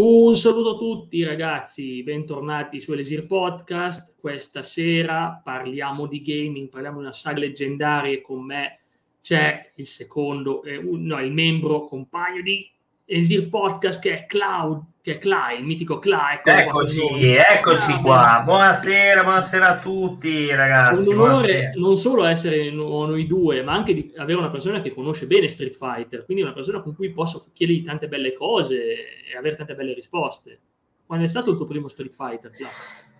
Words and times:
Un 0.00 0.36
saluto 0.36 0.76
a 0.76 0.78
tutti 0.78 1.24
ragazzi, 1.24 2.04
bentornati 2.04 2.78
su 2.78 2.92
Elisir 2.92 3.26
Podcast. 3.26 4.14
Questa 4.16 4.62
sera 4.62 5.40
parliamo 5.42 6.06
di 6.06 6.22
gaming, 6.22 6.68
parliamo 6.68 6.98
di 6.98 7.02
una 7.06 7.12
saga 7.12 7.40
leggendaria 7.40 8.12
e 8.12 8.20
con 8.20 8.44
me 8.44 8.78
c'è 9.20 9.72
il 9.74 9.86
secondo, 9.88 10.62
eh, 10.62 10.78
no, 10.80 11.20
il 11.20 11.32
membro 11.32 11.86
compagno 11.86 12.42
di 12.42 12.70
Elisir 13.10 13.48
Podcast 13.48 14.02
che 14.02 14.12
è 14.12 14.26
Cloud, 14.26 14.82
che 15.00 15.14
è 15.14 15.18
Cly, 15.18 15.60
il 15.60 15.64
mitico 15.64 15.98
Cly. 15.98 16.42
Eccoci, 16.44 17.00
eccoci 17.30 17.92
ah, 17.92 18.00
qua. 18.02 18.42
Buonasera, 18.44 19.22
buonasera 19.22 19.66
a 19.66 19.78
tutti 19.78 20.54
ragazzi. 20.54 21.08
Un 21.08 21.18
onore 21.18 21.72
non 21.76 21.96
solo 21.96 22.24
essere 22.24 22.70
noi 22.70 23.26
due, 23.26 23.62
ma 23.62 23.72
anche 23.72 23.94
di 23.94 24.12
avere 24.18 24.38
una 24.38 24.50
persona 24.50 24.82
che 24.82 24.92
conosce 24.92 25.26
bene 25.26 25.48
Street 25.48 25.74
Fighter, 25.74 26.26
quindi 26.26 26.42
una 26.42 26.52
persona 26.52 26.82
con 26.82 26.94
cui 26.94 27.10
posso 27.10 27.46
chiedergli 27.54 27.82
tante 27.82 28.08
belle 28.08 28.34
cose 28.34 28.76
e 28.76 29.34
avere 29.34 29.56
tante 29.56 29.74
belle 29.74 29.94
risposte. 29.94 30.60
Quando 31.06 31.24
è 31.24 31.28
stato 31.28 31.48
il 31.48 31.56
tuo 31.56 31.64
primo 31.64 31.88
Street 31.88 32.12
Fighter? 32.12 32.50
Cly? 32.50 32.66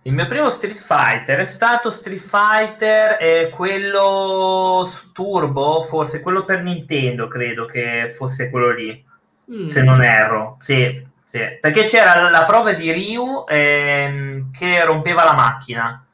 Il 0.03 0.13
mio 0.13 0.27
primo 0.27 0.51
Street 0.51 0.75
Fighter 0.75 1.39
è 1.39 1.45
stato 1.45 1.89
Street 1.89 2.19
Fighter, 2.19 3.17
eh, 3.19 3.49
quello 3.49 4.87
Turbo, 5.13 5.81
forse 5.81 6.21
quello 6.21 6.45
per 6.45 6.61
Nintendo, 6.61 7.27
credo 7.27 7.65
che 7.65 8.13
fosse 8.15 8.51
quello 8.51 8.71
lì, 8.71 9.07
mm. 9.51 9.65
se 9.67 9.83
non 9.83 10.03
erro. 10.03 10.57
Sì, 10.59 11.07
sì, 11.25 11.39
perché 11.61 11.83
c'era 11.83 12.29
la 12.29 12.45
prova 12.45 12.73
di 12.73 12.91
Ryu 12.91 13.45
ehm, 13.47 14.51
che 14.51 14.83
rompeva 14.83 15.23
la 15.23 15.35
macchina, 15.35 16.05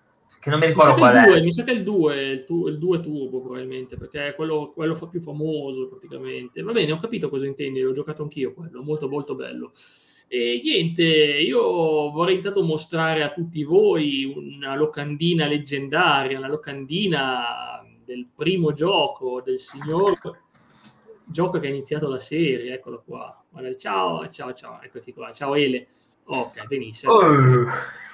che 0.41 0.49
non 0.49 0.59
mi 0.59 0.65
ricordo 0.65 0.93
mi 0.93 0.99
qual 0.99 1.15
è. 1.15 1.41
mi 1.41 1.53
sa 1.53 1.63
che 1.63 1.71
è 1.71 1.75
il 1.75 1.83
2, 1.83 2.21
il, 2.21 2.43
tu, 2.43 2.67
il 2.67 2.77
2 2.77 2.99
Turbo 2.99 3.41
probabilmente, 3.41 3.95
perché 3.95 4.27
è 4.27 4.35
quello, 4.35 4.73
quello 4.73 4.93
fa 4.93 5.07
più 5.07 5.21
famoso 5.21 5.87
praticamente. 5.87 6.61
Va 6.61 6.73
bene, 6.73 6.91
ho 6.91 6.99
capito 6.99 7.29
cosa 7.29 7.45
intendi, 7.45 7.79
l'ho 7.79 7.93
giocato 7.93 8.23
anch'io 8.23 8.53
quello, 8.53 8.83
molto 8.83 9.07
molto 9.07 9.35
bello. 9.35 9.71
E 10.27 10.59
niente, 10.61 11.03
io 11.03 11.61
vorrei 12.11 12.35
intanto 12.35 12.61
mostrare 12.63 13.23
a 13.23 13.31
tutti 13.31 13.63
voi 13.63 14.25
una 14.25 14.75
locandina 14.75 15.45
leggendaria, 15.45 16.37
una 16.37 16.49
locandina 16.49 17.81
del 18.03 18.27
primo 18.35 18.73
gioco 18.73 19.41
del 19.41 19.59
signor 19.59 20.19
gioco 21.25 21.59
che 21.59 21.67
ha 21.67 21.69
iniziato 21.69 22.07
la 22.07 22.19
serie, 22.19 22.73
eccolo 22.73 23.03
qua. 23.05 23.43
Guarda, 23.49 23.75
ciao, 23.75 24.27
ciao, 24.29 24.53
ciao, 24.53 24.81
eccoci 24.81 25.13
qua. 25.13 25.31
Ciao 25.31 25.55
Ele. 25.55 25.87
Ok, 26.25 26.65
benissimo. 26.67 27.13
Oh. 27.13 27.67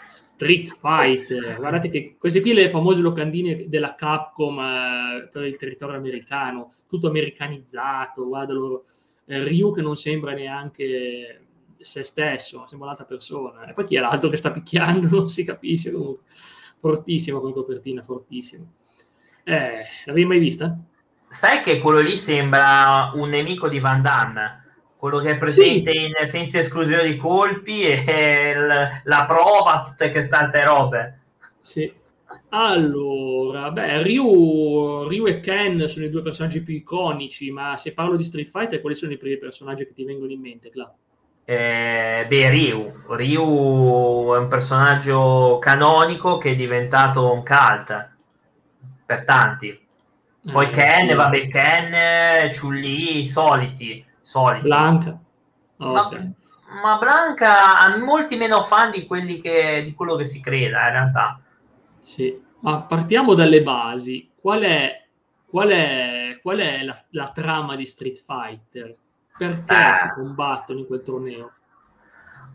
Street 0.04 0.76
Fighter. 0.80 1.56
Guardate 1.58 1.90
che 1.90 2.16
queste 2.18 2.42
qui 2.42 2.54
le 2.54 2.70
famose 2.70 3.02
locandine 3.02 3.70
della 3.70 3.94
Capcom 3.94 4.60
eh, 4.60 5.30
per 5.32 5.46
il 5.46 5.56
territorio 5.56 5.96
americano, 5.96 6.74
tutto 6.88 7.08
americanizzato, 7.08 8.26
guarda 8.26 8.54
loro. 8.54 8.86
Eh, 9.26 9.44
Ryu 9.44 9.72
che 9.72 9.82
non 9.82 9.96
sembra 9.96 10.34
neanche 10.34 11.46
se 11.78 12.04
stesso, 12.04 12.66
sembra 12.66 12.88
un'altra 12.88 13.06
persona. 13.06 13.66
E 13.66 13.74
poi 13.74 13.86
chi 13.86 13.96
è 13.96 14.00
l'altro 14.00 14.30
che 14.30 14.38
sta 14.38 14.52
picchiando? 14.52 15.08
Non 15.16 15.28
si 15.28 15.44
capisce 15.44 15.92
comunque. 15.92 16.24
Fortissima 16.80 17.40
come 17.40 17.54
copertina, 17.54 18.02
fortissima. 18.02 18.66
Eh, 19.44 19.84
l'avevi 20.06 20.26
mai 20.26 20.40
vista? 20.40 20.76
Sai 21.32 21.62
che 21.62 21.80
quello 21.80 22.00
lì 22.00 22.18
sembra 22.18 23.12
un 23.16 23.30
nemico 23.30 23.68
di 23.68 23.80
Van 23.80 24.02
Damme? 24.02 24.60
Quello 24.98 25.20
che 25.20 25.32
è 25.32 25.38
presente 25.38 25.92
sì. 25.92 26.06
in 26.06 26.14
senza 26.28 26.60
esclusione 26.60 27.04
di 27.04 27.18
colpi 27.18 27.84
e 27.84 28.56
l- 28.56 29.02
la 29.04 29.26
prova, 29.26 29.84
tutte 29.84 30.12
queste 30.12 30.64
robe. 30.64 31.20
Sì. 31.60 31.92
Allora, 32.50 33.72
beh, 33.72 34.04
Ryu, 34.04 35.08
Ryu, 35.08 35.26
e 35.26 35.40
Ken 35.40 35.88
sono 35.88 36.06
i 36.06 36.10
due 36.10 36.22
personaggi 36.22 36.62
più 36.62 36.76
iconici, 36.76 37.50
ma 37.50 37.78
se 37.78 37.94
parlo 37.94 38.18
di 38.18 38.24
Street 38.24 38.50
Fighter, 38.50 38.82
quali 38.82 38.96
sono 38.96 39.14
i 39.14 39.18
primi 39.18 39.38
personaggi 39.38 39.86
che 39.86 39.94
ti 39.94 40.04
vengono 40.04 40.32
in 40.32 40.42
mente, 40.42 40.70
Cla? 40.70 40.94
Eh, 41.46 42.26
beh, 42.28 42.50
Ryu. 42.50 43.04
Ryu 43.08 44.34
è 44.34 44.38
un 44.38 44.48
personaggio 44.50 45.58
canonico 45.60 46.38
che 46.38 46.52
è 46.52 46.56
diventato 46.56 47.32
un 47.32 47.44
cult 47.44 48.10
per 49.06 49.26
tanti. 49.26 49.80
Poi 50.44 50.66
eh, 50.66 50.70
Ken, 50.70 51.08
sì. 51.10 51.14
vabbè, 51.14 51.48
Ken, 51.50 52.52
Chun-Li, 52.52 53.20
i 53.20 53.26
soliti, 53.26 54.04
soliti. 54.22 54.62
Blanca. 54.64 55.20
Okay. 55.78 56.34
Ma, 56.68 56.82
ma, 56.82 56.98
Blanca 56.98 57.80
ha 57.80 57.98
molti 57.98 58.38
meno 58.38 58.64
fan 58.64 58.90
di, 58.90 59.06
quelli 59.06 59.40
che, 59.40 59.84
di 59.84 59.94
quello 59.94 60.16
che 60.16 60.26
si 60.26 60.40
creda, 60.40 60.88
in 60.88 60.92
realtà. 60.94 61.40
Sì, 62.02 62.42
ma 62.62 62.82
partiamo 62.82 63.36
dalle 63.36 63.62
basi. 63.62 64.32
Qual 64.40 64.62
è, 64.62 65.06
qual 65.46 65.70
è, 65.70 66.40
qual 66.42 66.58
è 66.58 66.84
la, 66.84 67.00
la 67.12 67.30
trama 67.30 67.76
di 67.76 67.86
Street 67.86 68.24
Fighter? 68.24 68.96
Perché 69.38 69.74
eh. 69.74 69.96
si 69.96 70.10
combattono 70.16 70.80
in 70.80 70.88
quel 70.88 71.04
torneo? 71.04 71.52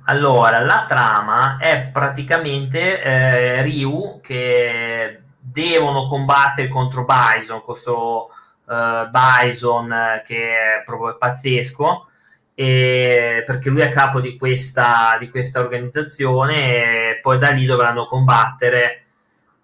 Allora, 0.08 0.60
la 0.60 0.84
trama 0.86 1.58
è 1.58 1.88
praticamente 1.92 3.02
eh, 3.02 3.62
Ryu 3.62 4.20
che 4.20 5.22
devono 5.56 6.06
combattere 6.06 6.68
contro 6.68 7.06
Bison, 7.06 7.62
questo 7.62 8.28
uh, 8.64 9.08
Bison 9.08 9.90
eh, 9.90 10.22
che 10.26 10.50
è 10.50 10.82
proprio 10.84 11.16
pazzesco, 11.16 12.08
e, 12.54 13.42
perché 13.46 13.70
lui 13.70 13.80
è 13.80 13.86
a 13.86 13.90
capo 13.90 14.20
di 14.20 14.36
questa, 14.36 15.16
di 15.18 15.30
questa 15.30 15.60
organizzazione 15.60 17.12
e 17.12 17.20
poi 17.22 17.38
da 17.38 17.50
lì 17.50 17.64
dovranno 17.64 18.06
combattere 18.06 19.04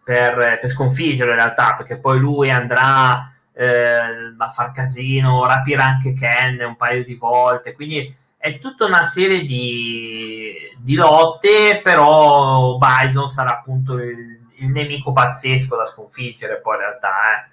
per, 0.02 0.58
per 0.60 0.70
sconfiggerlo 0.70 1.32
in 1.32 1.38
realtà, 1.38 1.74
perché 1.74 1.98
poi 1.98 2.18
lui 2.18 2.50
andrà 2.50 3.30
eh, 3.52 3.98
a 4.38 4.48
far 4.48 4.72
casino, 4.72 5.46
rapirà 5.46 5.84
anche 5.84 6.14
Ken 6.14 6.58
un 6.64 6.76
paio 6.76 7.04
di 7.04 7.16
volte, 7.16 7.74
quindi 7.74 8.16
è 8.38 8.58
tutta 8.58 8.86
una 8.86 9.04
serie 9.04 9.44
di, 9.44 10.54
di 10.78 10.94
lotte, 10.94 11.80
però 11.82 12.78
Bison 12.78 13.28
sarà 13.28 13.50
appunto 13.50 13.98
il 13.98 14.41
il 14.62 14.68
nemico 14.68 15.12
pazzesco 15.12 15.76
da 15.76 15.84
sconfiggere 15.84 16.60
poi 16.60 16.76
in 16.76 16.80
realtà. 16.80 17.10
Eh. 17.10 17.50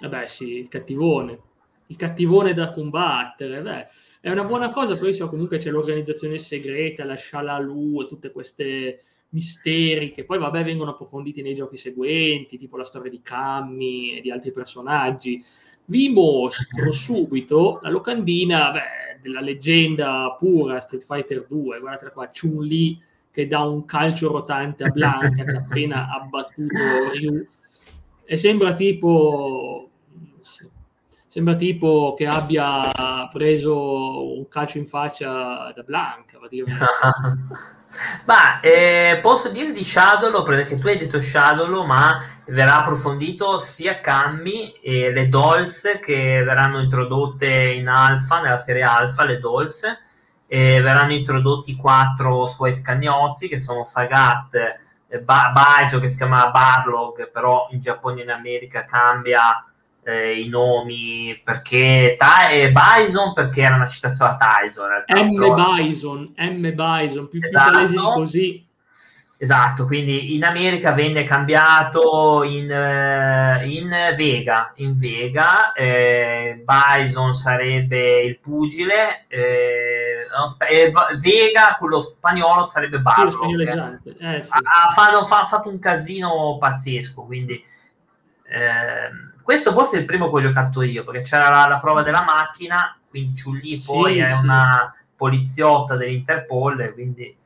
Vabbè 0.00 0.26
sì, 0.26 0.56
il 0.56 0.68
cattivone, 0.68 1.38
il 1.86 1.96
cattivone 1.96 2.54
da 2.54 2.72
combattere, 2.72 3.60
beh, 3.60 3.86
è 4.20 4.30
una 4.30 4.44
buona 4.44 4.70
cosa, 4.70 4.96
poi 4.96 5.12
so, 5.12 5.28
comunque 5.28 5.58
c'è 5.58 5.70
l'organizzazione 5.70 6.38
segreta, 6.38 7.04
la 7.04 7.16
Shalalu 7.16 8.02
e 8.02 8.06
tutte 8.06 8.32
queste 8.32 9.04
misteri 9.30 10.12
che 10.12 10.24
poi 10.24 10.38
vabbè 10.38 10.64
vengono 10.64 10.90
approfonditi 10.90 11.40
nei 11.40 11.54
giochi 11.54 11.76
seguenti, 11.76 12.58
tipo 12.58 12.76
la 12.76 12.84
storia 12.84 13.10
di 13.10 13.20
Cammi 13.22 14.18
e 14.18 14.20
di 14.20 14.30
altri 14.30 14.52
personaggi. 14.52 15.42
Vi 15.84 16.08
mostro 16.08 16.90
subito 16.92 17.78
la 17.82 17.90
locandina 17.90 18.70
beh, 18.70 19.20
della 19.20 19.40
leggenda 19.40 20.34
pura 20.38 20.80
Street 20.80 21.04
Fighter 21.04 21.46
2, 21.46 21.78
guardate 21.80 22.10
qua, 22.10 22.28
Chun-Li 22.28 23.08
che 23.32 23.46
dà 23.46 23.60
un 23.60 23.84
calcio 23.84 24.30
rotante 24.30 24.84
a 24.84 24.88
Blanca 24.88 25.44
che 25.44 25.50
ha 25.50 25.58
appena 25.58 26.08
abbattuto 26.14 27.10
Ryu. 27.12 27.46
E 28.24 28.36
sembra 28.36 28.72
tipo 28.72 29.88
sembra 31.26 31.54
tipo 31.54 32.14
che 32.18 32.26
abbia 32.26 33.28
preso 33.32 34.36
un 34.36 34.48
calcio 34.48 34.78
in 34.78 34.86
faccia 34.86 35.72
da 35.72 35.82
Blanca 35.84 36.38
ma 38.24 38.58
eh, 38.62 39.20
posso 39.22 39.50
dire 39.50 39.72
di 39.72 39.84
Shadow 39.84 40.42
perché 40.42 40.76
tu 40.76 40.88
hai 40.88 40.98
detto 40.98 41.20
Shadow 41.20 41.84
ma 41.84 42.20
verrà 42.46 42.78
approfondito 42.78 43.60
sia 43.60 44.00
Cammi 44.00 44.72
e 44.82 45.12
le 45.12 45.28
Dolls 45.28 45.98
che 46.02 46.42
verranno 46.42 46.80
introdotte 46.80 47.46
in 47.46 47.86
Alpha 47.86 48.40
nella 48.40 48.58
serie 48.58 48.82
Alpha 48.82 49.24
le 49.24 49.38
Dolls 49.38 49.82
e 50.52 50.80
verranno 50.80 51.12
introdotti 51.12 51.76
quattro 51.76 52.48
suoi 52.48 52.74
scagnozzi 52.74 53.46
che 53.46 53.60
sono 53.60 53.84
Sagat, 53.84 54.78
eh, 55.06 55.20
ba- 55.20 55.52
che 56.00 56.08
si 56.08 56.16
chiama 56.16 56.50
Barlog, 56.50 57.30
però 57.30 57.68
in 57.70 57.80
Giappone 57.80 58.18
e 58.18 58.24
in 58.24 58.30
America 58.30 58.84
cambia 58.84 59.64
eh, 60.02 60.40
i 60.40 60.48
nomi 60.48 61.40
perché 61.44 62.16
Ta- 62.18 62.48
eh, 62.48 62.72
Bison 62.72 63.32
perché 63.32 63.62
era 63.62 63.76
una 63.76 63.86
citazione 63.86 64.32
a 64.32 64.36
Tyson. 64.36 64.88
M. 65.28 65.54
Bison, 65.54 66.34
M. 66.36 66.74
Bison, 66.74 67.28
più, 67.28 67.38
esatto. 67.40 67.86
più 67.86 68.02
così. 68.14 68.66
Esatto, 69.42 69.86
quindi 69.86 70.34
in 70.34 70.44
America 70.44 70.92
venne 70.92 71.24
cambiato 71.24 72.42
in, 72.42 72.70
uh, 72.70 73.66
in 73.66 73.88
Vega, 74.14 74.72
in 74.76 74.98
Vega 74.98 75.72
eh, 75.72 76.62
Bison 76.62 77.34
sarebbe 77.34 78.20
il 78.20 78.38
pugile, 78.38 79.24
eh, 79.28 79.99
eh, 79.99 79.99
Vega, 81.18 81.76
quello 81.78 82.00
spagnolo, 82.00 82.64
sarebbe 82.64 83.00
Barlock. 83.00 84.02
Eh, 84.18 84.42
sì. 84.42 84.50
ha, 84.52 84.92
fatto, 84.92 85.18
ha, 85.18 85.46
fatto, 85.46 85.68
un 85.68 85.78
casino 85.78 86.56
pazzesco, 86.58 87.22
quindi 87.22 87.62
ehm, 88.44 89.32
questo 89.42 89.72
forse 89.72 89.96
è 89.96 90.00
il 90.00 90.06
primo 90.06 90.30
che 90.30 90.36
ho 90.36 90.40
giocato 90.42 90.82
io, 90.82 91.04
perché 91.04 91.22
c'era 91.22 91.48
la, 91.48 91.66
la 91.66 91.80
prova 91.80 92.02
della 92.02 92.22
macchina, 92.22 92.96
quindi 93.08 93.36
Ciulli 93.36 93.80
poi 93.84 94.14
sì, 94.14 94.18
è 94.20 94.30
sì. 94.30 94.42
una 94.44 94.94
poliziotta 95.16 95.96
dell'Interpol, 95.96 96.92
quindi 96.94 97.36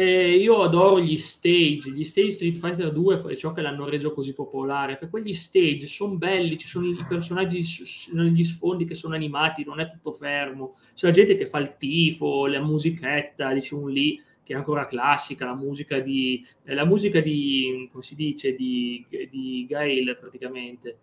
E 0.00 0.36
io 0.36 0.62
adoro 0.62 1.00
gli 1.00 1.18
stage, 1.18 1.90
gli 1.90 2.04
stage 2.04 2.30
Street 2.30 2.54
Fighter 2.54 2.92
2 2.92 3.20
è 3.32 3.34
ciò 3.34 3.52
che 3.52 3.62
l'hanno 3.62 3.84
reso 3.84 4.12
così 4.12 4.32
popolare, 4.32 4.96
per 4.96 5.10
quegli 5.10 5.34
stage 5.34 5.88
sono 5.88 6.14
belli, 6.14 6.56
ci 6.56 6.68
sono 6.68 6.86
i 6.86 7.04
personaggi 7.08 7.64
negli 8.12 8.44
sfondi 8.44 8.84
che 8.84 8.94
sono 8.94 9.16
animati, 9.16 9.64
non 9.64 9.80
è 9.80 9.90
tutto 9.90 10.12
fermo, 10.12 10.76
c'è 10.94 11.08
la 11.08 11.12
gente 11.12 11.34
che 11.34 11.46
fa 11.46 11.58
il 11.58 11.74
tifo, 11.76 12.46
la 12.46 12.62
musichetta, 12.62 13.52
un 13.72 13.90
lì 13.90 14.22
che 14.44 14.52
è 14.52 14.56
ancora 14.56 14.86
classica, 14.86 15.44
la 15.44 15.56
musica 15.56 15.98
di, 15.98 16.46
la 16.66 16.84
musica 16.84 17.18
di 17.18 17.88
come 17.90 18.04
si 18.04 18.14
dice, 18.14 18.54
di, 18.54 19.04
di 19.28 19.66
Gail 19.68 20.16
praticamente 20.16 20.98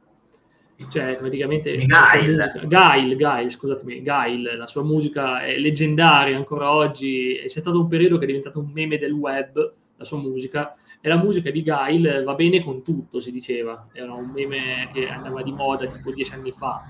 cioè 0.90 1.16
praticamente 1.18 1.76
Gail. 1.86 2.66
Gail, 2.68 3.16
Gail, 3.16 3.50
scusatemi, 3.50 4.02
Gail, 4.02 4.56
la 4.58 4.68
sua 4.68 4.84
musica 4.84 5.44
è 5.44 5.58
leggendaria 5.58 6.36
ancora 6.36 6.72
oggi, 6.72 7.40
c'è 7.42 7.60
stato 7.60 7.80
un 7.80 7.88
periodo 7.88 8.18
che 8.18 8.24
è 8.24 8.28
diventato 8.28 8.60
un 8.60 8.72
meme 8.72 8.98
del 8.98 9.14
web, 9.14 9.74
la 9.98 10.04
sua 10.04 10.18
musica, 10.18 10.76
e 11.00 11.08
la 11.08 11.18
musica 11.18 11.52
di 11.52 11.62
Gail 11.62 12.24
va 12.26 12.34
bene 12.34 12.62
con 12.62 12.84
tutto, 12.84 13.20
si 13.20 13.32
diceva, 13.32 13.88
era 13.94 14.14
un 14.14 14.32
meme 14.32 14.90
che 14.92 15.08
andava 15.08 15.44
di 15.44 15.52
moda 15.52 15.88
tipo 15.88 16.12
dieci 16.12 16.34
anni 16.34 16.52
fa, 16.52 16.84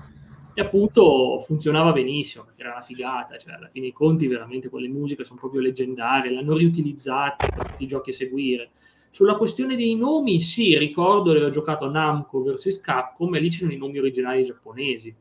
e 0.52 0.60
appunto 0.62 1.38
funzionava 1.40 1.92
benissimo, 1.92 2.44
perché 2.44 2.62
era 2.62 2.72
una 2.72 2.80
figata, 2.80 3.36
cioè 3.36 3.54
alla 3.54 3.68
fine 3.68 3.84
dei 3.84 3.92
conti 3.92 4.26
veramente 4.26 4.70
quelle 4.70 4.88
musiche 4.88 5.22
sono 5.22 5.38
proprio 5.38 5.60
leggendarie, 5.60 6.32
l'hanno 6.32 6.56
riutilizzate 6.56 7.48
per 7.54 7.66
tutti 7.68 7.84
i 7.84 7.86
giochi 7.86 8.10
a 8.10 8.14
seguire, 8.14 8.70
sulla 9.16 9.36
questione 9.36 9.76
dei 9.76 9.94
nomi, 9.94 10.38
sì, 10.40 10.76
ricordo 10.76 11.32
di 11.32 11.38
aver 11.38 11.48
giocato 11.48 11.88
Namco 11.88 12.42
vs 12.42 12.82
Capcom 12.82 13.34
e 13.34 13.40
lì 13.40 13.50
ci 13.50 13.60
sono 13.60 13.72
i 13.72 13.78
nomi 13.78 13.96
originali 13.96 14.42
giapponesi. 14.42 15.16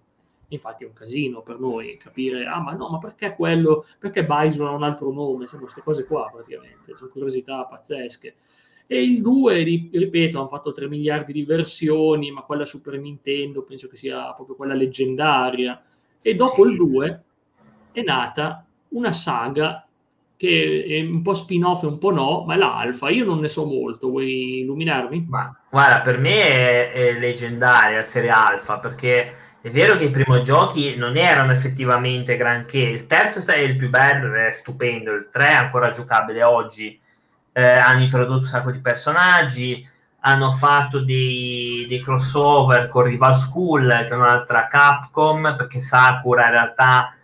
Infatti 0.50 0.84
è 0.84 0.88
un 0.88 0.92
casino 0.92 1.42
per 1.42 1.60
noi 1.60 1.96
capire, 1.96 2.46
ah 2.46 2.60
ma 2.60 2.74
no, 2.74 2.90
ma 2.90 2.98
perché 2.98 3.34
quello, 3.34 3.86
perché 3.98 4.26
Bison 4.26 4.68
ha 4.68 4.72
un 4.72 4.84
altro 4.84 5.14
nome? 5.14 5.48
Sono 5.48 5.62
queste 5.62 5.82
cose 5.82 6.04
qua 6.04 6.30
praticamente, 6.30 6.94
sono 6.98 7.10
curiosità 7.10 7.64
pazzesche. 7.64 8.36
E 8.86 9.02
il 9.02 9.22
2, 9.22 9.64
ripeto, 9.64 10.40
hanno 10.40 10.50
fatto 10.50 10.74
3 10.74 10.90
miliardi 10.90 11.32
di 11.32 11.46
versioni, 11.46 12.32
ma 12.32 12.42
quella 12.42 12.66
Super 12.66 13.00
Nintendo 13.00 13.62
penso 13.62 13.88
che 13.88 13.96
sia 13.96 14.34
proprio 14.34 14.58
quella 14.58 14.74
leggendaria. 14.74 15.82
E 16.22 16.36
dopo 16.36 16.66
sì. 16.66 16.70
il 16.70 16.76
2 16.76 17.24
è 17.94 18.02
nata 18.02 18.66
una 18.90 19.14
saga 19.14 19.85
che 20.38 20.86
è 20.88 21.00
un 21.00 21.22
po' 21.22 21.34
spin-off 21.34 21.84
e 21.84 21.88
un 21.88 21.98
po' 21.98 22.12
no, 22.12 22.44
ma 22.46 22.56
è 22.56 22.58
l'alfa. 22.58 23.10
Io 23.10 23.26
non 23.26 23.40
ne 23.40 23.48
so 23.48 23.66
molto, 23.66 24.10
vuoi 24.10 24.60
illuminarmi? 24.60 25.26
Ma 25.30 25.56
guarda, 25.70 26.02
per 26.02 26.18
me 26.18 26.48
è, 26.48 26.92
è 26.92 27.20
leggendaria 27.20 28.00
la 28.00 28.04
serie 28.04 28.30
alfa 28.30 28.80
perché 28.80 29.34
è 29.66 29.72
vero 29.72 29.98
che 29.98 30.04
i 30.04 30.12
primi 30.12 30.44
giochi 30.44 30.96
non 30.96 31.18
erano 31.18 31.52
effettivamente 31.52 32.38
granché. 32.38 32.78
Il 32.78 33.08
terzo 33.08 33.44
è 33.52 33.58
il 33.58 33.76
più 33.76 33.90
bello, 33.90 34.32
è 34.36 34.52
stupendo. 34.52 35.12
Il 35.12 35.30
3 35.32 35.48
è 35.48 35.54
ancora 35.54 35.90
giocabile 35.90 36.44
oggi. 36.44 37.00
Eh, 37.52 37.66
hanno 37.66 38.04
introdotto 38.04 38.42
un 38.42 38.44
sacco 38.44 38.70
di 38.70 38.80
personaggi, 38.80 39.84
hanno 40.20 40.52
fatto 40.52 41.00
dei, 41.00 41.86
dei 41.90 42.00
crossover 42.00 42.90
con 42.90 43.06
Rival 43.06 43.34
School, 43.34 43.88
che 43.88 44.08
è 44.08 44.14
un'altra 44.14 44.68
Capcom, 44.68 45.56
perché 45.58 45.80
Sakura 45.80 46.46
in 46.46 46.52
realtà 46.52 47.16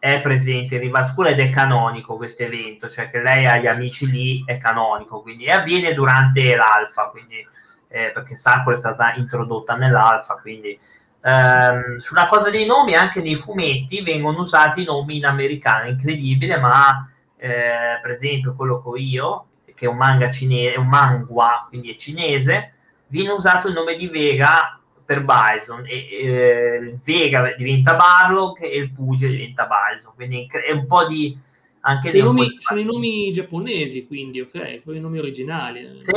è 0.00 0.22
presente 0.22 0.76
in 0.76 0.80
Riva 0.80 1.04
School 1.04 1.26
ed 1.26 1.40
è 1.40 1.50
canonico 1.50 2.16
questo 2.16 2.42
evento, 2.42 2.88
cioè 2.88 3.10
che 3.10 3.20
lei 3.20 3.46
ha 3.46 3.58
gli 3.58 3.66
amici 3.66 4.10
lì 4.10 4.42
è 4.46 4.56
canonico, 4.56 5.20
quindi 5.20 5.44
e 5.44 5.52
avviene 5.52 5.92
durante 5.92 6.56
l'alfa, 6.56 7.10
quindi, 7.10 7.46
eh, 7.86 8.10
perché 8.10 8.34
Sakura 8.34 8.76
è 8.76 8.78
stata 8.78 9.12
introdotta 9.16 9.76
nell'alfa, 9.76 10.36
quindi 10.36 10.76
ehm, 11.22 11.96
sulla 11.98 12.26
cosa 12.28 12.48
dei 12.48 12.64
nomi 12.64 12.94
anche 12.94 13.20
nei 13.20 13.34
fumetti 13.34 14.00
vengono 14.00 14.40
usati 14.40 14.84
nomi 14.84 15.18
in 15.18 15.26
americano, 15.26 15.90
incredibile, 15.90 16.58
ma 16.58 17.06
eh, 17.36 17.98
per 18.00 18.10
esempio 18.12 18.54
quello 18.54 18.80
che 18.80 18.88
ho 18.88 18.96
io, 18.96 19.46
che 19.74 19.84
è 19.84 19.88
un 19.88 19.98
manga 19.98 20.30
cinese, 20.30 20.78
un 20.78 20.88
manga, 20.88 21.66
quindi 21.68 21.92
è 21.92 21.96
cinese, 21.96 22.72
viene 23.08 23.32
usato 23.32 23.68
il 23.68 23.74
nome 23.74 23.96
di 23.96 24.08
Vega 24.08 24.79
per 25.10 25.24
Bison 25.24 25.84
e 25.86 26.06
eh, 26.08 26.76
il 26.76 27.00
Vega 27.02 27.52
diventa 27.56 27.96
Barlock 27.96 28.62
e 28.62 28.76
il 28.76 28.92
Puge 28.92 29.26
diventa 29.26 29.66
Bison 29.66 30.12
quindi 30.14 30.46
è 30.64 30.70
un 30.70 30.86
po' 30.86 31.04
di 31.04 31.36
anche 31.80 32.10
sono, 32.10 32.26
nomi, 32.26 32.54
sono 32.58 32.78
i 32.78 32.84
nomi 32.84 33.32
giapponesi 33.32 34.06
quindi 34.06 34.40
ok 34.40 34.82
sono 34.84 34.96
i 34.96 35.00
nomi 35.00 35.18
originali 35.18 35.96
sì. 35.98 36.12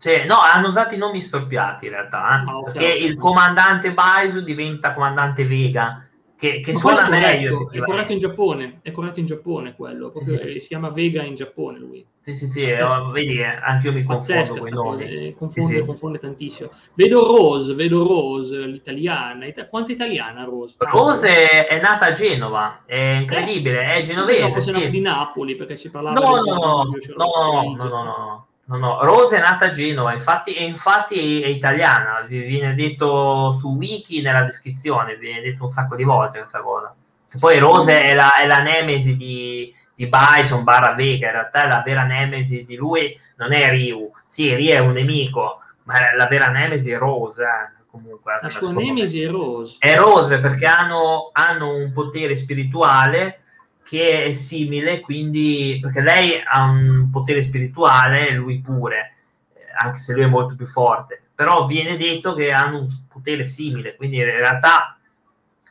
Sì, 0.00 0.24
no, 0.26 0.38
hanno 0.38 0.68
usato 0.68 0.94
i 0.94 0.96
nomi 0.96 1.20
storpiati 1.20 1.86
in 1.86 1.90
realtà, 1.90 2.18
eh? 2.18 2.48
ah, 2.48 2.58
okay, 2.58 2.72
perché 2.72 2.92
okay. 2.92 3.04
il 3.04 3.16
comandante 3.16 3.92
Bison 3.92 4.44
diventa 4.44 4.94
comandante 4.94 5.44
Vega, 5.44 6.06
che, 6.38 6.60
che 6.60 6.74
suona 6.74 7.08
meglio. 7.08 7.68
È 7.68 7.80
corretto 7.80 8.12
in 8.12 8.20
Giappone, 8.20 8.78
è 8.82 8.92
corretto 8.92 9.18
in 9.18 9.26
Giappone 9.26 9.74
quello, 9.74 10.10
proprio, 10.10 10.38
sì, 10.38 10.52
sì. 10.52 10.60
si 10.60 10.68
chiama 10.68 10.88
Vega 10.90 11.24
in 11.24 11.34
Giappone 11.34 11.78
lui. 11.78 12.06
Sì, 12.22 12.34
sì, 12.34 12.46
sì, 12.46 12.62
oh, 12.80 13.10
vedi, 13.10 13.38
eh, 13.38 13.44
anche 13.44 13.88
io 13.88 13.92
mi 13.92 14.04
confondo 14.04 14.56
con 14.56 14.70
nomi. 14.70 15.02
Eh, 15.02 15.34
confonde, 15.36 15.78
sì, 15.78 15.84
confonde 15.84 16.18
tantissimo. 16.18 16.70
Vedo 16.94 17.26
Rose, 17.26 17.74
vedo 17.74 18.06
Rose, 18.06 18.66
l'italiana. 18.66 19.46
Ita- 19.46 19.66
quanto 19.66 19.92
italiana 19.92 20.44
Rose? 20.44 20.76
Rose 20.78 21.48
è, 21.48 21.66
è, 21.66 21.80
nata 21.80 22.06
a 22.06 22.12
Genova, 22.12 22.82
è 22.84 23.16
incredibile, 23.20 23.82
eh? 23.82 23.94
è 23.96 24.02
genovese. 24.02 24.42
Pensavo 24.42 24.60
fosse 24.60 24.78
sì. 24.78 24.90
di 24.90 25.00
Napoli, 25.00 25.56
perché 25.56 25.76
si 25.76 25.90
parlava 25.90 26.20
no, 26.20 26.40
di 26.40 26.50
no, 26.50 26.54
no, 26.54 26.60
no, 26.60 26.84
no, 27.16 27.74
no, 27.76 27.84
no. 27.84 27.84
No, 27.84 28.02
no, 28.04 28.47
Rose 28.70 29.38
è 29.38 29.40
nata 29.40 29.66
a 29.66 29.70
Genova, 29.70 30.12
infatti, 30.12 30.52
e 30.52 30.64
infatti 30.64 31.40
è 31.40 31.46
italiana, 31.46 32.20
viene 32.28 32.74
detto 32.74 33.56
su 33.58 33.74
Wiki 33.74 34.20
nella 34.20 34.42
descrizione, 34.42 35.16
viene 35.16 35.40
detto 35.40 35.64
un 35.64 35.70
sacco 35.70 35.96
di 35.96 36.04
volte 36.04 36.38
questa 36.38 36.60
cosa. 36.60 36.94
Poi 37.38 37.58
Rose 37.58 38.02
è 38.02 38.14
la, 38.14 38.36
è 38.36 38.46
la 38.46 38.60
nemesi 38.60 39.16
di, 39.16 39.74
di 39.94 40.08
Bison 40.08 40.64
barra 40.64 40.92
Vega, 40.92 41.26
in 41.28 41.32
realtà 41.32 41.66
la 41.66 41.82
vera 41.82 42.04
nemesi 42.04 42.64
di 42.66 42.76
lui 42.76 43.18
non 43.36 43.52
è 43.52 43.70
Ryu, 43.70 44.10
sì, 44.26 44.54
Ryu 44.54 44.72
è 44.72 44.78
un 44.78 44.92
nemico, 44.92 45.60
ma 45.84 45.94
la 46.14 46.26
vera 46.26 46.48
nemesi 46.48 46.90
è 46.90 46.98
Rose, 46.98 47.42
eh, 47.42 47.84
comunque. 47.90 48.38
La 48.42 48.50
sua 48.50 48.72
nemesi 48.72 49.22
è 49.22 49.30
Rose. 49.30 49.76
È 49.78 49.96
Rose 49.96 50.40
perché 50.40 50.66
hanno, 50.66 51.30
hanno 51.32 51.74
un 51.74 51.90
potere 51.92 52.36
spirituale 52.36 53.44
che 53.88 54.24
è 54.24 54.32
simile, 54.34 55.00
quindi 55.00 55.78
perché 55.80 56.02
lei 56.02 56.42
ha 56.44 56.64
un 56.64 57.08
potere 57.10 57.40
spirituale, 57.40 58.32
lui 58.32 58.60
pure, 58.60 59.14
eh, 59.54 59.60
anche 59.78 59.96
se 59.96 60.12
lui 60.12 60.24
è 60.24 60.26
molto 60.26 60.54
più 60.54 60.66
forte, 60.66 61.22
però 61.34 61.64
viene 61.64 61.96
detto 61.96 62.34
che 62.34 62.52
hanno 62.52 62.80
un 62.80 62.88
potere 63.08 63.46
simile, 63.46 63.96
quindi 63.96 64.18
in 64.18 64.24
realtà 64.24 64.98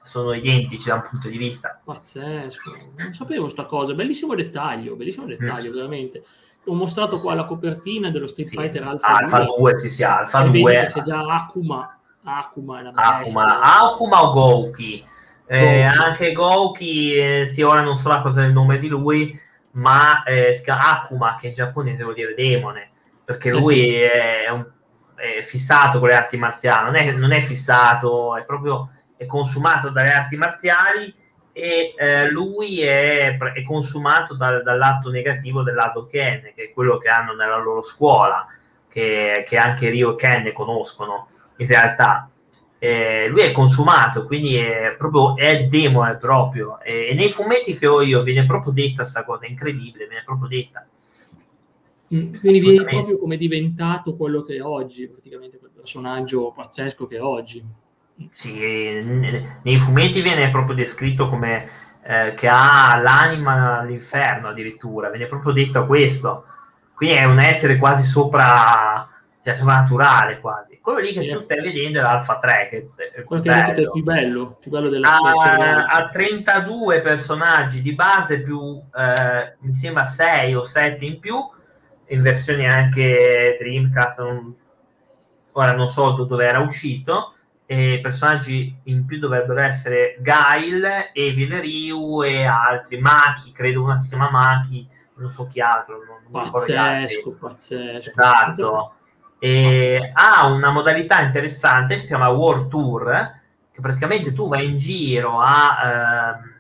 sono 0.01 0.33
identici 0.33 0.87
da 0.87 0.95
un 0.95 1.03
punto 1.07 1.29
di 1.29 1.37
vista. 1.37 1.79
Pazzesco, 1.83 2.75
non 2.95 3.13
sapevo 3.13 3.47
sta 3.47 3.65
cosa, 3.65 3.93
bellissimo 3.93 4.33
dettaglio, 4.33 4.95
bellissimo 4.95 5.27
dettaglio, 5.27 5.69
mm. 5.69 5.75
veramente. 5.75 6.23
Ho 6.65 6.73
mostrato 6.73 7.19
qua 7.19 7.35
la 7.35 7.45
copertina 7.45 8.09
dello 8.09 8.25
Street 8.25 8.49
sì. 8.49 8.57
Fighter 8.57 8.81
Alpha, 8.81 9.07
Alpha 9.09 9.43
2. 9.43 9.55
2. 9.59 9.77
sì, 9.77 9.89
sì, 9.91 10.01
Alpha 10.01 10.41
2. 10.41 10.85
C'è 10.91 11.01
già 11.01 11.19
Akuma, 11.19 11.99
Akuma, 12.23 12.79
Akuma, 12.95 13.61
Akuma 13.61 14.23
o 14.23 14.33
Gouki? 14.33 15.05
Eh, 15.49 15.81
anche 15.81 16.33
Gouki, 16.33 17.13
eh, 17.13 17.47
sì, 17.47 17.61
ora 17.61 17.79
non 17.79 17.97
so 17.97 18.09
la 18.09 18.19
cosa 18.19 18.41
del 18.41 18.51
nome 18.51 18.79
di 18.79 18.89
lui, 18.89 19.39
ma 19.71 20.23
eh, 20.23 20.61
Akuma, 20.65 21.37
che 21.39 21.47
in 21.47 21.53
giapponese 21.53 22.03
vuol 22.03 22.15
dire 22.15 22.33
demone, 22.35 22.89
perché 23.23 23.49
lui 23.49 23.75
sì. 23.75 23.95
è, 23.95 24.49
un, 24.49 24.65
è, 25.15 25.41
fissato 25.43 25.99
con 25.99 26.09
le 26.09 26.15
arti 26.15 26.35
marziali, 26.35 26.85
non 26.85 26.95
è, 26.95 27.11
non 27.11 27.31
è 27.31 27.41
fissato, 27.41 28.35
è 28.35 28.43
proprio 28.43 28.89
è 29.15 29.25
consumato 29.25 29.89
dalle 29.89 30.11
arti 30.11 30.35
marziali 30.35 31.13
e 31.53 31.93
eh, 31.97 32.29
lui 32.29 32.81
è, 32.81 33.37
è 33.37 33.63
consumato 33.63 34.35
dal, 34.35 34.61
dal, 34.63 34.77
lato 34.77 35.09
negativo 35.09 35.63
dell'Ado 35.63 36.05
Ken, 36.05 36.51
che 36.53 36.65
è 36.65 36.71
quello 36.71 36.97
che 36.97 37.07
hanno 37.07 37.33
nella 37.33 37.57
loro 37.57 37.81
scuola, 37.81 38.45
che, 38.89 39.43
che 39.47 39.57
anche 39.57 39.89
Ryo 39.89 40.11
e 40.11 40.15
Ken 40.15 40.51
conoscono 40.53 41.29
in 41.57 41.67
realtà 41.67 42.29
eh, 42.79 43.27
lui 43.27 43.41
è 43.41 43.51
consumato, 43.51 44.25
quindi 44.25 44.55
è 44.55 44.95
proprio 44.97 45.35
è 45.35 45.65
demone 45.65 46.17
proprio. 46.17 46.79
E, 46.81 47.09
e, 47.09 47.13
nei 47.13 47.29
fumetti 47.29 47.77
che 47.77 47.87
ho 47.87 48.01
io 48.01 48.21
viene 48.23 48.45
proprio 48.45 48.71
detta 48.71 49.01
questa 49.01 49.23
cosa, 49.23 49.45
è 49.45 49.49
incredibile, 49.49 50.07
viene 50.07 50.23
proprio 50.23 50.47
detta. 50.47 50.85
Mm, 52.13 52.35
quindi 52.39 52.59
viene 52.59 52.85
proprio 52.85 53.17
come 53.17 53.35
è 53.35 53.37
diventato 53.37 54.15
quello 54.15 54.43
che 54.43 54.55
è 54.55 54.61
oggi, 54.61 55.07
praticamente 55.07 55.57
quel 55.57 55.71
personaggio 55.71 56.51
pazzesco 56.55 57.05
che 57.07 57.17
è 57.17 57.21
oggi. 57.21 57.63
Sì, 58.31 58.51
nei 59.61 59.77
fumetti 59.77 60.21
viene 60.21 60.49
proprio 60.49 60.75
descritto 60.75 61.27
come 61.27 61.69
eh, 62.03 62.33
che 62.35 62.47
ha 62.47 62.99
l'anima 62.99 63.79
all'inferno 63.79 64.47
addirittura, 64.47 65.09
viene 65.09 65.27
proprio 65.27 65.51
detto 65.51 65.85
questo. 65.85 66.45
Quindi 66.93 67.15
è 67.15 67.25
un 67.25 67.39
essere 67.39 67.77
quasi 67.77 68.03
sopra, 68.07 69.07
cioè 69.47 69.55
soprannaturale 69.55 70.41
quasi 70.41 70.77
quello 70.81 70.99
lì 70.99 71.11
sì. 71.11 71.19
che 71.19 71.33
tu 71.33 71.39
stai 71.39 71.61
vedendo 71.61 71.99
è 71.99 72.01
l'Alpha 72.01 72.37
3, 72.37 72.67
che 72.69 72.89
è 73.13 73.23
quello 73.23 73.41
che 73.41 73.49
è 73.49 73.79
il 73.79 73.91
più 73.91 74.03
bello, 74.03 74.57
più 74.59 74.71
bello 74.71 74.89
della 74.89 75.17
ha, 75.17 75.85
ha 75.85 76.09
32 76.09 77.01
personaggi 77.01 77.81
di 77.81 77.93
base 77.93 78.41
più, 78.41 78.81
eh, 78.93 79.55
mi 79.59 79.73
sembra 79.73 80.05
6 80.05 80.55
o 80.55 80.63
7 80.63 81.05
in 81.05 81.19
più, 81.19 81.35
in 82.07 82.21
versioni 82.21 82.67
anche 82.67 83.57
Dreamcast, 83.59 84.19
non, 84.19 84.55
ora 85.51 85.73
non 85.73 85.89
so 85.89 86.11
dove 86.11 86.45
era 86.45 86.59
uscito, 86.59 87.33
e 87.65 87.99
personaggi 88.01 88.73
in 88.83 89.05
più 89.05 89.19
dovrebbero 89.19 89.59
essere 89.59 90.15
Gail, 90.19 91.11
Evil 91.13 91.53
Ryu 91.53 92.23
e 92.23 92.45
altri, 92.45 92.97
Maki, 92.97 93.51
credo 93.51 93.83
una 93.83 93.99
si 93.99 94.07
chiama 94.07 94.29
Maki, 94.29 94.87
non 95.15 95.29
so 95.29 95.47
chi 95.47 95.59
altro. 95.59 96.01
Non, 96.05 96.31
pazzesco, 96.31 97.31
pazzesco. 97.31 98.09
Esatto. 98.09 98.91
E 99.39 100.11
ha 100.13 100.47
una 100.47 100.71
modalità 100.71 101.21
interessante 101.21 101.95
che 101.95 102.01
si 102.01 102.07
chiama 102.07 102.29
War 102.29 102.63
Tour, 102.63 103.35
che 103.71 103.81
praticamente 103.81 104.33
tu 104.33 104.47
vai 104.47 104.65
in 104.65 104.77
giro 104.77 105.39
a, 105.39 105.77
eh, 105.83 106.55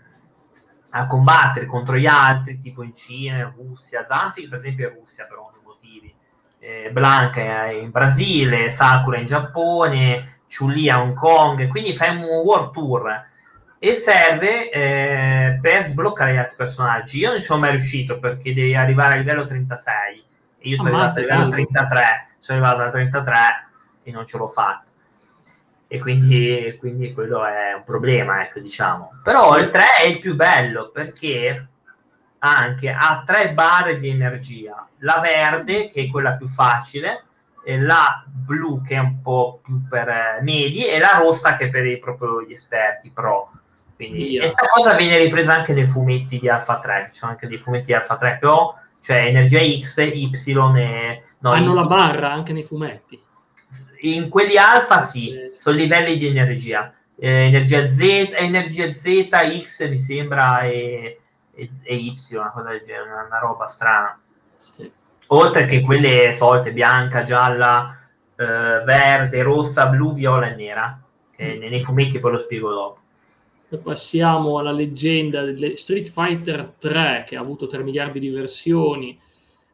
a 0.91 1.07
combattere 1.07 1.65
contro 1.65 1.95
gli 1.97 2.05
altri, 2.05 2.59
tipo 2.59 2.83
in 2.83 2.93
Cina, 2.93 3.37
in 3.37 3.53
Russia, 3.55 4.05
Zanfi 4.07 4.47
per 4.47 4.59
esempio 4.59 4.89
in 4.89 4.95
Russia 4.95 5.25
per 5.25 5.37
ovvi 5.39 5.59
motivi, 5.63 6.13
eh, 6.59 6.89
Blanca 6.91 7.71
in 7.71 7.89
Brasile, 7.89 8.69
Sakura 8.69 9.17
in 9.17 9.25
Giappone, 9.25 10.41
Chun-Li 10.47 10.89
a 10.89 11.01
Hong 11.01 11.15
Kong, 11.15 11.67
quindi 11.67 11.93
fai 11.95 12.15
un 12.15 12.23
War 12.23 12.69
Tour. 12.69 13.25
E 13.79 13.93
serve 13.93 14.71
eh, 14.71 15.59
per 15.61 15.85
sbloccare 15.85 16.33
gli 16.33 16.37
altri 16.37 16.55
personaggi. 16.55 17.19
Io 17.19 17.29
non 17.29 17.39
ci 17.39 17.45
sono 17.45 17.59
mai 17.59 17.71
riuscito 17.71 18.17
perché 18.17 18.53
devi 18.53 18.75
arrivare 18.75 19.13
a 19.13 19.17
livello 19.17 19.45
36 19.45 20.25
e 20.59 20.69
io 20.69 20.77
sono 20.77 20.89
Ammazza, 20.89 21.19
arrivato 21.19 21.41
a 21.41 21.45
livello 21.45 21.69
33, 21.69 22.27
sono 22.47 22.65
arrivato 22.65 22.87
a 22.87 22.91
33 22.91 23.33
e 24.03 24.11
non 24.11 24.25
ce 24.25 24.37
l'ho 24.37 24.47
fatto. 24.47 24.85
E 25.87 25.99
quindi, 25.99 26.75
quindi 26.79 27.13
quello 27.13 27.45
è 27.45 27.73
un 27.73 27.83
problema, 27.83 28.41
ecco, 28.41 28.59
diciamo. 28.59 29.19
Però 29.23 29.57
il 29.57 29.69
3 29.69 29.83
è 30.01 30.05
il 30.05 30.19
più 30.19 30.35
bello 30.35 30.89
perché 30.89 31.67
anche 32.39 32.89
ha 32.89 33.23
tre 33.25 33.51
barre 33.53 33.99
di 33.99 34.09
energia. 34.09 34.87
La 34.99 35.19
verde, 35.19 35.89
che 35.89 36.03
è 36.03 36.09
quella 36.09 36.33
più 36.33 36.47
facile, 36.47 37.23
la 37.79 38.23
blu 38.25 38.81
che 38.81 38.95
è 38.95 38.99
un 38.99 39.21
po' 39.21 39.59
più 39.61 39.85
per 39.87 40.07
eh, 40.07 40.39
medi 40.41 40.87
e 40.87 40.99
la 40.99 41.17
rossa 41.17 41.55
che 41.55 41.65
è 41.65 41.69
per 41.69 41.85
i, 41.85 41.99
proprio 41.99 42.41
gli 42.41 42.53
esperti 42.53 43.09
pro. 43.09 43.51
Quindi, 43.95 44.37
questa 44.37 44.67
cosa 44.67 44.93
viene 44.93 45.17
ripresa 45.17 45.53
anche 45.53 45.73
nei 45.73 45.87
fumetti 45.87 46.39
di 46.39 46.47
Alpha 46.47 46.79
3, 46.79 47.09
ci 47.11 47.19
sono 47.19 47.31
anche 47.31 47.47
dei 47.47 47.57
fumetti 47.57 47.87
di 47.87 47.93
Alpha 47.93 48.15
3 48.15 48.37
che 48.39 48.45
ho, 48.45 48.75
cioè 49.01 49.25
energia 49.25 49.59
X, 49.59 49.97
Y 49.97 50.31
e... 50.77 51.23
No, 51.39 51.51
Hanno 51.51 51.73
la 51.73 51.85
barra 51.85 52.31
anche 52.31 52.53
nei 52.53 52.63
fumetti. 52.63 53.21
In 54.01 54.29
quelli 54.29 54.57
alfa 54.57 55.01
sì, 55.01 55.33
sono 55.49 55.75
livelli 55.75 56.17
di 56.17 56.27
energia. 56.27 56.93
Eh, 57.19 57.45
energia 57.47 57.87
Z, 57.87 57.99
energia 58.35 58.93
Z, 58.93 59.27
X 59.63 59.89
mi 59.89 59.97
sembra 59.97 60.61
e, 60.61 61.19
e, 61.53 61.69
e 61.83 61.95
Y, 61.95 62.15
una 62.33 62.51
cosa 62.51 62.69
del 62.69 62.81
genere, 62.81 63.11
una, 63.11 63.25
una 63.25 63.39
roba 63.39 63.65
strana. 63.65 64.19
Sì. 64.55 64.91
Oltre 65.27 65.65
che 65.65 65.81
quelle 65.81 66.33
solite, 66.33 66.71
bianca, 66.71 67.23
gialla, 67.23 67.97
eh, 68.35 68.45
verde, 68.85 69.41
rossa, 69.41 69.87
blu, 69.87 70.13
viola 70.13 70.47
e 70.47 70.55
nera. 70.55 71.01
Mm. 71.39 71.59
nei 71.59 71.83
fumetti 71.83 72.17
poi 72.17 72.31
lo 72.31 72.37
spiego 72.39 72.73
dopo 72.73 73.01
passiamo 73.75 74.59
alla 74.59 74.71
leggenda 74.71 75.43
di 75.43 75.75
Street 75.75 76.07
Fighter 76.07 76.75
3 76.79 77.25
che 77.27 77.35
ha 77.35 77.41
avuto 77.41 77.67
3 77.67 77.83
miliardi 77.83 78.19
di 78.19 78.29
versioni. 78.29 79.19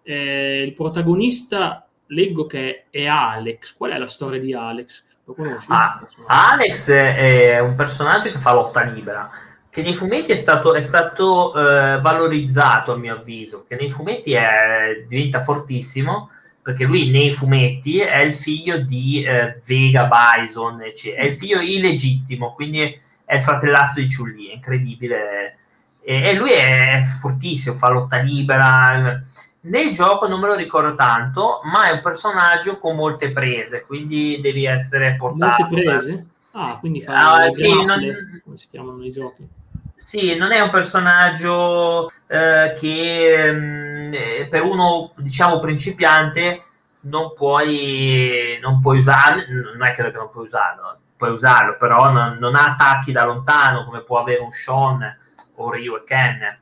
Eh, 0.03 0.63
il 0.63 0.73
protagonista 0.73 1.87
leggo 2.07 2.45
che 2.45 2.85
è 2.89 3.05
Alex. 3.05 3.75
Qual 3.75 3.91
è 3.91 3.97
la 3.97 4.07
storia 4.07 4.39
di 4.39 4.53
Alex? 4.53 5.05
Lo 5.25 5.33
conosci? 5.33 5.67
Ah, 5.69 6.05
Alex 6.27 6.89
è 6.89 7.59
un 7.59 7.75
personaggio 7.75 8.29
che 8.29 8.37
fa 8.37 8.53
lotta 8.53 8.83
libera. 8.83 9.29
Che 9.69 9.81
nei 9.81 9.95
fumetti 9.95 10.31
è 10.31 10.35
stato, 10.35 10.75
è 10.75 10.81
stato 10.81 11.53
eh, 11.55 11.99
valorizzato 11.99 12.91
a 12.93 12.97
mio 12.97 13.15
avviso, 13.15 13.65
che 13.67 13.75
nei 13.75 13.89
fumetti 13.89 14.33
è, 14.33 15.03
diventa 15.07 15.41
fortissimo 15.41 16.29
perché 16.63 16.85
lui 16.85 17.09
nei 17.09 17.29
fumetti 17.31 17.99
è 17.99 18.19
il 18.19 18.33
figlio 18.33 18.77
di 18.77 19.21
eh, 19.21 19.59
Vega 19.65 20.07
Bison, 20.07 20.81
è 20.81 21.25
il 21.25 21.33
figlio 21.33 21.59
illegittimo, 21.59 22.53
quindi 22.53 22.97
è 23.25 23.35
il 23.35 23.41
fratellastro 23.41 24.01
di 24.01 24.09
Ciulli, 24.09 24.47
è 24.47 24.53
incredibile. 24.53 25.57
E, 26.01 26.29
e, 26.29 26.33
lui 26.35 26.51
è 26.51 27.01
fortissimo, 27.19 27.75
fa 27.75 27.89
lotta 27.89 28.17
libera. 28.19 29.21
Nel 29.65 29.93
gioco 29.93 30.27
non 30.27 30.39
me 30.39 30.47
lo 30.47 30.55
ricordo 30.55 30.93
tanto, 30.95 31.61
ma 31.63 31.87
è 31.87 31.91
un 31.91 32.01
personaggio 32.01 32.79
con 32.79 32.95
molte 32.95 33.31
prese, 33.31 33.85
quindi 33.85 34.39
devi 34.41 34.65
essere 34.65 35.15
portato. 35.17 35.63
Molte 35.63 35.83
prese? 35.83 36.25
Ah, 36.51 36.77
quindi 36.79 37.01
fa 37.01 37.45
uh, 37.45 37.49
sì, 37.51 37.73
non... 37.83 38.41
come 38.43 38.57
si 38.57 38.67
chiamano 38.69 39.03
i 39.03 39.11
giochi? 39.11 39.47
Sì, 39.95 40.35
non 40.35 40.51
è 40.51 40.59
un 40.59 40.69
personaggio 40.69 42.11
eh, 42.27 42.75
che 42.77 43.51
mh, 43.51 43.57
mm, 43.57 44.13
eh, 44.13 44.47
per 44.49 44.63
uno, 44.63 45.13
diciamo, 45.15 45.59
principiante 45.59 46.63
non 47.01 47.33
puoi, 47.33 48.59
non 48.61 48.81
puoi 48.81 48.99
usare, 48.99 49.47
non 49.49 49.81
è 49.81 49.93
che 49.93 50.11
non 50.11 50.29
puoi 50.29 50.45
usarlo, 50.45 50.97
puoi 51.15 51.31
usarlo, 51.31 51.77
però 51.79 52.11
non, 52.11 52.37
non, 52.37 52.55
ha 52.55 52.65
attacchi 52.65 53.13
da 53.13 53.23
lontano 53.23 53.85
come 53.85 54.01
può 54.01 54.19
avere 54.19 54.41
un 54.41 54.51
Sean 54.51 55.17
o 55.55 55.71
Ryu 55.71 55.95
e 55.95 56.03
Ken. 56.03 56.59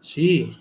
Sì. 0.00 0.60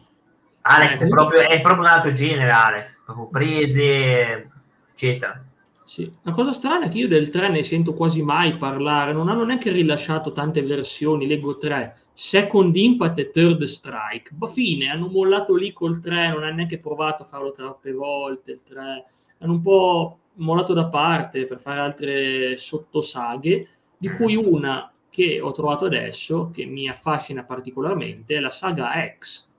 Alex 0.61 1.01
eh, 1.01 1.05
è, 1.05 1.07
proprio, 1.07 1.39
è, 1.41 1.61
proprio, 1.61 1.83
un 1.83 1.89
altro 1.89 2.11
genere, 2.11 2.49
Alex, 2.51 3.01
proprio 3.03 3.27
prese, 3.27 4.49
eccetera. 4.91 5.43
Sì. 5.83 6.11
La 6.21 6.31
cosa 6.31 6.51
strana 6.51 6.85
è 6.85 6.89
che 6.89 6.99
io 6.99 7.07
del 7.07 7.29
3 7.29 7.49
ne 7.49 7.63
sento 7.63 7.93
quasi 7.93 8.21
mai 8.21 8.57
parlare, 8.57 9.11
non 9.11 9.27
hanno 9.27 9.43
neanche 9.43 9.71
rilasciato 9.71 10.31
tante 10.31 10.61
versioni, 10.61 11.27
leggo 11.27 11.57
3, 11.57 11.97
Second 12.13 12.75
Impact 12.75 13.19
e 13.19 13.29
Third 13.31 13.63
Strike. 13.63 14.31
Ma 14.37 14.47
fine, 14.47 14.89
hanno 14.89 15.07
mollato 15.07 15.55
lì 15.55 15.73
col 15.73 15.99
3, 15.99 16.29
non 16.29 16.43
hanno 16.43 16.55
neanche 16.55 16.79
provato 16.79 17.23
a 17.23 17.25
farlo 17.25 17.51
troppe 17.51 17.91
volte, 17.91 18.51
il 18.51 18.63
3. 18.63 19.05
Hanno 19.39 19.51
un 19.53 19.61
po' 19.61 20.19
mollato 20.35 20.73
da 20.73 20.87
parte 20.87 21.45
per 21.45 21.59
fare 21.59 21.79
altre 21.79 22.55
sottosaghe, 22.55 23.67
di 23.97 24.09
cui 24.11 24.35
una 24.35 24.91
che 25.09 25.41
ho 25.41 25.51
trovato 25.51 25.85
adesso, 25.85 26.51
che 26.53 26.65
mi 26.65 26.87
affascina 26.87 27.43
particolarmente, 27.43 28.35
è 28.35 28.39
la 28.39 28.49
saga 28.49 28.91
X. 29.19 29.50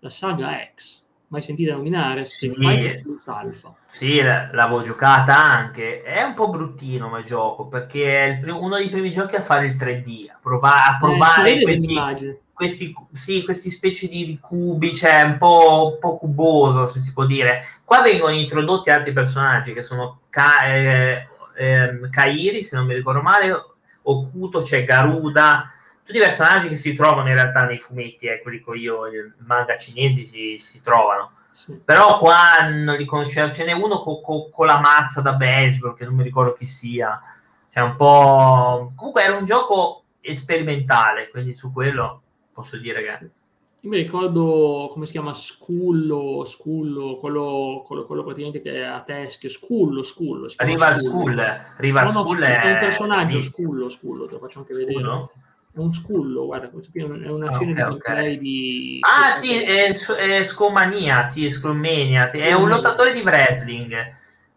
La 0.00 0.10
saga 0.10 0.50
X. 0.74 1.02
Mai 1.28 1.42
sentita 1.42 1.74
nominare? 1.74 2.24
Street 2.24 2.54
sì, 2.54 2.58
Fighter 2.58 3.02
plus 3.02 3.26
Alpha. 3.26 3.74
Sì, 3.90 4.22
l'avevo 4.22 4.82
giocata 4.82 5.36
anche. 5.36 6.02
È 6.02 6.22
un 6.22 6.32
po' 6.32 6.48
bruttino 6.48 7.10
come 7.10 7.22
gioco, 7.22 7.66
perché 7.66 8.16
è 8.16 8.38
il, 8.42 8.48
uno 8.48 8.76
dei 8.76 8.88
primi 8.88 9.10
giochi 9.10 9.36
a 9.36 9.42
fare 9.42 9.66
il 9.66 9.76
3D, 9.76 10.30
a, 10.30 10.38
prova- 10.40 10.86
a 10.86 10.94
eh, 10.94 10.96
provare 10.98 11.54
eh, 11.56 11.62
questi, 11.62 11.94
questi, 12.52 12.94
sì, 13.12 13.44
questi 13.44 13.68
specie 13.68 14.08
di, 14.08 14.38
cubi, 14.40 14.94
cioè 14.94 15.20
un 15.22 15.36
po', 15.36 15.90
un 15.92 15.98
po', 16.00 16.16
cuboso, 16.16 16.86
se 16.86 17.00
si 17.00 17.12
può 17.12 17.26
dire. 17.26 17.62
Qua 17.84 18.00
vengono 18.00 18.32
introdotti 18.32 18.88
altri 18.88 19.12
personaggi 19.12 19.74
che 19.74 19.82
sono 19.82 20.20
Ka- 20.30 20.64
eh, 20.64 21.28
eh, 21.56 22.08
Kairi, 22.08 22.62
se 22.62 22.74
non 22.74 22.86
mi 22.86 22.94
ricordo 22.94 23.20
male, 23.20 23.52
Okuto, 24.02 24.60
c'è 24.60 24.66
cioè 24.66 24.84
Garuda, 24.84 25.72
tutti 26.08 26.20
i 26.20 26.22
personaggi 26.22 26.68
che 26.68 26.76
si 26.76 26.94
trovano 26.94 27.28
in 27.28 27.34
realtà 27.34 27.66
nei 27.66 27.78
fumetti, 27.78 28.28
eh, 28.28 28.40
quelli 28.40 28.64
che 28.64 28.70
io, 28.78 29.06
i 29.08 29.30
manga 29.44 29.76
cinesi, 29.76 30.24
si, 30.24 30.56
si 30.56 30.80
trovano. 30.80 31.32
Sì. 31.50 31.78
Però 31.84 32.18
qua 32.18 32.66
non 32.66 32.96
li 32.96 33.04
conoscevo, 33.04 33.52
ce 33.52 33.66
n'è 33.66 33.72
uno 33.72 34.00
con 34.00 34.22
co- 34.22 34.48
co 34.48 34.64
la 34.64 34.80
mazza 34.80 35.20
da 35.20 35.34
baseball, 35.34 35.94
che 35.94 36.06
non 36.06 36.14
mi 36.14 36.22
ricordo 36.22 36.54
chi 36.54 36.64
sia. 36.64 37.20
Cioè 37.70 37.82
un 37.82 37.94
po'... 37.96 38.92
Comunque 38.96 39.22
era 39.22 39.36
un 39.36 39.44
gioco 39.44 40.04
sperimentale, 40.32 41.28
quindi 41.28 41.54
su 41.54 41.70
quello 41.74 42.22
posso 42.54 42.78
dire 42.78 43.04
che... 43.04 43.10
Sì. 43.10 43.30
Io 43.82 43.90
mi 43.90 43.98
ricordo 43.98 44.88
come 44.90 45.04
si 45.04 45.12
chiama 45.12 45.34
Scullo, 45.34 46.42
Scullo, 46.46 47.18
quello, 47.18 47.84
quello, 47.86 48.06
quello 48.06 48.24
praticamente 48.24 48.62
che 48.62 48.76
è 48.76 48.84
a 48.84 49.02
teschio, 49.02 49.50
Scullo, 49.50 50.02
Scullo. 50.02 50.48
Riva 50.56 50.94
Skull, 50.94 51.64
Riva 51.76 52.02
no, 52.02 52.12
no, 52.12 52.34
è 52.38 52.72
un 52.72 52.78
personaggio, 52.80 53.42
Scullo, 53.42 53.90
Scullo, 53.90 54.26
te 54.26 54.32
lo 54.32 54.38
faccio 54.38 54.60
anche 54.60 54.72
vedere. 54.72 54.92
Scullo? 54.94 55.32
È 55.72 55.78
un 55.78 55.92
Scullo, 55.92 56.46
guarda, 56.46 56.68
è 56.68 57.28
una 57.28 57.54
scena 57.54 57.88
okay, 57.88 57.90
di 57.90 57.94
okay. 57.94 58.38
di... 58.38 58.98
Ah 59.00 59.36
sì, 59.36 59.62
è, 59.62 59.90
è 59.90 60.44
Scomania, 60.44 61.26
sì, 61.26 61.50
Scomania, 61.50 62.30
sì. 62.30 62.38
è 62.38 62.52
un 62.52 62.68
lottatore 62.68 63.12
di 63.12 63.20
wrestling. 63.20 63.92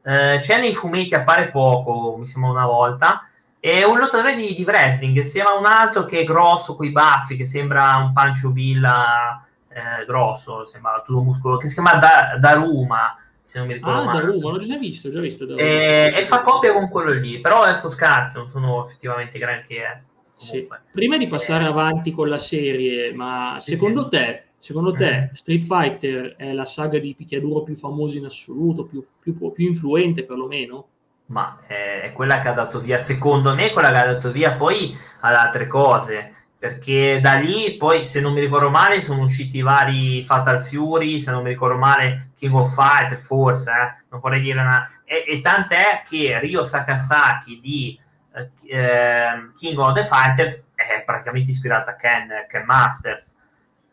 Eh, 0.04 0.40
c'è 0.42 0.60
nei 0.60 0.74
fumetti, 0.74 1.14
appare 1.14 1.50
poco, 1.50 2.16
mi 2.18 2.26
sembra 2.26 2.50
una 2.50 2.66
volta, 2.66 3.28
è 3.60 3.84
un 3.84 4.00
lottatore 4.00 4.36
di, 4.36 4.56
di 4.56 4.64
wrestling, 4.64 5.22
sembra 5.22 5.54
un 5.54 5.66
altro 5.66 6.06
che 6.06 6.22
è 6.22 6.24
grosso, 6.24 6.76
con 6.76 6.88
i 6.88 6.92
baffi, 6.92 7.36
che 7.36 7.46
sembra 7.46 7.98
un 7.98 8.12
Pancio 8.12 8.50
Villa 8.50 9.46
eh, 9.68 10.06
grosso, 10.06 10.66
sembra 10.66 11.04
tutto 11.06 11.22
muscolo, 11.22 11.58
che 11.58 11.68
si 11.68 11.76
chiama 11.76 11.94
da, 11.96 12.38
Daruma, 12.40 13.16
se 13.42 13.60
non 13.60 13.68
mi 13.68 13.74
ricordo 13.74 14.02
Ah, 14.02 14.06
male. 14.06 14.20
Daruma, 14.20 14.52
l'ho 14.52 14.58
già 14.58 14.78
visto, 14.78 15.12
già 15.12 15.20
visto. 15.20 15.46
E, 15.56 16.12
eh, 16.16 16.20
e, 16.20 16.26
fa 16.26 16.42
coppia 16.42 16.74
con 16.74 16.90
quello 16.90 17.12
lì, 17.12 17.40
però 17.40 17.62
adesso 17.62 17.90
scarsi, 17.90 18.38
non 18.38 18.50
sono 18.50 18.86
effettivamente 18.86 19.38
granché. 19.38 20.06
Eh. 20.42 20.44
Sì. 20.44 20.68
Prima 20.92 21.18
di 21.18 21.28
passare 21.28 21.66
avanti 21.66 22.12
con 22.12 22.28
la 22.28 22.40
serie, 22.40 23.14
ma 23.14 23.58
secondo 23.60 24.08
te, 24.08 24.46
secondo 24.58 24.94
te 24.94 25.30
mm. 25.30 25.34
Street 25.34 25.62
Fighter 25.62 26.36
è 26.36 26.52
la 26.52 26.66
saga 26.66 26.98
di 26.98 27.14
picchiaduro 27.14 27.62
più 27.62 27.76
famosa 27.76 28.18
in 28.18 28.26
assoluto, 28.26 28.86
più, 28.86 29.06
più, 29.20 29.52
più 29.52 29.68
influente 29.68 30.24
perlomeno? 30.24 30.88
ma 31.32 31.58
è 31.66 32.12
quella 32.14 32.40
che 32.40 32.50
ha 32.50 32.54
dato 32.54 32.82
via, 32.82 32.98
secondo 32.98 33.56
me, 33.56 33.72
quella 33.72 33.90
che 33.90 33.98
ha 33.98 34.06
dato 34.06 34.32
via 34.32 34.54
poi 34.54 34.96
ad 35.22 35.34
altre 35.34 35.66
cose. 35.68 36.36
Perché 36.62 37.20
da 37.20 37.36
lì 37.36 37.76
poi, 37.78 38.06
se 38.06 38.22
non 38.22 38.34
mi 38.34 38.40
ricordo 38.42 38.70
male, 38.70 39.02
sono 39.02 39.24
usciti 39.24 39.58
i 39.58 39.62
vari 39.64 40.24
Fatal 40.24 40.62
Fury, 40.62 41.20
se 41.20 41.32
non 41.32 41.42
mi 41.42 41.50
ricordo 41.50 41.78
male, 41.78 42.34
King 42.36 42.54
of 42.54 42.76
Fight, 42.76 43.18
forse, 43.18 43.72
eh? 43.72 44.04
non 44.12 44.20
vorrei 44.20 44.42
dire 44.42 44.60
una... 44.60 44.88
E, 45.04 45.24
e 45.28 45.40
tant'è 45.40 46.04
che 46.08 46.40
Ryo 46.40 46.64
Sakasaki 46.64 47.60
di 47.60 48.00
eh, 48.34 49.52
King 49.56 49.78
of 49.78 49.94
the 49.94 50.06
Fighters 50.06 50.66
è 50.76 51.04
praticamente 51.06 51.52
ispirato 51.52 51.90
a 51.90 51.96
Ken, 51.96 52.46
Ken 52.48 52.64
Masters. 52.66 53.32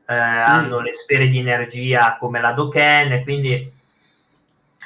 eh, 0.07 0.15
hanno 0.15 0.81
le 0.81 0.93
sfere 0.93 1.29
di 1.29 1.39
energia 1.39 2.17
come 2.19 2.41
la 2.41 2.53
Doken, 2.53 3.23
quindi 3.23 3.71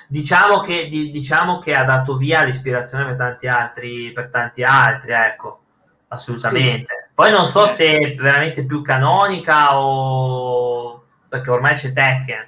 diciamo 0.09 0.61
che, 0.61 0.89
di, 0.89 1.11
diciamo 1.11 1.59
che 1.59 1.75
ha 1.75 1.85
dato 1.85 2.17
via 2.17 2.43
l'ispirazione 2.43 3.05
per 3.05 3.17
tanti 3.17 3.47
altri, 3.47 4.13
per 4.13 4.31
tanti 4.31 4.63
altri 4.63 5.13
ecco, 5.13 5.61
assolutamente. 6.09 7.05
Sì. 7.05 7.11
Poi 7.15 7.31
non 7.31 7.47
so 7.47 7.67
eh. 7.67 7.69
se 7.69 7.97
è 7.97 8.15
veramente 8.17 8.65
più 8.65 8.83
canonica 8.83 9.79
o 9.79 11.05
perché 11.29 11.51
ormai 11.51 11.75
c'è 11.77 11.93
Tekken, 11.93 12.47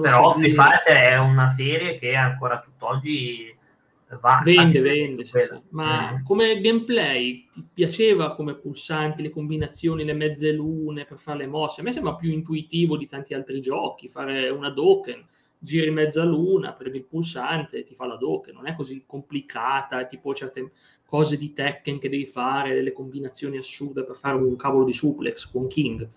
però 0.00 0.32
so 0.32 0.38
Street 0.38 0.54
Fighter 0.54 0.96
è 0.96 1.16
una 1.16 1.48
serie 1.48 1.94
che 1.94 2.14
ancora 2.16 2.58
tutt'oggi 2.58 3.56
va. 4.20 4.40
Vende, 4.44 4.80
vende, 4.80 5.24
sì, 5.24 5.38
sì. 5.38 5.60
ma 5.70 6.12
mm. 6.12 6.24
come 6.24 6.60
gameplay 6.60 7.48
ti 7.52 7.64
piaceva 7.72 8.34
come 8.34 8.54
pulsanti, 8.54 9.22
le 9.22 9.30
combinazioni, 9.30 10.04
le 10.04 10.12
mezze 10.12 10.52
lune 10.52 11.04
per 11.04 11.18
fare 11.18 11.38
le 11.38 11.46
mosse? 11.46 11.80
A 11.80 11.84
me 11.84 11.92
sembra 11.92 12.14
più 12.14 12.30
intuitivo 12.30 12.96
di 12.96 13.06
tanti 13.06 13.34
altri 13.34 13.60
giochi, 13.60 14.08
fare 14.08 14.48
una 14.48 14.70
Doken 14.70 15.24
giri 15.58 15.90
mezza 15.90 16.24
luna, 16.24 16.72
prendi 16.72 16.98
il 16.98 17.04
pulsante 17.04 17.78
e 17.78 17.84
ti 17.84 17.94
fa 17.94 18.06
la 18.06 18.16
Doken, 18.16 18.54
non 18.54 18.66
è 18.66 18.74
così 18.74 19.04
complicata, 19.06 20.04
tipo 20.06 20.34
certe 20.34 20.72
cose 21.06 21.36
di 21.36 21.52
Tekken 21.52 21.98
che 22.00 22.08
devi 22.08 22.26
fare, 22.26 22.74
delle 22.74 22.92
combinazioni 22.92 23.58
assurde 23.58 24.02
per 24.02 24.16
fare 24.16 24.36
un 24.36 24.56
cavolo 24.56 24.84
di 24.84 24.92
suplex 24.92 25.48
con 25.50 25.68
King 25.68 26.08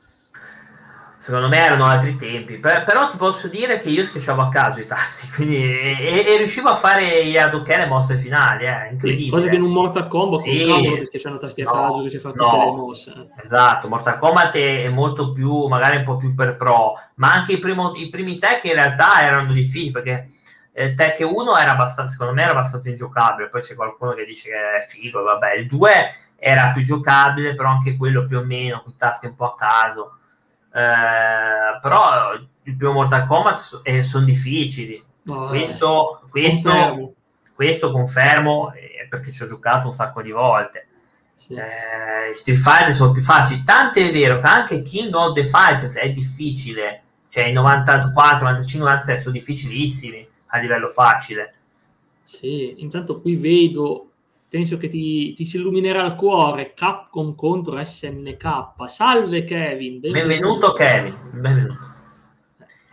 secondo 1.26 1.48
me 1.48 1.58
erano 1.58 1.86
altri 1.86 2.18
tempi, 2.18 2.60
per, 2.60 2.84
però 2.84 3.08
ti 3.10 3.18
posso 3.18 3.48
dire 3.48 3.80
che 3.80 3.90
io 3.90 4.06
schiacciavo 4.06 4.44
a 4.44 4.50
caso 4.50 4.80
i 4.80 4.86
tasti, 4.86 5.28
quindi, 5.34 5.56
e, 5.56 6.24
e 6.24 6.38
riuscivo 6.38 6.70
a 6.70 6.76
fare 6.76 7.26
gli 7.26 7.36
Hadouken 7.36 7.82
e 7.82 7.86
mosse 7.88 8.16
finali, 8.18 8.68
eh, 8.68 8.90
incredibile. 8.92 9.32
Cosa 9.32 9.48
che 9.48 9.56
in 9.56 9.64
un 9.64 9.72
Mortal 9.72 10.08
Kombat 10.08 10.44
sì. 10.44 10.50
che 10.52 11.06
schiacciano 11.06 11.38
tasti 11.38 11.64
no, 11.64 11.72
a 11.72 11.74
caso 11.74 12.04
che 12.04 12.12
ci 12.12 12.20
fa 12.20 12.32
no, 12.36 12.48
tutte 12.48 12.66
le 12.66 12.72
mosse. 12.72 13.12
Eh. 13.12 13.44
Esatto, 13.44 13.88
Mortal 13.88 14.18
Kombat 14.18 14.54
è, 14.56 14.88
molto 14.90 15.32
più, 15.32 15.66
magari 15.66 15.96
un 15.96 16.04
po' 16.04 16.18
più 16.18 16.36
per 16.36 16.58
pro, 16.58 16.94
ma 17.16 17.34
anche 17.34 17.54
i, 17.54 17.58
primo, 17.58 17.96
i 17.96 18.08
primi 18.10 18.38
tech 18.38 18.64
in 18.66 18.74
realtà 18.74 19.24
erano 19.24 19.52
difficili, 19.52 19.90
perché 19.90 20.30
eh, 20.74 20.94
Tech 20.94 21.28
1 21.28 21.58
era 21.58 21.72
abbastanza, 21.72 22.12
secondo 22.12 22.34
me 22.34 22.44
era 22.44 22.52
abbastanza 22.52 22.88
ingiocabile, 22.88 23.50
poi 23.50 23.62
c'è 23.62 23.74
qualcuno 23.74 24.14
che 24.14 24.26
dice 24.26 24.50
che 24.50 24.78
è 24.78 24.86
figo, 24.88 25.24
vabbè, 25.24 25.54
il 25.56 25.66
2 25.66 25.90
era 26.38 26.70
più 26.70 26.84
giocabile, 26.84 27.56
però 27.56 27.70
anche 27.70 27.98
quello 27.98 28.26
più 28.26 28.38
o 28.38 28.44
meno, 28.44 28.84
con 28.84 28.92
i 28.92 28.96
tasti 28.96 29.26
un 29.26 29.34
po' 29.34 29.46
a 29.46 29.56
caso 29.56 30.18
eh, 30.76 31.80
però 31.82 32.34
il 32.34 32.76
primo 32.76 32.92
Mortal 32.92 33.26
Kombat 33.26 33.80
eh, 33.84 34.02
sono 34.02 34.26
difficili. 34.26 35.02
Oh, 35.28 35.48
questo, 35.48 36.22
questo, 36.30 36.70
confermo. 36.70 37.14
questo 37.56 37.92
confermo 37.92 38.74
eh, 38.74 39.08
perché 39.10 39.32
ci 39.32 39.44
ho 39.44 39.48
giocato 39.48 39.88
un 39.88 39.94
sacco 39.94 40.22
di 40.22 40.32
volte. 40.32 40.88
Sì. 41.32 41.54
Eh, 41.54 42.34
Street 42.34 42.60
Fighter 42.60 42.94
sono 42.94 43.12
più 43.12 43.22
facili. 43.22 43.64
Tanto 43.64 44.00
è 44.00 44.12
vero 44.12 44.40
che 44.40 44.48
anche 44.48 44.82
King 44.82 45.14
of 45.16 45.34
the 45.34 45.46
Fighters 45.46 45.96
è 45.96 46.10
difficile, 46.10 47.04
cioè 47.30 47.46
i 47.46 47.54
94, 47.54 48.46
95, 48.46 48.80
96 48.80 49.20
sono 49.20 49.32
difficilissimi 49.32 50.28
a 50.48 50.58
livello 50.58 50.90
facile. 50.90 51.54
Sì, 52.22 52.82
intanto 52.82 53.22
qui 53.22 53.38
vedo 53.38 54.10
penso 54.56 54.78
che 54.78 54.88
ti, 54.88 55.34
ti, 55.34 55.44
si 55.44 55.58
illuminerà 55.58 56.06
il 56.06 56.16
cuore. 56.16 56.74
Capcom 56.74 57.36
contro 57.36 57.84
SNK. 57.84 58.46
Salve 58.86 59.44
Kevin. 59.44 60.00
Benvenuto, 60.00 60.28
benvenuto 60.28 60.72
Kevin. 60.72 61.18
Benvenuto. 61.34 61.94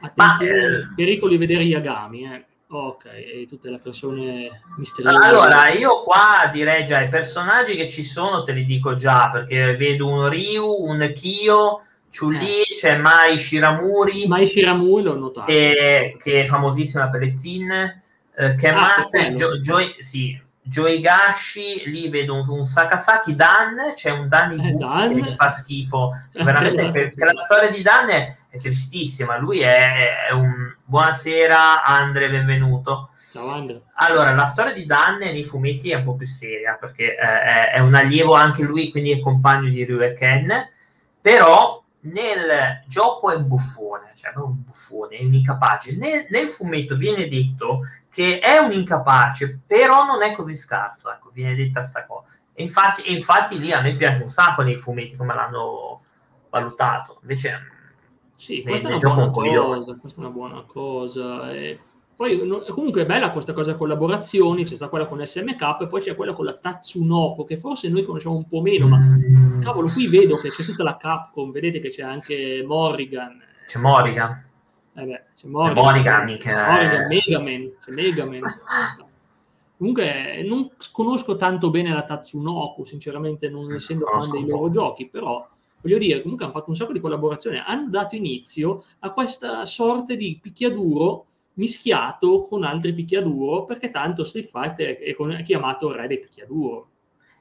Attenzione, 0.01 0.61
Ma, 0.61 0.67
eh... 0.67 0.95
pericoli 0.97 1.37
vedere 1.37 1.63
Yagami. 1.63 2.25
Eh. 2.25 2.45
Ok, 2.67 3.05
e 3.05 3.47
tutte 3.49 3.71
le 3.71 3.79
persone 3.79 4.63
misteriose. 4.77 5.25
Allora, 5.25 5.69
io 5.69 6.03
qua 6.03 6.51
direi 6.53 6.85
già 6.85 7.01
i 7.01 7.09
personaggi 7.09 7.77
che 7.77 7.89
ci 7.89 8.03
sono, 8.03 8.43
te 8.43 8.51
li 8.51 8.65
dico 8.65 8.97
già, 8.97 9.31
perché 9.31 9.77
vedo 9.77 10.09
un 10.09 10.29
Ryu, 10.29 10.67
un 10.67 11.13
Kyo, 11.15 11.83
Chun-Li, 12.11 12.63
eh. 12.63 12.75
c'è 12.77 12.97
Mai 12.97 13.39
Shiramuri. 13.39 14.27
Mai 14.27 14.49
Shiramuri 14.49 15.05
l'ho 15.05 15.17
notato. 15.17 15.47
Che, 15.47 16.17
che 16.21 16.43
è 16.43 16.47
famosissima 16.47 17.09
per 17.09 17.21
le 17.21 17.37
Zin. 17.37 17.71
Eh, 18.35 18.55
che 18.57 18.69
ah, 18.69 18.75
Master, 18.75 19.33
jo, 19.33 19.59
jo, 19.59 19.77
sì, 19.99 20.42
Joigashi, 20.65 21.83
lì 21.87 22.09
vedo 22.09 22.35
un, 22.35 22.49
un 22.49 22.67
Sakasaki 22.67 23.35
Dan, 23.35 23.93
c'è 23.95 24.11
un 24.11 24.29
Dan 24.29 24.61
eh, 24.61 24.73
Dan. 24.73 25.21
che 25.21 25.35
fa 25.35 25.51
schifo, 25.51 26.13
veramente 26.33 26.89
perché 26.91 27.25
la 27.25 27.35
storia 27.37 27.69
di 27.69 27.83
Dan 27.83 28.11
è, 28.11 28.37
è 28.49 28.59
tristissima, 28.59 29.39
lui 29.39 29.61
è, 29.61 30.29
è, 30.29 30.33
un 30.33 30.73
buonasera 30.85 31.83
Andre, 31.83 32.31
benvenuto. 32.31 33.11
Ciao 33.33 33.49
Andre. 33.49 33.83
Allora, 33.95 34.33
la 34.33 34.47
storia 34.47 34.73
di 34.73 34.87
Dan 34.87 35.19
nei 35.19 35.45
fumetti 35.45 35.91
è 35.91 35.97
un 35.97 36.05
po' 36.05 36.15
più 36.15 36.27
seria, 36.27 36.77
perché 36.79 37.17
eh, 37.17 37.17
è, 37.17 37.71
è, 37.73 37.79
un 37.81 37.95
allievo 37.95 38.35
anche 38.35 38.63
lui, 38.63 38.91
quindi 38.93 39.11
è 39.11 39.21
compagno 39.21 39.69
di 39.69 39.85
Ryu 39.85 40.01
e 40.01 40.15
Ken, 40.15 40.69
però 41.21 41.82
nel 42.05 42.83
gioco 42.87 43.31
è 43.31 43.37
un 43.37 43.47
buffone, 43.47 44.13
cioè 44.15 44.33
non 44.35 44.45
un 44.45 44.65
buffone, 44.65 45.17
è 45.17 45.25
un 45.25 45.35
incapace. 45.35 45.97
Nel, 45.97 46.27
nel, 46.31 46.49
fumetto 46.49 46.97
viene 46.97 47.29
detto 47.29 47.81
che 48.11 48.39
è 48.41 48.59
un 48.59 48.73
incapace, 48.73 49.61
però 49.67 50.05
non 50.05 50.23
è 50.23 50.33
così 50.35 50.55
scarso, 50.55 51.11
ecco, 51.11 51.31
viene 51.33 51.55
detta 51.55 51.83
sta 51.83 52.05
cosa. 52.07 52.27
E 52.55 52.63
infatti, 52.63 53.03
e 53.03 53.13
infatti 53.13 53.59
lì 53.59 53.73
a 53.73 53.81
me 53.81 53.95
piace 53.97 54.23
un 54.23 54.31
sacco 54.31 54.63
nei 54.63 54.77
fumetti 54.77 55.17
come 55.17 55.35
l'hanno 55.35 56.03
valutato, 56.51 57.19
invece 57.23 57.71
sì, 58.35 58.63
questa, 58.63 58.89
nel, 58.89 59.01
è 59.01 59.05
una 59.07 59.29
buona 59.29 59.61
cosa, 59.61 59.97
questa 59.97 60.21
è 60.21 60.25
una 60.25 60.33
buona 60.33 60.63
cosa. 60.67 61.53
Poi 62.15 62.39
comunque 62.69 63.03
è 63.03 63.07
bella 63.07 63.31
questa 63.31 63.53
cosa 63.53 63.75
collaborazioni, 63.75 64.65
c'è 64.65 64.75
stata 64.75 64.91
quella 64.91 65.07
con 65.07 65.25
SMK 65.25 65.79
e 65.81 65.87
poi 65.89 66.01
c'è 66.01 66.15
quella 66.15 66.35
con 66.35 66.45
la 66.45 66.55
Tatsunoko 66.55 67.45
che 67.45 67.57
forse 67.57 67.89
noi 67.89 68.05
conosciamo 68.05 68.37
un 68.37 68.47
po' 68.47 68.61
meno, 68.61 68.87
ma 68.87 69.01
cavolo, 69.61 69.89
qui 69.89 70.07
vedo 70.07 70.37
che 70.37 70.49
c'è 70.49 70.63
tutta 70.63 70.85
la 70.85 70.97
Capcom, 70.97 71.51
vedete 71.51 71.81
che 71.81 71.89
c'è 71.89 72.03
anche 72.03 72.63
Morrigan. 72.67 73.41
C'è 73.67 73.79
Morrigan. 73.79 74.45
Eh 74.95 75.05
beh, 75.05 75.23
c'è 75.35 75.49
Morrigan. 75.49 75.83
Morrigan, 75.83 77.07
Megaman, 77.09 77.73
c'è 77.81 77.93
Megaman. 77.93 78.41
Comunque 79.83 80.45
non 80.45 80.71
conosco 80.93 81.35
tanto 81.35 81.71
bene 81.71 81.93
la 81.93 82.05
Tatsunoko, 82.05 82.85
sinceramente 82.85 83.49
non 83.49 83.73
essendo 83.73 84.07
fan 84.07 84.31
dei 84.31 84.47
loro 84.47 84.71
giochi, 84.71 85.09
però 85.09 85.45
voglio 85.81 85.99
dire, 85.99 86.23
comunque 86.23 86.45
hanno 86.45 86.55
fatto 86.55 86.71
un 86.71 86.77
sacco 86.77 86.93
di 86.93 87.01
collaborazioni, 87.01 87.61
hanno 87.65 87.89
dato 87.89 88.15
inizio 88.15 88.85
a 89.01 89.11
questa 89.11 89.65
sorta 89.65 90.15
di 90.15 90.39
picchiaduro 90.41 91.27
mischiato 91.55 92.45
con 92.45 92.65
altri 92.65 92.93
picchiaduro, 92.93 93.65
perché 93.65 93.91
tanto 93.91 94.25
Street 94.25 94.49
Fighter 94.49 94.99
è 94.99 95.43
chiamato 95.43 95.93
re 95.93 96.07
dei 96.07 96.19
picchiaduro. 96.19 96.89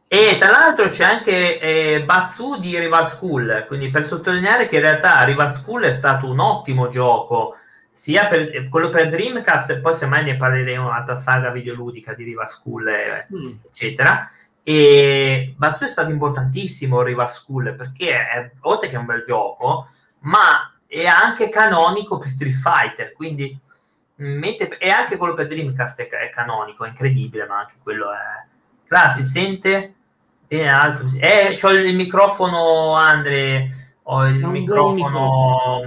E 0.08 0.36
tra 0.38 0.50
l'altro 0.50 0.90
c'è 0.90 1.06
anche 1.06 1.60
eh, 1.60 2.04
Batsu 2.04 2.60
di 2.60 2.78
Rival 2.78 3.08
School, 3.08 3.64
quindi 3.68 3.90
per 3.90 4.04
sottolineare 4.04 4.68
che 4.68 4.76
in 4.76 4.82
realtà 4.82 5.24
Rival 5.24 5.54
School 5.54 5.84
è 5.84 5.92
stato 5.92 6.30
un 6.30 6.40
ottimo 6.40 6.90
gioco, 6.90 7.56
sia 7.94 8.28
per 8.28 8.54
eh, 8.54 8.68
quello 8.68 8.90
per 8.90 9.08
Dreamcast, 9.08 9.70
e 9.70 9.78
poi 9.78 9.94
semmai 9.94 10.26
ne 10.26 10.36
parleremo 10.36 10.86
un'altra 10.86 11.16
saga 11.16 11.50
videoludica 11.52 12.14
di 12.14 12.26
Rival 12.26 12.50
School, 12.50 12.88
eh, 12.90 13.28
mm. 13.34 13.52
eccetera. 13.70 14.30
E 14.64 15.54
Batsu 15.56 15.86
è 15.86 15.88
stato 15.88 16.12
importantissimo 16.12 17.02
Rival 17.02 17.30
School 17.30 17.74
perché 17.76 18.14
è, 18.14 18.52
oltre 18.62 18.90
che 18.90 18.96
è 18.96 19.00
un 19.00 19.06
bel 19.06 19.24
gioco, 19.26 19.88
ma 20.24 20.76
è 20.86 21.06
anche 21.06 21.48
canonico 21.48 22.18
per 22.18 22.28
Street 22.28 22.54
Fighter, 22.54 23.14
quindi 23.14 23.58
mette, 24.22 24.78
e 24.78 24.90
anche 24.90 25.18
quello 25.18 25.34
per 25.34 25.48
Dreamcast 25.48 26.02
è, 26.02 26.08
è, 26.08 26.30
canonico, 26.30 26.86
è 26.86 26.90
incredibile, 26.90 27.46
ma 27.46 27.60
anche 27.60 27.76
quello 27.82 28.12
è... 28.12 28.48
Là 28.88 29.14
si 29.16 29.24
sente... 29.24 29.96
E 30.48 30.68
altro, 30.68 31.08
eh, 31.18 31.58
ho 31.62 31.72
il 31.72 31.96
microfono, 31.96 32.94
Andre, 32.94 33.70
ho 34.04 34.28
il 34.28 34.46
microfono 34.46 35.80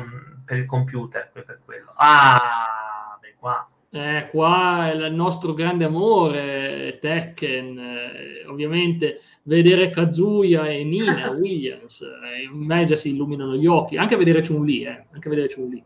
per 0.42 0.56
il 0.56 0.64
computer, 0.64 1.30
per 1.30 1.60
quello. 1.62 1.92
Ah, 1.96 3.18
beh, 3.20 3.34
qua. 3.38 3.68
Eh, 3.90 4.28
qua 4.30 4.90
è 4.90 4.94
il 4.94 5.12
nostro 5.12 5.52
grande 5.52 5.84
amore, 5.84 6.98
Tekken, 7.00 7.78
eh, 7.78 8.46
ovviamente 8.48 9.20
vedere 9.42 9.90
Kazuya 9.90 10.66
e 10.66 10.82
Nina 10.82 11.30
Williams, 11.38 12.00
eh, 12.00 12.42
in 12.42 12.58
me 12.58 12.84
già 12.84 12.96
si 12.96 13.10
illuminano 13.10 13.54
gli 13.54 13.66
occhi, 13.66 13.96
anche 13.96 14.16
vedere 14.16 14.44
Chun-Li, 14.44 14.82
eh, 14.82 15.04
anche 15.12 15.28
vedere 15.28 15.48
Chun-Li. 15.48 15.84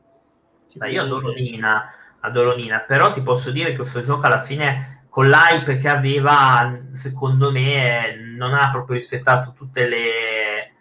io 0.90 1.02
adoro 1.02 1.32
Nina, 1.32 1.92
a 2.20 2.31
Dolonina, 2.31 2.81
però 2.81 3.12
ti 3.12 3.22
posso 3.22 3.50
dire 3.50 3.70
che 3.70 3.76
questo 3.76 4.00
gioco 4.00 4.26
alla 4.26 4.40
fine 4.40 5.04
con 5.09 5.28
l'hype 5.28 5.78
che 5.78 5.88
aveva, 5.88 6.78
secondo 6.92 7.50
me, 7.50 8.16
non 8.37 8.54
ha 8.54 8.70
proprio 8.70 8.96
rispettato 8.96 9.52
tutte 9.57 9.88
le 9.88 10.72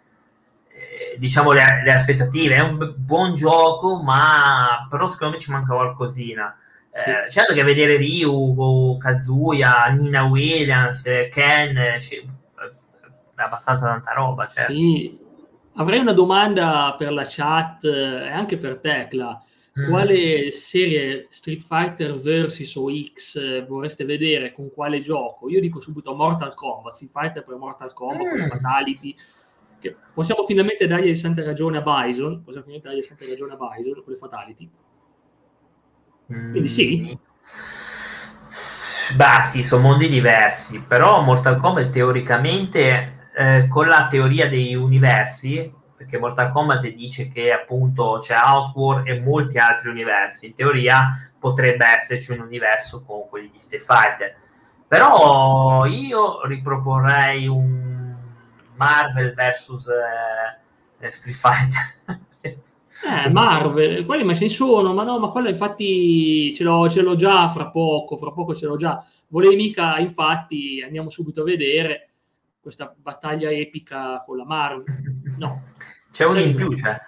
eh, 0.68 1.16
diciamo 1.18 1.52
le, 1.52 1.82
le, 1.82 1.92
aspettative. 1.92 2.54
È 2.54 2.60
un 2.60 2.94
buon 2.96 3.34
gioco, 3.34 4.00
ma 4.02 4.86
però 4.88 5.08
secondo 5.08 5.34
me 5.34 5.40
ci 5.40 5.50
manca 5.50 5.74
qualcosina. 5.74 6.56
Sì. 6.90 7.10
Eh, 7.10 7.30
certo 7.30 7.52
che 7.52 7.62
vedere 7.62 7.96
Ryu, 7.96 8.96
Kazuya, 8.98 9.86
Nina 9.88 10.22
Williams, 10.24 11.02
Ken, 11.30 11.74
cioè, 12.00 12.24
è 13.34 13.42
abbastanza 13.42 13.86
tanta 13.86 14.12
roba. 14.12 14.46
Certo. 14.46 14.72
Sì, 14.72 15.18
avrei 15.74 15.98
una 15.98 16.12
domanda 16.12 16.94
per 16.98 17.12
la 17.12 17.26
chat 17.26 17.84
e 17.84 18.30
anche 18.30 18.56
per 18.56 18.78
Tecla. 18.78 19.42
Mm. 19.78 19.88
Quale 19.88 20.50
serie 20.50 21.28
Street 21.30 21.62
Fighter 21.62 22.14
vs 22.18 22.74
o 22.76 22.90
X 22.90 23.66
vorreste 23.66 24.04
vedere? 24.04 24.52
Con 24.52 24.72
quale 24.72 25.00
gioco? 25.00 25.48
Io 25.48 25.60
dico 25.60 25.78
subito 25.78 26.14
Mortal 26.14 26.54
Kombat, 26.54 26.92
Street 26.92 27.12
Fighter 27.12 27.44
per 27.44 27.56
Mortal 27.56 27.92
Kombat, 27.92 28.26
mm. 28.26 28.30
con 28.30 28.48
Fatality. 28.48 29.14
che 29.78 29.94
possiamo 30.12 30.42
finalmente 30.44 30.86
dargli 30.86 31.14
santa 31.14 31.44
ragione 31.44 31.78
a 31.78 31.82
Bison, 31.82 32.42
possiamo 32.42 32.66
finalmente 32.66 32.88
dargli 32.88 33.02
santa 33.02 33.26
ragione 33.26 33.52
a 33.52 33.56
Bison 33.56 33.94
con 33.94 34.12
le 34.12 34.16
fatality. 34.16 34.70
Quindi 36.26 36.68
sì. 36.68 37.10
Mm. 37.12 37.26
Beh, 39.16 39.42
sì, 39.50 39.62
sono 39.62 39.82
mondi 39.82 40.08
diversi, 40.08 40.80
però 40.80 41.22
Mortal 41.22 41.56
Kombat 41.56 41.90
teoricamente 41.90 43.30
eh, 43.34 43.66
con 43.68 43.86
la 43.86 44.06
teoria 44.08 44.48
dei 44.48 44.74
universi, 44.74 45.72
perché 45.98 46.16
Mortal 46.16 46.52
Kombat 46.52 46.86
dice 46.86 47.28
che 47.28 47.50
appunto 47.50 48.20
c'è 48.22 48.36
Outward 48.36 49.08
e 49.08 49.18
molti 49.18 49.58
altri 49.58 49.90
universi, 49.90 50.46
in 50.46 50.54
teoria 50.54 51.32
potrebbe 51.36 51.84
esserci 51.86 52.30
un 52.30 52.38
universo 52.38 53.02
con 53.02 53.28
quelli 53.28 53.50
di 53.50 53.58
Street 53.58 53.82
Fighter. 53.82 54.36
Però 54.86 55.84
io 55.86 56.46
riproporrei 56.46 57.48
un 57.48 58.14
Marvel 58.76 59.34
vs 59.34 59.86
eh, 61.00 61.10
Street 61.10 61.36
Fighter. 61.36 62.26
Eh, 63.00 63.30
Marvel, 63.30 64.04
quelli 64.04 64.24
ma 64.24 64.34
ce 64.34 64.46
ne 64.46 64.50
sono, 64.50 64.92
ma 64.92 65.04
no, 65.04 65.20
ma 65.20 65.28
quello 65.28 65.48
infatti 65.48 66.52
ce 66.52 66.64
l'ho, 66.64 66.88
ce 66.88 67.00
l'ho 67.00 67.14
già 67.14 67.46
fra 67.46 67.70
poco, 67.70 68.16
fra 68.16 68.32
poco 68.32 68.56
ce 68.56 68.66
l'ho 68.66 68.74
già. 68.74 69.00
Volevi 69.28 69.54
mica, 69.54 69.98
infatti, 69.98 70.82
andiamo 70.84 71.08
subito 71.08 71.42
a 71.42 71.44
vedere 71.44 72.08
questa 72.60 72.92
battaglia 73.00 73.52
epica 73.52 74.20
con 74.26 74.36
la 74.36 74.44
Marvel. 74.44 74.84
No. 75.36 75.62
C'è 76.18 76.26
un 76.26 76.38
in 76.38 76.56
più, 76.56 76.76
cioè. 76.76 76.98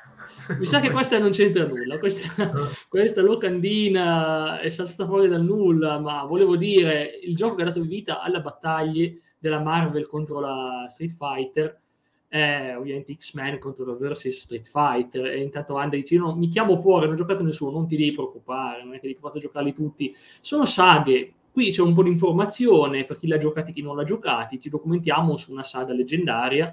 Mi 0.57 0.67
sa 0.67 0.79
che 0.79 0.91
questa 0.93 1.19
non 1.19 1.33
c'entra 1.33 1.67
nulla, 1.67 1.99
questa, 1.99 2.53
questa 2.89 3.23
locandina 3.23 4.61
è 4.61 4.69
saltata 4.69 5.05
fuori 5.05 5.27
dal 5.27 5.43
nulla, 5.43 5.99
ma 5.99 6.25
volevo 6.25 6.57
dire, 6.57 7.19
il 7.21 7.35
gioco 7.35 7.57
che 7.57 7.63
ha 7.63 7.65
dato 7.65 7.81
vita 7.83 8.21
alle 8.21 8.41
battaglie 8.41 9.21
della 9.37 9.61
Marvel 9.61 10.07
contro 10.07 10.39
la 10.39 10.87
Street 10.89 11.17
Fighter 11.17 11.81
è 12.29 12.77
ovviamente 12.79 13.13
X-Men 13.17 13.59
contro 13.59 13.85
la 13.85 13.97
versus 13.97 14.33
Street 14.33 14.69
Fighter. 14.69 15.27
E 15.27 15.43
intanto 15.43 15.75
Andre 15.75 15.99
dice 15.99 16.17
no, 16.17 16.37
mi 16.37 16.47
chiamo 16.47 16.79
fuori, 16.79 17.07
non 17.07 17.15
ho 17.15 17.17
giocato 17.17 17.43
nessuno, 17.43 17.73
non 17.73 17.89
ti 17.89 17.97
devi 17.97 18.13
preoccupare, 18.13 18.85
non 18.85 18.95
è 18.95 19.01
che 19.01 19.09
devi 19.09 19.19
forza 19.19 19.41
giocarli 19.41 19.75
tutti, 19.75 20.15
sono 20.41 20.65
saghe, 20.65 21.33
qui 21.51 21.73
c'è 21.73 21.83
un 21.83 21.95
po' 21.95 22.05
di 22.05 22.11
informazione 22.11 23.05
per 23.05 23.19
chi 23.19 23.27
l'ha 23.27 23.39
giocati 23.39 23.73
e 23.73 23.75
chi 23.75 23.83
non 23.83 23.97
l'ha 23.97 24.05
giocati, 24.05 24.61
ci 24.61 24.71
documentiamo 24.71 25.37
su 25.37 25.51
una 25.51 25.65
saga 25.65 25.93
leggendaria, 25.93 26.73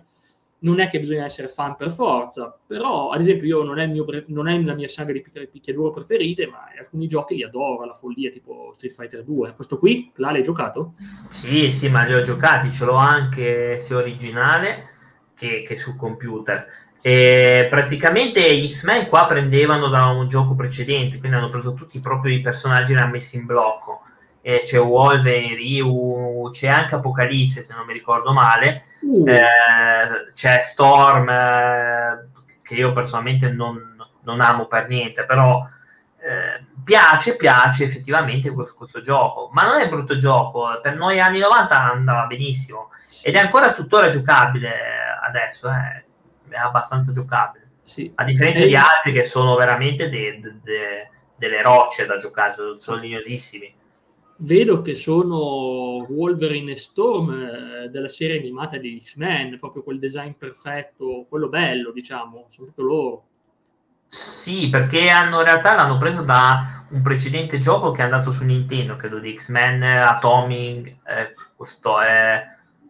non 0.60 0.80
è 0.80 0.90
che 0.90 1.00
bisogna 1.00 1.26
essere 1.26 1.48
fan 1.48 1.76
per 1.76 1.92
forza, 1.92 2.58
però 2.66 3.10
ad 3.10 3.20
esempio 3.20 3.48
io 3.48 3.64
non 3.64 3.80
è, 3.80 3.86
mio, 3.86 4.06
non 4.28 4.48
è 4.48 4.60
la 4.62 4.74
mia 4.74 4.88
saga 4.88 5.12
di 5.12 5.24
picchiaduro 5.52 5.92
preferite, 5.92 6.48
ma 6.48 6.70
alcuni 6.78 7.08
giochi 7.08 7.36
li 7.36 7.44
adoro, 7.44 7.86
la 7.86 7.94
follia 7.94 8.32
tipo 8.32 8.72
Street 8.74 8.94
Fighter 8.94 9.24
2. 9.24 9.54
Questo 9.54 9.78
qui, 9.78 10.12
l'hai 10.16 10.42
giocato? 10.42 10.94
Sì, 11.30 11.72
sì, 11.72 11.90
ma 11.90 12.04
li 12.06 12.14
ho 12.14 12.22
giocati, 12.22 12.72
ce 12.72 12.86
l'ho 12.86 12.96
anche 12.96 13.78
sia 13.80 13.98
originale 13.98 14.90
che, 15.36 15.62
che 15.62 15.76
sul 15.76 15.96
computer. 15.96 16.66
E 17.00 17.68
praticamente 17.70 18.58
gli 18.58 18.72
X-Men 18.72 19.08
qua 19.08 19.28
prendevano 19.28 19.88
da 19.90 20.06
un 20.06 20.28
gioco 20.28 20.56
precedente, 20.56 21.20
quindi 21.20 21.38
hanno 21.38 21.50
preso 21.50 21.74
tutti 21.74 22.00
proprio 22.00 22.34
i 22.34 22.42
personaggi 22.42 22.92
e 22.92 22.96
li 22.96 23.02
hanno 23.02 23.12
messi 23.12 23.36
in 23.36 23.46
blocco. 23.46 24.02
E 24.48 24.62
c'è 24.64 24.80
Wolverine, 24.80 25.56
Ryu, 25.56 26.50
c'è 26.54 26.70
anche 26.70 26.96
Apocalisse 26.96 27.64
se 27.64 27.74
non 27.74 27.86
mi 27.86 27.92
ricordo 27.92 28.32
male, 28.32 28.84
uh. 29.02 29.28
eh, 29.28 30.32
c'è 30.34 30.60
Storm 30.62 31.28
eh, 31.28 32.30
che 32.62 32.76
io 32.76 32.94
personalmente 32.94 33.50
non, 33.50 33.98
non, 34.22 34.40
amo 34.40 34.68
per 34.68 34.88
niente, 34.88 35.26
però 35.26 35.62
eh, 36.20 36.64
piace, 36.82 37.36
piace 37.36 37.84
effettivamente 37.84 38.50
questo, 38.52 38.76
questo, 38.76 39.02
gioco, 39.02 39.50
ma 39.52 39.64
non 39.64 39.82
è 39.82 39.90
brutto 39.90 40.18
gioco, 40.18 40.80
per 40.82 40.96
noi 40.96 41.20
anni 41.20 41.40
90 41.40 41.92
andava 41.92 42.26
benissimo 42.26 42.92
ed 43.24 43.36
è 43.36 43.40
ancora 43.40 43.74
tuttora 43.74 44.10
giocabile 44.10 44.74
adesso, 45.28 45.68
eh, 45.68 46.06
è 46.48 46.56
abbastanza 46.56 47.12
giocabile. 47.12 47.70
Sì. 47.84 48.10
A 48.16 48.24
differenza 48.24 48.62
e... 48.62 48.68
di 48.68 48.78
altri 48.78 49.12
che 49.12 49.24
sono 49.24 49.58
veramente 49.58 50.08
de, 50.08 50.40
de, 50.40 50.56
de, 50.64 51.10
delle 51.36 51.62
rocce 51.62 52.06
da 52.06 52.16
giocare, 52.16 52.54
sono, 52.54 52.76
sono 52.78 52.98
lignosissimi. 53.02 53.76
Vedo 54.40 54.84
che 54.84 54.94
sono 54.94 56.06
Wolverine 56.08 56.72
e 56.72 56.76
Storm 56.76 57.32
eh, 57.32 57.90
della 57.90 58.08
serie 58.08 58.38
animata 58.38 58.78
di 58.78 59.02
X-Men, 59.04 59.58
proprio 59.60 59.82
quel 59.82 59.98
design 59.98 60.32
perfetto, 60.38 61.26
quello 61.28 61.50
bello, 61.50 61.92
diciamo, 61.92 62.46
sono 62.50 62.68
proprio 62.68 62.86
loro. 62.86 63.24
Sì, 64.06 64.70
perché 64.70 65.10
hanno, 65.10 65.40
in 65.40 65.46
realtà 65.46 65.74
l'hanno 65.74 65.98
preso 65.98 66.22
da 66.22 66.86
un 66.90 67.02
precedente 67.02 67.60
gioco 67.60 67.92
che 67.92 68.02
è 68.02 68.06
andato 68.06 68.32
su 68.32 68.44
Nintendo, 68.44 68.96
credo 68.96 69.20
di 69.20 69.36
X-Men 69.36 69.84
Atomic, 69.84 70.88
eh, 71.04 71.34
questo 71.56 72.00
è 72.00 72.42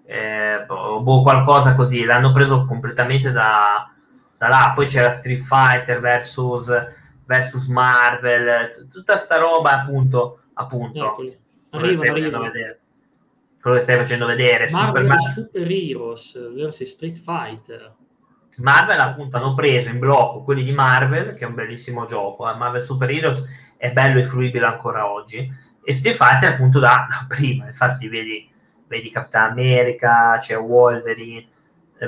eh, 0.05 0.63
boh, 0.65 1.21
qualcosa 1.21 1.75
così, 1.75 2.03
l'hanno 2.03 2.31
preso 2.31 2.65
completamente 2.65 3.31
da, 3.31 3.89
da 4.37 4.47
là. 4.47 4.73
Poi 4.75 4.85
c'era 4.85 5.11
Street 5.11 5.39
Fighter 5.39 5.99
versus, 5.99 6.71
versus 7.25 7.67
Marvel, 7.67 8.87
tutta 8.91 9.17
sta 9.17 9.37
roba 9.37 9.71
appunto, 9.71 10.41
appunto. 10.57 11.05
Eccoli. 11.05 11.37
Arriva, 11.71 12.03
arriva. 12.03 12.51
Quello 13.61 13.77
che 13.77 13.83
stai 13.83 13.97
facendo 13.97 14.25
vedere. 14.25 14.69
Marvel 14.69 15.09
Super, 15.19 15.19
Super 15.33 15.71
Heroes 15.71 16.53
versus 16.53 16.89
Street 16.89 17.17
Fighter. 17.17 17.95
Marvel 18.57 18.99
appunto 18.99 19.37
hanno 19.37 19.53
preso 19.53 19.89
in 19.89 19.99
blocco 19.99 20.43
quelli 20.43 20.63
di 20.63 20.71
Marvel, 20.71 21.33
che 21.33 21.45
è 21.45 21.47
un 21.47 21.53
bellissimo 21.53 22.05
gioco, 22.07 22.49
eh? 22.49 22.55
Marvel 22.55 22.81
Super 22.81 23.09
Heroes 23.09 23.45
è 23.77 23.91
bello 23.91 24.19
e 24.19 24.25
fruibile 24.25 24.65
ancora 24.65 25.11
oggi, 25.11 25.47
e 25.83 25.93
Street 25.93 26.15
Fighter 26.15 26.53
appunto 26.53 26.79
da, 26.79 27.05
da 27.07 27.25
prima, 27.27 27.67
infatti 27.67 28.07
vedi 28.07 28.49
vedi 28.87 29.09
Capitan 29.09 29.51
America, 29.51 30.37
c'è 30.39 30.57
Wolverine, 30.57 31.45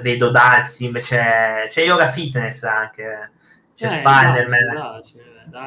vedo 0.01 0.29
Dalsim, 0.29 0.99
c'è, 0.99 1.65
c'è 1.67 1.83
Yoga 1.83 2.07
Fitness 2.07 2.63
anche, 2.63 3.31
c'è 3.79 3.85
eh, 3.85 3.89
Spider-Man, 3.89 5.01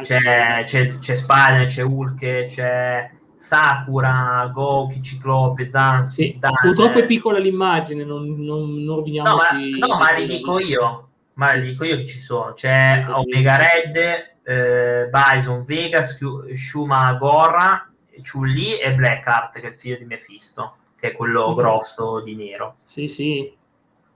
c'è, 0.02 0.64
c'è, 0.64 0.98
c'è 0.98 1.14
Spider, 1.14 1.66
c'è 1.66 1.82
Hulk, 1.82 2.20
c'è 2.20 3.10
Sakura, 3.38 4.50
Goki, 4.52 5.02
Ciclope, 5.02 5.70
Zanzi. 5.70 6.38
Sì, 6.38 6.38
purtroppo 6.38 6.98
è 6.98 7.06
piccola 7.06 7.38
l'immagine, 7.38 8.04
non, 8.04 8.36
non, 8.38 8.84
non 8.84 8.96
roviniamoci. 8.96 9.70
No, 9.78 9.86
ma, 9.86 9.94
no, 9.94 9.98
ma 9.98 10.12
li 10.12 10.26
dico 10.26 10.58
io, 10.58 11.08
ma 11.34 11.52
li 11.52 11.70
dico 11.70 11.84
io 11.84 11.96
che 11.96 12.06
ci 12.06 12.20
sono. 12.20 12.52
C'è 12.52 13.06
Omega 13.08 13.56
Red, 13.56 13.96
eh, 14.42 15.08
Bison, 15.10 15.64
Vegas, 15.64 16.18
Shuma 16.52 17.14
Gorra, 17.14 17.90
Chun-Li 18.20 18.78
e 18.78 18.92
Blackheart, 18.92 19.58
che 19.58 19.68
è 19.68 19.70
il 19.70 19.76
figlio 19.76 19.96
di 19.96 20.04
Mephisto 20.04 20.76
che 21.02 21.08
è 21.08 21.12
quello 21.14 21.48
mm-hmm. 21.48 21.56
grosso 21.56 22.20
di 22.20 22.36
nero. 22.36 22.76
Sì, 22.76 23.08
sì, 23.08 23.52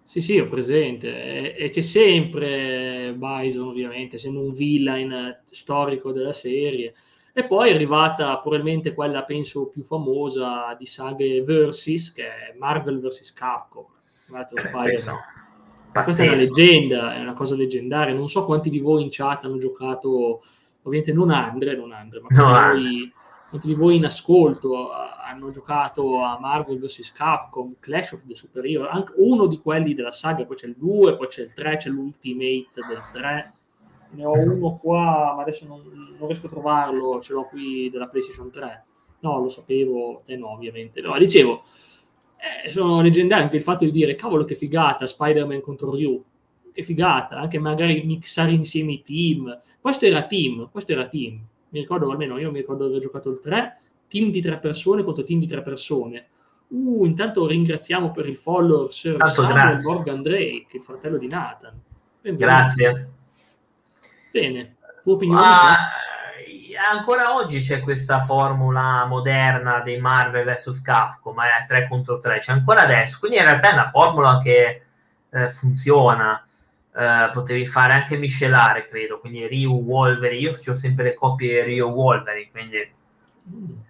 sì, 0.06 0.20
sì, 0.20 0.38
ho 0.38 0.44
presente. 0.44 1.08
E, 1.08 1.64
e 1.64 1.68
c'è 1.68 1.80
sempre 1.80 3.12
Bison, 3.16 3.66
ovviamente, 3.66 4.16
essendo 4.16 4.40
un 4.40 4.52
villain 4.52 5.42
storico 5.44 6.12
della 6.12 6.32
serie. 6.32 6.94
E 7.32 7.44
poi 7.44 7.70
è 7.70 7.74
arrivata 7.74 8.38
probabilmente 8.38 8.94
quella, 8.94 9.24
penso, 9.24 9.66
più 9.66 9.82
famosa 9.82 10.76
di 10.78 10.86
saghe 10.86 11.42
Versus, 11.42 12.12
che 12.12 12.22
è 12.22 12.54
Marvel 12.56 13.00
vs. 13.00 13.32
Capcom. 13.32 13.84
Eh, 15.92 16.02
Questa 16.04 16.22
è 16.22 16.28
una 16.28 16.36
leggenda, 16.36 17.16
è 17.16 17.20
una 17.20 17.34
cosa 17.34 17.56
leggendaria. 17.56 18.14
Non 18.14 18.28
so 18.28 18.44
quanti 18.44 18.70
di 18.70 18.78
voi 18.78 19.02
in 19.02 19.08
chat 19.10 19.44
hanno 19.44 19.58
giocato, 19.58 20.40
ovviamente 20.82 21.12
non 21.12 21.30
Andre, 21.30 21.74
non 21.74 21.90
Andre, 21.90 22.20
ma 22.20 22.28
no, 22.30 22.72
voi, 22.72 23.12
quanti 23.48 23.68
di 23.68 23.74
voi 23.74 23.96
in 23.96 24.04
ascolto 24.04 24.90
hanno 24.92 25.50
giocato 25.50 26.22
a 26.22 26.38
Marvel 26.38 26.78
vs. 26.78 27.12
Capcom, 27.12 27.76
Clash 27.78 28.12
of 28.12 28.26
the 28.26 28.34
Super 28.34 28.64
Hero, 28.64 28.88
anche 28.88 29.12
uno 29.16 29.46
di 29.46 29.58
quelli 29.58 29.94
della 29.94 30.10
saga, 30.10 30.44
poi 30.44 30.56
c'è 30.56 30.66
il 30.66 30.76
2, 30.76 31.16
poi 31.16 31.26
c'è 31.28 31.42
il 31.42 31.52
3, 31.52 31.76
c'è 31.76 31.88
l'Ultimate 31.88 32.80
del 32.88 33.08
3. 33.12 33.54
Ne 34.10 34.24
ho 34.24 34.32
uno 34.32 34.76
qua, 34.76 35.34
ma 35.36 35.42
adesso 35.42 35.66
non, 35.66 35.82
non 36.18 36.26
riesco 36.26 36.46
a 36.46 36.50
trovarlo, 36.50 37.20
ce 37.20 37.32
l'ho 37.32 37.46
qui 37.48 37.90
della 37.90 38.08
PlayStation 38.08 38.50
3. 38.50 38.84
No, 39.20 39.40
lo 39.40 39.48
sapevo, 39.48 40.22
te 40.24 40.36
no, 40.36 40.52
ovviamente. 40.52 41.00
No, 41.00 41.16
dicevo, 41.18 41.62
eh, 42.36 42.70
sono 42.70 43.00
leggendari 43.00 43.42
anche 43.42 43.56
il 43.56 43.62
fatto 43.62 43.84
di 43.84 43.90
dire, 43.90 44.14
cavolo 44.14 44.44
che 44.44 44.54
figata, 44.54 45.06
Spider-Man 45.06 45.60
contro 45.60 45.94
Ryu. 45.94 46.22
Che 46.72 46.82
figata, 46.82 47.38
anche 47.38 47.58
magari 47.58 48.04
mixare 48.04 48.52
insieme 48.52 48.92
i 48.92 49.02
team. 49.02 49.60
Questo 49.80 50.04
era 50.04 50.26
team, 50.26 50.68
questo 50.70 50.92
era 50.92 51.08
team. 51.08 51.40
Mi 51.70 51.80
ricordo, 51.80 52.10
almeno 52.10 52.38
io 52.38 52.50
mi 52.50 52.58
ricordo 52.58 52.84
di 52.84 52.90
aver 52.90 53.02
giocato 53.02 53.30
il 53.30 53.40
3 53.40 53.80
team 54.08 54.30
di 54.30 54.40
tre 54.40 54.58
persone 54.58 55.02
contro 55.02 55.24
team 55.24 55.40
di 55.40 55.46
tre 55.46 55.62
persone. 55.62 56.26
Uh, 56.68 57.04
intanto 57.04 57.46
ringraziamo 57.46 58.10
per 58.10 58.26
il 58.26 58.36
follow 58.36 58.88
Sir 58.88 59.24
Samuel. 59.26 59.80
Morgan 59.82 60.22
Drake, 60.22 60.76
il 60.76 60.82
fratello 60.82 61.16
di 61.16 61.28
Nathan. 61.28 61.80
Benvenuto. 62.20 62.56
Grazie. 62.56 63.10
Bene, 64.32 64.76
tua 65.02 65.14
opinione? 65.14 65.46
Ah, 65.46 65.76
ancora 66.90 67.34
oggi 67.34 67.60
c'è 67.60 67.80
questa 67.80 68.22
formula 68.22 69.04
moderna 69.06 69.80
dei 69.80 69.98
Marvel 69.98 70.44
vs 70.44 70.80
Capcom, 70.82 71.40
è 71.40 71.62
eh, 71.62 71.66
3 71.66 71.88
contro 71.88 72.18
3, 72.18 72.38
c'è 72.38 72.52
ancora 72.52 72.82
adesso, 72.82 73.18
quindi 73.20 73.38
in 73.38 73.44
realtà 73.44 73.70
è 73.70 73.72
una 73.72 73.86
formula 73.86 74.38
che 74.38 74.82
eh, 75.30 75.50
funziona. 75.50 76.40
Uh, 76.96 77.30
potevi 77.30 77.66
fare 77.66 77.92
anche 77.92 78.16
miscelare, 78.16 78.86
credo. 78.86 79.20
Quindi 79.20 79.46
Ryu 79.46 79.72
Wolverine. 79.72 80.40
Io 80.40 80.52
facevo 80.52 80.76
sempre 80.76 81.04
le 81.04 81.14
coppie 81.14 81.62
Ryu 81.62 81.88
Wolverine, 81.88 82.50
quindi 82.50 82.90
mm. 83.50 83.84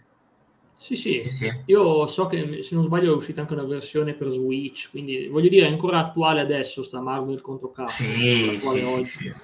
Sì, 0.78 0.94
sì, 0.94 1.20
sì, 1.22 1.30
sì, 1.30 1.52
io 1.64 2.06
so 2.06 2.26
che 2.26 2.62
se 2.62 2.74
non 2.74 2.84
sbaglio 2.84 3.12
è 3.12 3.16
uscita 3.16 3.40
anche 3.40 3.54
una 3.54 3.64
versione 3.64 4.12
per 4.12 4.28
Switch, 4.28 4.90
quindi 4.90 5.26
voglio 5.26 5.48
dire 5.48 5.66
è 5.66 5.70
ancora 5.70 5.98
attuale 5.98 6.42
adesso 6.42 6.82
sta 6.82 7.00
Marvel 7.00 7.40
contro 7.40 7.70
Capcom. 7.70 7.94
Sì, 7.94 8.58
sì, 8.60 8.84
sì, 8.84 9.04
sì, 9.04 9.34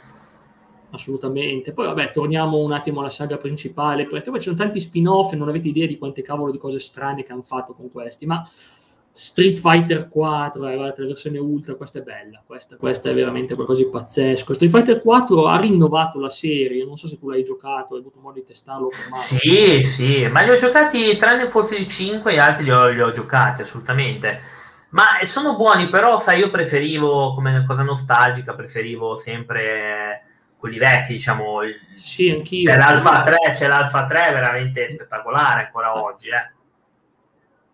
Assolutamente. 0.91 1.73
Poi 1.73 1.87
vabbè, 1.87 2.11
torniamo 2.11 2.59
un 2.59 2.73
attimo 2.73 3.01
alla 3.01 3.09
saga 3.09 3.39
principale, 3.39 4.07
perché 4.07 4.29
poi 4.29 4.41
ci 4.41 4.45
sono 4.45 4.57
tanti 4.57 4.79
spin-off 4.79 5.33
e 5.33 5.37
non 5.37 5.49
avete 5.49 5.69
idea 5.69 5.87
di 5.87 5.97
quante 5.97 6.21
cavolo 6.21 6.53
di 6.53 6.59
cose 6.59 6.79
strane 6.79 7.23
che 7.23 7.33
hanno 7.33 7.43
fatto 7.43 7.73
con 7.73 7.91
questi, 7.91 8.27
ma 8.27 8.47
Street 9.15 9.59
Fighter 9.59 10.09
4, 10.09 10.69
eh, 10.69 10.77
la 10.77 10.95
versione 10.97 11.39
Ultra, 11.39 11.75
questa 11.75 11.99
è 11.99 12.03
bella, 12.03 12.43
questa, 12.47 12.77
questa, 12.77 13.11
è 13.11 13.15
veramente 13.15 13.55
qualcosa 13.55 13.83
di 13.83 13.91
pazzesco. 13.91 14.55
Street 14.55 14.73
Fighter 14.73 15.03
4 15.03 15.47
ha 15.47 15.61
rinnovato 15.61 16.19
la 16.19 16.31
serie, 16.31 16.85
non 16.87 16.97
so 16.97 17.07
se 17.07 17.19
tu 17.19 17.29
l'hai 17.29 17.45
giocato, 17.45 17.95
hai 17.95 18.01
avuto 18.01 18.21
modo 18.21 18.39
di 18.39 18.45
testarlo. 18.45 18.89
Sì, 19.15 19.83
sì, 19.83 20.27
ma 20.29 20.41
li 20.41 20.51
ho 20.51 20.57
giocati, 20.57 21.15
tranne 21.17 21.47
forse 21.47 21.77
i 21.77 21.87
5, 21.87 22.33
gli 22.33 22.39
altri 22.39 22.65
li 22.65 22.73
ho, 22.73 22.89
li 22.89 23.03
ho 23.03 23.11
giocati 23.11 23.61
assolutamente. 23.61 24.41
Ma 24.91 25.05
sono 25.25 25.57
buoni, 25.57 25.91
però 25.91 26.19
sai, 26.19 26.39
io 26.39 26.51
preferivo, 26.51 27.35
come 27.35 27.65
cosa 27.67 27.83
nostalgica, 27.83 28.55
preferivo 28.55 29.15
sempre 29.15 30.25
quelli 30.57 30.79
vecchi, 30.79 31.13
diciamo. 31.13 31.59
Sì, 31.95 32.31
anch'io. 32.31 32.71
C'è 32.71 32.79
l'Alfa 32.79 33.23
3, 33.23 33.37
c'è 33.53 33.67
l'Alfa 33.67 34.07
3 34.07 34.31
veramente 34.33 34.89
spettacolare 34.89 35.65
ancora 35.65 36.03
oggi, 36.03 36.29
eh. 36.29 36.61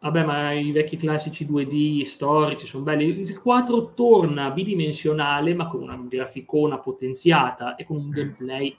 Vabbè, 0.01 0.25
ma 0.25 0.53
i 0.53 0.71
vecchi 0.71 0.97
classici 0.97 1.45
2D 1.45 2.03
storici 2.03 2.67
sono 2.67 2.85
belli. 2.85 3.21
Il 3.21 3.41
4 3.41 3.95
torna 3.95 4.51
bidimensionale, 4.51 5.55
ma 5.55 5.67
con 5.67 5.83
una 5.83 6.01
graficona 6.09 6.79
potenziata 6.79 7.75
e 7.75 7.85
con 7.85 7.97
un 7.97 8.11
gameplay 8.11 8.77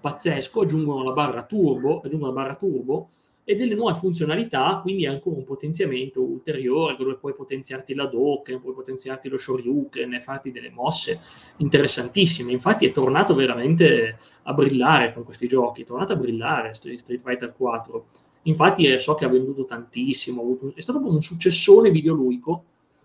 pazzesco. 0.00 0.62
Aggiungono 0.62 1.04
la 1.04 1.12
barra 1.12 1.44
turbo, 1.44 2.00
aggiungono 2.00 2.32
la 2.32 2.40
barra 2.40 2.56
turbo 2.56 3.10
e 3.44 3.54
delle 3.54 3.74
nuove 3.74 3.98
funzionalità, 3.98 4.78
quindi 4.82 5.04
ancora 5.04 5.36
un 5.36 5.44
potenziamento 5.44 6.22
ulteriore, 6.22 6.96
dove 6.96 7.16
puoi 7.16 7.34
potenziarti 7.34 7.92
la 7.94 8.06
dock, 8.06 8.58
puoi 8.60 8.72
potenziarti 8.72 9.28
lo 9.28 9.36
shoryuken 9.36 10.14
e 10.14 10.20
farti 10.20 10.52
delle 10.52 10.70
mosse 10.70 11.20
interessantissime. 11.58 12.50
Infatti 12.50 12.86
è 12.86 12.92
tornato 12.92 13.34
veramente 13.34 14.16
a 14.44 14.54
brillare 14.54 15.12
con 15.12 15.24
questi 15.24 15.48
giochi, 15.48 15.82
è 15.82 15.84
tornato 15.84 16.14
a 16.14 16.16
brillare 16.16 16.72
Street 16.72 17.18
Fighter 17.18 17.52
4 17.54 18.06
Infatti 18.42 18.86
eh, 18.86 18.98
so 18.98 19.14
che 19.14 19.24
ha 19.24 19.28
venduto 19.28 19.64
tantissimo, 19.64 20.58
è 20.74 20.80
stato 20.80 20.98
un 20.98 21.20
successone 21.20 21.90
videoluico 21.90 22.64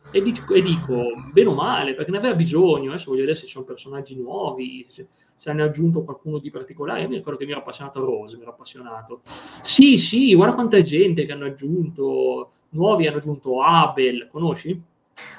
e 0.09 0.21
dico, 0.21 0.53
e 0.53 0.61
dico, 0.61 0.95
bene 1.31 1.49
o 1.49 1.53
male, 1.53 1.93
perché 1.93 2.11
ne 2.11 2.17
aveva 2.17 2.33
bisogno, 2.33 2.89
adesso 2.89 3.09
voglio 3.09 3.21
vedere 3.21 3.37
se 3.37 3.45
ci 3.45 3.51
sono 3.51 3.65
personaggi 3.65 4.15
nuovi, 4.15 4.85
se, 4.87 5.07
se 5.35 5.49
hanno 5.49 5.63
aggiunto 5.63 6.03
qualcuno 6.03 6.39
di 6.39 6.49
particolare, 6.49 7.01
io 7.01 7.09
mi 7.09 7.15
ricordo 7.15 7.37
che 7.37 7.45
mi 7.45 7.51
ero 7.51 7.59
appassionato 7.59 7.99
a 7.99 8.05
Rose, 8.05 8.37
mi 8.37 8.43
ero 8.43 8.51
appassionato. 8.51 9.21
Sì, 9.61 9.97
sì, 9.97 10.33
guarda 10.33 10.55
quanta 10.55 10.81
gente 10.81 11.25
che 11.25 11.31
hanno 11.33 11.45
aggiunto, 11.45 12.51
nuovi 12.69 13.05
hanno 13.05 13.17
aggiunto 13.17 13.61
Abel, 13.61 14.29
conosci? 14.31 14.81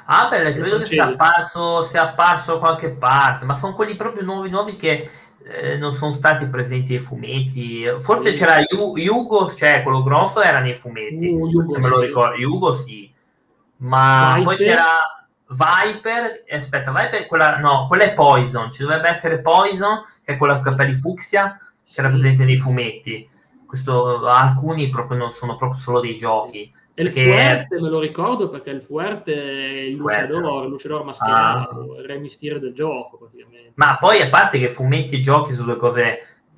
Abel 0.06 0.54
credo 0.54 0.78
che 0.78 0.86
sia 0.86 1.06
apparso, 1.06 1.82
sia 1.82 2.02
apparso 2.10 2.54
da 2.54 2.58
qualche 2.58 2.90
parte, 2.90 3.44
ma 3.46 3.54
sono 3.54 3.74
quelli 3.74 3.96
proprio 3.96 4.24
nuovi, 4.24 4.50
nuovi 4.50 4.76
che 4.76 5.08
eh, 5.50 5.76
non 5.78 5.94
sono 5.94 6.12
stati 6.12 6.46
presenti 6.46 6.92
nei 6.92 7.00
fumetti. 7.00 7.84
Forse 8.00 8.32
sì. 8.32 8.38
c'era 8.38 8.62
Yugo, 8.94 9.54
cioè 9.54 9.82
quello 9.82 10.02
grosso 10.02 10.42
era 10.42 10.60
nei 10.60 10.74
fumetti. 10.74 11.28
Uh, 11.28 11.48
Yugo, 11.48 11.78
me 11.78 11.88
lo 11.88 12.00
ricordo. 12.00 12.36
Yugo 12.36 12.74
sì. 12.74 13.10
Ma 13.78 14.34
Viper. 14.36 14.44
poi 14.44 14.56
c'era 14.56 14.84
Viper. 15.46 16.44
Aspetta, 16.50 16.92
Viper 16.92 17.26
quella, 17.26 17.58
no, 17.58 17.86
quella 17.88 18.04
è 18.04 18.14
Poison. 18.14 18.70
Ci 18.70 18.82
dovrebbe 18.82 19.08
essere 19.08 19.40
Poison, 19.40 20.02
che 20.22 20.34
è 20.34 20.36
quella 20.36 20.54
a 20.54 20.60
capelli 20.60 20.94
fucsia, 20.94 21.58
che 21.82 22.00
era 22.00 22.10
presente 22.10 22.44
nei 22.44 22.58
fumetti. 22.58 23.28
Questo, 23.66 24.26
alcuni 24.26 24.90
proprio 24.90 25.18
non 25.18 25.32
sono 25.32 25.56
proprio 25.56 25.80
solo 25.80 26.00
dei 26.00 26.16
giochi. 26.16 26.70
E 26.98 27.04
il 27.04 27.12
Fuerte 27.12 27.80
me 27.80 27.90
lo 27.90 28.00
ricordo 28.00 28.48
perché 28.48 28.70
il 28.70 28.82
Fuerte 28.82 29.32
è 29.32 29.80
il 29.82 29.94
lucidor, 29.94 30.64
il 30.64 30.70
lucidor 30.70 31.04
mascherato, 31.04 31.94
ah. 31.94 32.00
il 32.00 32.04
re 32.04 32.18
mistero 32.18 32.58
del 32.58 32.74
gioco 32.74 33.16
praticamente. 33.18 33.70
Ma 33.76 33.96
poi 33.98 34.20
a 34.20 34.28
parte 34.28 34.58
che 34.58 34.68
fumetti 34.68 35.14
e 35.14 35.20
giochi 35.20 35.52
sono 35.52 35.66
due 35.66 35.76
cose 35.76 36.02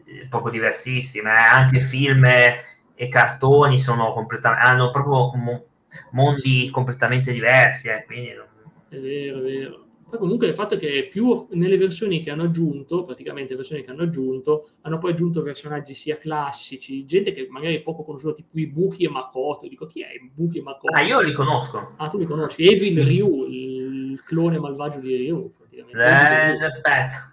eh, 0.03 0.27
proprio 0.31 0.51
diversissime, 0.51 1.31
eh? 1.31 1.37
anche 1.37 1.81
film 1.81 2.25
e 2.25 3.09
cartoni 3.11 3.79
sono 3.79 4.15
completamente, 4.15 4.65
hanno 4.65 4.91
proprio 4.91 5.31
mondi 6.13 6.71
completamente 6.71 7.33
diversi, 7.33 7.89
eh? 7.89 8.05
quindi... 8.07 8.29
È 8.31 8.97
vero, 8.97 9.39
è 9.41 9.43
vero. 9.43 9.85
Poi 10.11 10.19
comunque 10.19 10.49
il 10.49 10.55
fatto 10.55 10.75
è 10.75 10.77
che 10.77 11.07
più 11.09 11.47
nelle 11.53 11.77
versioni 11.77 12.21
che 12.21 12.33
hanno 12.33 12.43
aggiunto, 12.43 13.05
praticamente 13.05 13.55
versioni 13.55 13.85
che 13.85 13.93
hanno 13.93 14.03
aggiunto, 14.03 14.71
hanno 14.81 14.99
poi 14.99 15.13
aggiunto 15.13 15.41
personaggi 15.41 15.95
sia 15.95 16.19
classici, 16.19 17.05
gente 17.07 17.33
che 17.33 17.47
magari 17.49 17.77
è 17.77 17.81
poco 17.81 18.03
conosciuta, 18.03 18.35
tipo 18.35 18.59
i 18.59 18.67
Buki 18.67 19.05
e 19.05 19.09
Makoto. 19.09 19.69
Dico, 19.69 19.87
chi 19.87 20.03
è 20.03 20.09
Buki 20.35 20.59
e 20.59 20.63
Makoto? 20.63 20.93
Ah, 20.93 21.03
io 21.03 21.21
li 21.21 21.33
conosco. 21.33 21.93
Ah, 21.97 22.09
tu 22.09 22.19
li 22.19 22.27
conosci? 22.27 22.67
Evil 22.67 23.05
Ryu, 23.05 23.47
il 23.47 24.23
clone 24.25 24.59
malvagio 24.59 24.99
di 24.99 25.15
Ryu. 25.15 25.53
Eh, 25.95 26.65
aspetta, 26.65 27.33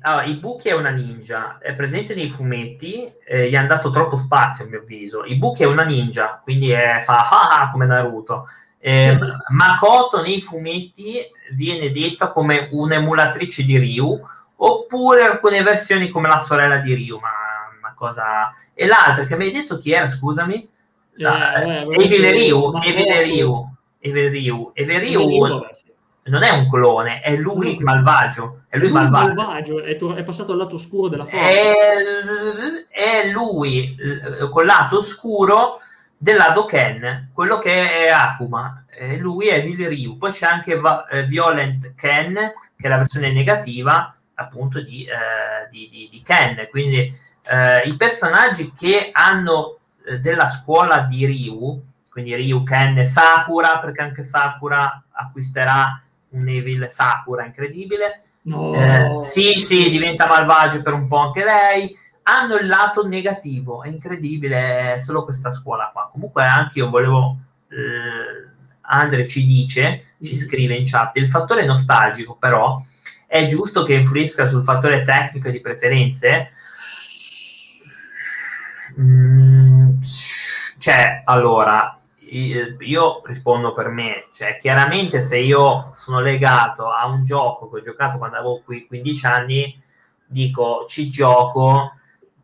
allora, 0.00 0.24
i 0.24 0.34
Buki 0.36 0.68
è 0.68 0.74
una 0.74 0.88
ninja, 0.90 1.58
è 1.58 1.74
presente 1.74 2.14
nei 2.14 2.30
fumetti, 2.30 3.12
eh, 3.26 3.48
gli 3.48 3.54
hanno 3.54 3.68
dato 3.68 3.90
troppo 3.90 4.16
spazio 4.16 4.64
a 4.64 4.68
mio 4.68 4.80
avviso. 4.80 5.24
I 5.24 5.36
Buki 5.36 5.62
è 5.62 5.66
una 5.66 5.84
ninja, 5.84 6.40
quindi 6.42 6.70
è, 6.70 7.02
fa 7.04 7.28
ah, 7.28 7.62
ah 7.62 7.70
come 7.70 7.84
Naruto 7.84 8.46
eh, 8.88 9.18
Makoto 9.48 10.22
nei 10.22 10.40
fumetti 10.40 11.18
viene 11.54 11.90
detta 11.90 12.28
come 12.28 12.68
un'emulatrice 12.70 13.64
di 13.64 13.76
Ryu, 13.78 14.24
oppure 14.54 15.24
alcune 15.24 15.60
versioni 15.64 16.08
come 16.08 16.28
la 16.28 16.38
sorella 16.38 16.76
di 16.76 16.94
Ryu, 16.94 17.18
ma 17.18 17.28
una 17.80 17.94
cosa... 17.96 18.52
E 18.72 18.86
l'altra 18.86 19.26
che 19.26 19.34
mi 19.34 19.46
hai 19.46 19.50
detto 19.50 19.78
chi 19.78 19.90
era, 19.90 20.06
scusami? 20.06 20.68
La... 21.14 21.54
Eh, 21.54 21.80
eh, 21.80 22.04
Evil 22.04 22.30
Ryu, 22.30 22.72
Evil 22.80 23.12
Ryu, 23.12 23.74
Evil 23.98 24.30
Ryu, 24.30 24.70
Evil 24.72 25.00
Ryu 25.00 25.66
non 26.26 26.44
è 26.44 26.50
un 26.50 26.70
clone, 26.70 27.22
è 27.22 27.34
lui 27.34 27.78
malvagio. 27.80 28.62
È 28.68 28.76
lui, 28.76 28.88
lui 28.88 29.00
malvagio. 29.00 29.34
malvagio. 29.34 29.82
È, 29.82 29.96
to- 29.96 30.14
è, 30.14 30.22
passato 30.22 30.52
al 30.52 30.58
lato 30.58 30.76
oscuro 30.76 31.08
della 31.08 31.24
forza. 31.24 31.48
È, 31.48 31.72
è 32.88 33.30
lui 33.30 33.96
col 34.50 34.64
lato 34.64 34.98
oscuro 34.98 35.80
dell'Ado 36.16 36.64
Ken, 36.64 37.30
quello 37.32 37.58
che 37.58 38.06
è 38.06 38.08
Akuma, 38.08 38.84
eh, 38.90 39.16
lui 39.18 39.48
è 39.48 39.62
Will 39.62 39.86
Ryu. 39.86 40.16
Poi 40.16 40.32
c'è 40.32 40.46
anche 40.46 40.76
Va- 40.76 41.06
eh, 41.06 41.24
Violent 41.24 41.94
Ken, 41.94 42.34
che 42.76 42.86
è 42.86 42.88
la 42.88 42.98
versione 42.98 43.32
negativa 43.32 44.14
appunto 44.34 44.80
di, 44.80 45.04
eh, 45.04 45.68
di, 45.70 45.88
di, 45.90 46.08
di 46.10 46.22
Ken. 46.22 46.66
Quindi 46.70 46.98
eh, 46.98 47.88
i 47.88 47.96
personaggi 47.96 48.72
che 48.72 49.10
hanno 49.12 49.78
eh, 50.06 50.18
della 50.20 50.46
scuola 50.46 51.00
di 51.00 51.26
Ryu, 51.26 51.82
quindi 52.10 52.34
Ryu, 52.34 52.62
Ken 52.62 52.98
e 52.98 53.04
Sakura, 53.04 53.78
perché 53.78 54.02
anche 54.02 54.24
Sakura 54.24 55.04
acquisterà 55.12 56.00
un 56.30 56.48
Evil 56.48 56.88
Sakura 56.90 57.44
incredibile. 57.44 58.22
No. 58.42 58.74
Eh, 58.74 59.22
sì, 59.22 59.60
sì, 59.60 59.90
diventa 59.90 60.26
malvagio 60.26 60.80
per 60.80 60.92
un 60.92 61.08
po' 61.08 61.18
anche 61.18 61.44
lei 61.44 61.96
hanno 62.28 62.56
il 62.56 62.66
lato 62.66 63.06
negativo, 63.06 63.82
è 63.82 63.88
incredibile 63.88 64.98
solo 65.00 65.24
questa 65.24 65.50
scuola 65.50 65.90
qua. 65.92 66.08
Comunque 66.10 66.42
anche 66.44 66.80
io 66.80 66.90
volevo, 66.90 67.38
eh, 67.68 68.50
Andre 68.82 69.28
ci 69.28 69.44
dice, 69.44 70.16
ci 70.20 70.34
mm. 70.34 70.36
scrive 70.36 70.76
in 70.76 70.86
chat, 70.88 71.16
il 71.16 71.28
fattore 71.28 71.64
nostalgico 71.64 72.36
però 72.36 72.80
è 73.26 73.46
giusto 73.46 73.84
che 73.84 73.94
influisca 73.94 74.46
sul 74.46 74.64
fattore 74.64 75.02
tecnico 75.02 75.50
di 75.50 75.60
preferenze? 75.60 76.50
Mm, 78.98 80.00
cioè, 80.78 81.22
allora, 81.24 82.00
io 82.28 83.22
rispondo 83.24 83.72
per 83.72 83.88
me, 83.88 84.26
cioè 84.34 84.56
chiaramente 84.56 85.22
se 85.22 85.38
io 85.38 85.90
sono 85.92 86.20
legato 86.20 86.90
a 86.90 87.06
un 87.06 87.24
gioco 87.24 87.70
che 87.70 87.78
ho 87.78 87.82
giocato 87.82 88.18
quando 88.18 88.36
avevo 88.36 88.62
15 88.64 89.26
anni, 89.26 89.82
dico 90.26 90.86
ci 90.88 91.08
gioco 91.08 91.92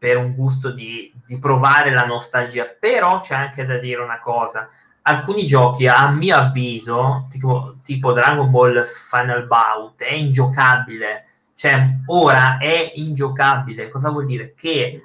per 0.02 0.16
un 0.16 0.34
gusto 0.34 0.72
di, 0.72 1.12
di 1.24 1.38
provare 1.38 1.92
la 1.92 2.04
nostalgia, 2.04 2.64
però 2.64 3.20
c'è 3.20 3.36
anche 3.36 3.64
da 3.64 3.78
dire 3.78 4.02
una 4.02 4.18
cosa, 4.18 4.68
alcuni 5.02 5.46
giochi 5.46 5.86
a 5.86 6.08
mio 6.08 6.34
avviso, 6.34 7.28
tipo, 7.30 7.76
tipo 7.84 8.10
Dragon 8.12 8.50
Ball 8.50 8.82
Final 8.84 9.46
Bout, 9.46 10.02
è 10.02 10.12
ingiocabile, 10.12 11.26
cioè 11.54 11.98
ora 12.06 12.58
è 12.58 12.90
ingiocabile, 12.96 13.90
cosa 13.90 14.10
vuol 14.10 14.26
dire? 14.26 14.54
Che, 14.56 15.00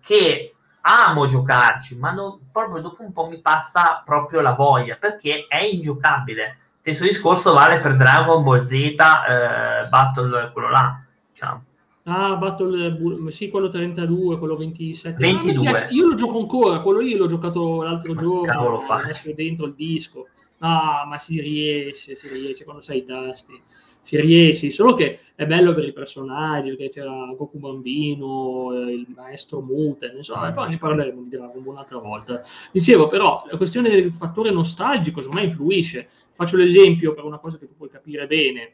che 0.00 0.54
amo 0.80 1.26
giocarci, 1.26 1.98
ma 1.98 2.10
non, 2.10 2.48
proprio 2.50 2.80
dopo 2.80 3.02
un 3.02 3.12
po' 3.12 3.28
mi 3.28 3.42
passa 3.42 4.00
proprio 4.02 4.40
la 4.40 4.54
voglia, 4.54 4.96
perché 4.98 5.44
è 5.46 5.58
ingiocabile. 5.58 6.56
Stesso 6.80 7.02
discorso 7.02 7.52
vale 7.52 7.80
per 7.80 7.94
Dragon 7.94 8.42
Ball 8.42 8.62
Z 8.62 8.72
eh, 8.72 9.86
Battle, 9.90 10.50
quello 10.50 10.70
là, 10.70 10.98
diciamo. 11.30 11.64
Ah, 12.10 12.36
Battle, 12.36 13.30
sì, 13.30 13.50
quello 13.50 13.68
32, 13.68 14.38
quello 14.38 14.56
27. 14.56 15.20
22. 15.20 15.88
io 15.90 16.06
lo 16.06 16.14
gioco 16.14 16.38
ancora, 16.38 16.80
quello 16.80 17.02
io 17.02 17.18
l'ho 17.18 17.26
giocato 17.26 17.82
l'altro 17.82 18.14
giorno. 18.14 18.50
Cavolo 18.50 18.78
fa. 18.78 18.94
Adesso 18.94 19.30
dentro 19.34 19.66
il 19.66 19.74
disco. 19.74 20.28
Ah, 20.60 21.04
ma 21.06 21.18
si 21.18 21.38
riesce, 21.38 22.14
si 22.14 22.28
riesce 22.28 22.64
quando 22.64 22.80
sai 22.80 22.98
i 22.98 23.04
tasti. 23.04 23.60
Si 24.00 24.18
riesce, 24.18 24.70
solo 24.70 24.94
che 24.94 25.18
è 25.34 25.46
bello 25.46 25.74
per 25.74 25.84
i 25.84 25.92
personaggi, 25.92 26.70
perché 26.70 26.88
c'era 26.88 27.12
Goku 27.36 27.58
Bambino, 27.58 28.72
eh, 28.72 28.92
il 28.92 29.06
maestro 29.14 29.60
Muten, 29.60 30.16
insomma, 30.16 30.50
poi 30.52 30.70
ne 30.70 30.78
parleremo 30.78 31.20
di 31.20 31.28
Dragon 31.28 31.62
Ball 31.62 31.74
un'altra 31.74 31.98
volta. 31.98 32.40
Dicevo, 32.72 33.08
però, 33.08 33.44
la 33.50 33.56
questione 33.58 33.90
del 33.90 34.10
fattore 34.12 34.50
nostalgico, 34.50 35.20
secondo 35.20 35.42
me, 35.42 35.48
influisce. 35.48 36.08
Faccio 36.32 36.56
l'esempio 36.56 37.12
per 37.12 37.24
una 37.24 37.38
cosa 37.38 37.58
che 37.58 37.66
tu 37.66 37.76
puoi 37.76 37.90
capire 37.90 38.26
bene 38.26 38.72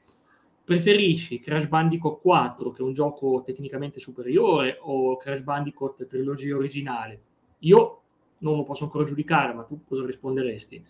Preferisci 0.64 1.40
Crash 1.40 1.66
Bandicoot 1.66 2.20
4, 2.22 2.72
che 2.72 2.80
è 2.80 2.84
un 2.84 2.94
gioco 2.94 3.42
tecnicamente 3.44 4.00
superiore, 4.00 4.78
o 4.80 5.16
Crash 5.16 5.42
Bandicoot 5.42 6.06
trilogia 6.06 6.56
originale? 6.56 7.20
Io 7.60 8.00
non 8.38 8.56
lo 8.56 8.62
posso 8.62 8.84
ancora 8.84 9.04
giudicare, 9.04 9.52
ma 9.52 9.64
tu 9.64 9.80
cosa 9.86 10.06
risponderesti? 10.06 10.82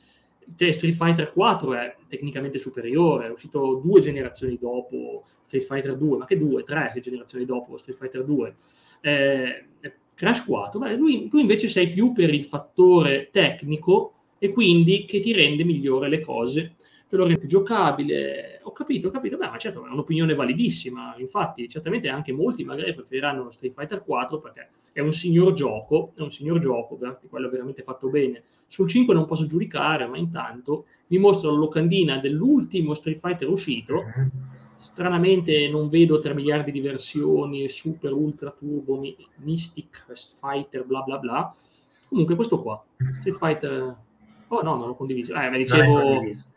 Te 0.56 0.72
Street 0.72 0.94
Fighter 0.94 1.32
4 1.32 1.74
è 1.74 1.96
tecnicamente 2.06 2.58
superiore, 2.58 3.26
è 3.26 3.30
uscito 3.30 3.80
due 3.82 4.00
generazioni 4.00 4.58
dopo 4.60 5.24
Street 5.42 5.64
Fighter 5.64 5.96
2, 5.96 6.18
ma 6.18 6.26
che 6.26 6.38
due, 6.38 6.62
tre 6.62 6.92
generazioni 7.00 7.44
dopo 7.44 7.76
Street 7.76 7.98
Fighter 7.98 8.24
2. 8.24 8.54
Eh, 9.00 9.64
Crash 10.14 10.44
4, 10.44 10.78
beh, 10.78 10.94
lui, 10.94 11.28
tu 11.28 11.38
invece 11.38 11.66
sei 11.66 11.90
più 11.90 12.12
per 12.12 12.32
il 12.32 12.44
fattore 12.44 13.30
tecnico 13.32 14.12
e 14.38 14.52
quindi 14.52 15.04
che 15.04 15.18
ti 15.18 15.32
rende 15.32 15.64
migliore 15.64 16.08
le 16.08 16.20
cose 16.20 16.74
te 17.14 17.20
lo 17.20 17.24
rende 17.24 17.38
più 17.38 17.48
giocabile. 17.48 18.60
Ho 18.64 18.72
capito, 18.72 19.08
ho 19.08 19.10
capito, 19.10 19.36
beh, 19.36 19.48
ma 19.48 19.56
certo 19.56 19.86
è 19.86 19.88
un'opinione 19.88 20.34
validissima. 20.34 21.14
Infatti, 21.18 21.68
certamente 21.68 22.08
anche 22.08 22.32
molti 22.32 22.64
magari 22.64 22.92
preferiranno 22.92 23.50
Street 23.50 23.72
Fighter 23.72 24.02
4 24.02 24.38
perché 24.38 24.70
è 24.92 25.00
un 25.00 25.12
signor 25.12 25.52
gioco, 25.52 26.12
è 26.16 26.22
un 26.22 26.32
signor 26.32 26.58
gioco, 26.58 26.98
quello 27.28 27.48
veramente 27.48 27.82
fatto 27.82 28.08
bene. 28.08 28.42
Sul 28.66 28.88
5 28.88 29.14
non 29.14 29.26
posso 29.26 29.46
giudicare, 29.46 30.06
ma 30.06 30.16
intanto 30.16 30.86
vi 31.06 31.18
mostro 31.18 31.52
la 31.52 31.58
locandina 31.58 32.18
dell'ultimo 32.18 32.94
Street 32.94 33.18
Fighter 33.18 33.48
uscito. 33.48 34.02
Stranamente 34.76 35.68
non 35.68 35.88
vedo 35.88 36.18
3 36.18 36.34
miliardi 36.34 36.72
di 36.72 36.80
versioni, 36.80 37.68
super, 37.68 38.12
ultra, 38.12 38.50
turbo, 38.50 39.00
mystic, 39.36 40.04
fighter, 40.40 40.84
bla 40.84 41.02
bla 41.02 41.18
bla. 41.18 41.54
Comunque 42.08 42.34
questo 42.34 42.60
qua, 42.60 42.82
Street 43.12 43.36
Fighter... 43.36 43.96
Oh 44.48 44.62
no, 44.62 44.76
non 44.76 44.88
l'ho 44.88 44.94
condiviso. 44.94 45.32
Eh, 45.32 45.48
ma 45.48 45.56
dicevo... 45.56 46.52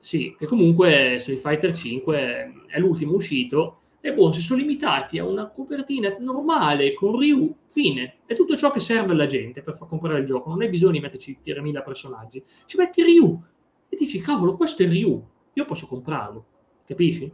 Sì, 0.00 0.34
che 0.38 0.46
comunque 0.46 1.16
Street 1.18 1.40
Fighter 1.40 1.74
5 1.74 2.52
è 2.66 2.78
l'ultimo 2.78 3.12
uscito 3.12 3.80
e 4.02 4.14
buon, 4.14 4.32
si 4.32 4.40
sono 4.40 4.60
limitati 4.60 5.18
a 5.18 5.26
una 5.26 5.48
copertina 5.48 6.16
normale 6.18 6.94
con 6.94 7.18
Ryu, 7.18 7.54
fine. 7.66 8.20
È 8.24 8.34
tutto 8.34 8.56
ciò 8.56 8.70
che 8.70 8.80
serve 8.80 9.12
alla 9.12 9.26
gente 9.26 9.62
per 9.62 9.76
far 9.76 9.88
comprare 9.88 10.20
il 10.20 10.24
gioco. 10.24 10.48
Non 10.48 10.62
hai 10.62 10.70
bisogno 10.70 10.92
di 10.92 11.00
metterci 11.00 11.38
3.000 11.44 11.84
personaggi. 11.84 12.42
Ci 12.64 12.78
metti 12.78 13.02
Ryu 13.02 13.42
e 13.90 13.96
dici, 13.96 14.20
cavolo, 14.20 14.56
questo 14.56 14.84
è 14.84 14.88
Ryu. 14.88 15.22
Io 15.52 15.64
posso 15.66 15.86
comprarlo. 15.86 16.46
Capisci? 16.86 17.30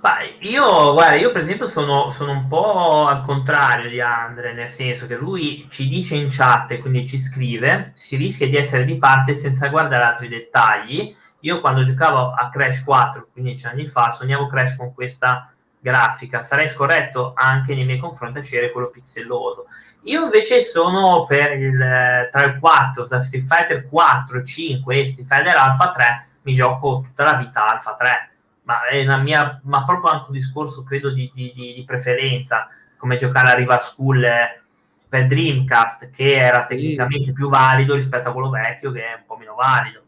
Ma 0.00 0.18
io, 0.42 0.92
guarda, 0.92 1.16
io 1.16 1.32
per 1.32 1.40
esempio 1.40 1.66
sono, 1.66 2.08
sono, 2.10 2.30
un 2.30 2.46
po' 2.46 3.06
al 3.06 3.24
contrario 3.24 3.90
di 3.90 4.00
Andre, 4.00 4.52
nel 4.52 4.68
senso 4.68 5.08
che 5.08 5.16
lui 5.16 5.66
ci 5.70 5.88
dice 5.88 6.14
in 6.14 6.28
chat, 6.30 6.78
quindi 6.78 7.04
ci 7.04 7.18
scrive, 7.18 7.90
si 7.94 8.14
rischia 8.14 8.46
di 8.46 8.54
essere 8.54 8.84
di 8.84 8.96
parte 8.96 9.34
senza 9.34 9.66
guardare 9.68 10.04
altri 10.04 10.28
dettagli 10.28 11.12
io 11.40 11.60
quando 11.60 11.84
giocavo 11.84 12.32
a 12.32 12.48
Crash 12.48 12.82
4, 12.82 13.28
15 13.32 13.66
anni 13.66 13.86
fa, 13.86 14.10
sognavo 14.10 14.46
Crash 14.46 14.76
con 14.76 14.92
questa 14.92 15.52
grafica. 15.78 16.42
Sarei 16.42 16.68
scorretto 16.68 17.32
anche 17.34 17.74
nei 17.74 17.84
miei 17.84 17.98
confronti 17.98 18.38
a 18.38 18.42
scegliere 18.42 18.72
quello 18.72 18.88
pixelloso. 18.88 19.66
Io 20.02 20.24
invece 20.24 20.62
sono 20.62 21.26
per 21.26 21.52
il 21.52 22.28
tra 22.30 22.42
il 22.44 22.58
4, 22.58 23.04
tra 23.04 23.20
Street 23.20 23.46
Fighter 23.46 23.88
4, 23.88 24.42
5 24.42 25.00
e 25.00 25.06
Street 25.06 25.28
Fighter 25.28 25.56
Alpha 25.56 25.90
3, 25.90 26.26
mi 26.42 26.54
gioco 26.54 27.02
tutta 27.04 27.24
la 27.24 27.34
vita 27.34 27.68
Alpha 27.68 27.94
3. 27.94 28.30
Ma 28.62 28.86
è 28.86 29.02
una 29.02 29.16
mia, 29.18 29.60
ma 29.64 29.84
proprio 29.84 30.10
anche 30.10 30.26
un 30.28 30.36
discorso, 30.36 30.82
credo, 30.82 31.10
di, 31.10 31.30
di, 31.34 31.52
di 31.54 31.84
preferenza, 31.86 32.68
come 32.96 33.16
giocare 33.16 33.50
a 33.50 33.54
Riva 33.54 33.78
School 33.78 34.22
eh, 34.24 34.60
per 35.08 35.26
Dreamcast, 35.26 36.10
che 36.10 36.36
era 36.36 36.66
tecnicamente 36.66 37.32
più 37.32 37.48
valido 37.48 37.94
rispetto 37.94 38.28
a 38.28 38.32
quello 38.32 38.50
vecchio, 38.50 38.92
che 38.92 39.00
è 39.00 39.14
un 39.14 39.22
po' 39.24 39.36
meno 39.36 39.54
valido. 39.54 40.02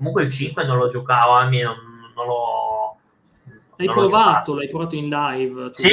Comunque 0.00 0.22
il 0.22 0.30
5 0.30 0.64
non 0.64 0.78
lo 0.78 0.88
giocavo, 0.88 1.32
almeno 1.32 1.74
non, 2.14 2.26
l'ho... 2.26 2.96
L'hai 3.76 3.86
non 3.86 3.96
provato, 3.96 4.54
l'hai 4.54 4.70
provato 4.70 4.96
in 4.96 5.10
live? 5.10 5.68
Sì, 5.74 5.88